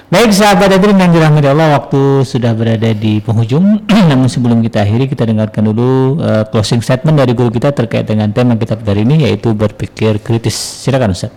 [0.10, 3.86] Baik sahabat Adrim yang dirahmati Allah waktu sudah berada di penghujung.
[4.10, 8.34] Namun sebelum kita akhiri kita dengarkan dulu uh, closing statement dari guru kita terkait dengan
[8.34, 10.57] tema kita hari ini yaitu berpikir kritis.
[10.57, 11.30] Silakan Ustaz.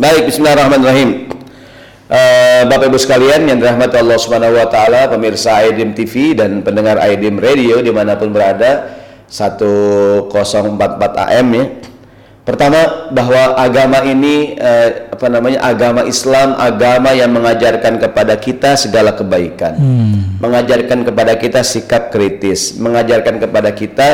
[0.00, 1.28] Baik Bismillahirrahmanirrahim
[2.10, 6.98] uh, Bapak Ibu sekalian yang dirahmati Allah Subhanahu wa taala pemirsa Aidim TV dan pendengar
[7.02, 8.98] Aidim Radio di mana pun berada
[9.30, 10.30] 1044
[11.26, 11.66] AM ya.
[12.46, 19.18] Pertama bahwa agama ini eh, apa namanya agama Islam agama yang mengajarkan kepada kita segala
[19.18, 20.38] kebaikan, hmm.
[20.38, 24.08] mengajarkan kepada kita sikap kritis, mengajarkan kepada kita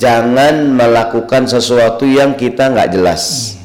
[0.00, 3.52] jangan melakukan sesuatu yang kita nggak jelas.
[3.52, 3.63] Hmm.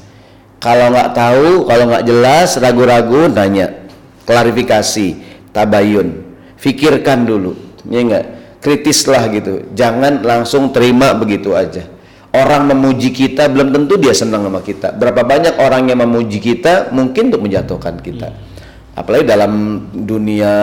[0.60, 3.88] Kalau nggak tahu, kalau nggak jelas, ragu-ragu, nanya,
[4.28, 5.16] klarifikasi,
[5.56, 7.56] tabayun, fikirkan dulu,
[7.88, 8.26] ya enggak
[8.60, 9.72] kritislah gitu.
[9.72, 11.88] Jangan langsung terima begitu aja.
[12.30, 14.94] Orang memuji kita belum tentu dia senang sama kita.
[14.94, 18.30] Berapa banyak orang yang memuji kita mungkin untuk menjatuhkan kita.
[18.94, 19.54] Apalagi dalam
[19.96, 20.54] dunia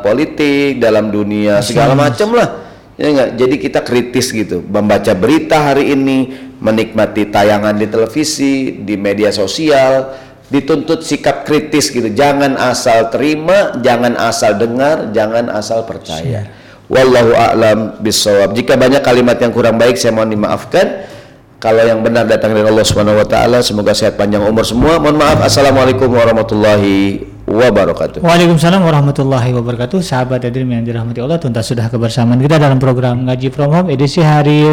[0.00, 2.48] politik dalam dunia segala macam lah.
[2.94, 4.62] Ya enggak jadi kita kritis gitu.
[4.64, 6.30] Membaca berita hari ini
[6.62, 10.14] menikmati tayangan di televisi di media sosial
[10.46, 16.62] dituntut sikap kritis gitu jangan asal terima jangan asal dengar jangan asal percaya
[16.92, 18.52] Wallahu a'lam bisawab.
[18.52, 21.08] Jika banyak kalimat yang kurang baik saya mohon dimaafkan.
[21.56, 25.00] Kalau yang benar datang dari Allah Subhanahu wa taala, semoga sehat panjang umur semua.
[25.00, 25.46] Mohon maaf.
[25.46, 28.20] Assalamualaikum warahmatullahi wabarakatuh.
[28.20, 30.02] Waalaikumsalam warahmatullahi wabarakatuh.
[30.02, 34.20] Sahabat hadirin yang dirahmati Allah, tuntas sudah kebersamaan kita dalam program Ngaji From Home edisi
[34.20, 34.66] hari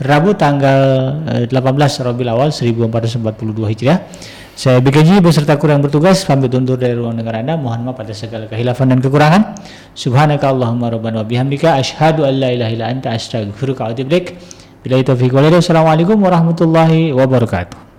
[0.00, 0.80] Rabu tanggal
[1.44, 3.98] 18 eh, Rabiul Awal 1442 Hijriah.
[4.56, 7.60] Saya BKJ beserta kurang bertugas pamit undur dari ruang dengar Anda.
[7.60, 9.60] Mohon maaf pada segala kehilafan dan kekurangan.
[9.92, 14.40] Subhanaka Allahumma rabbana wa bihamdika asyhadu an la ilaha illa anta astaghfiruka wa atubu ilaik.
[14.80, 17.89] Bila itu Assalamualaikum warahmatullahi wabarakatuh.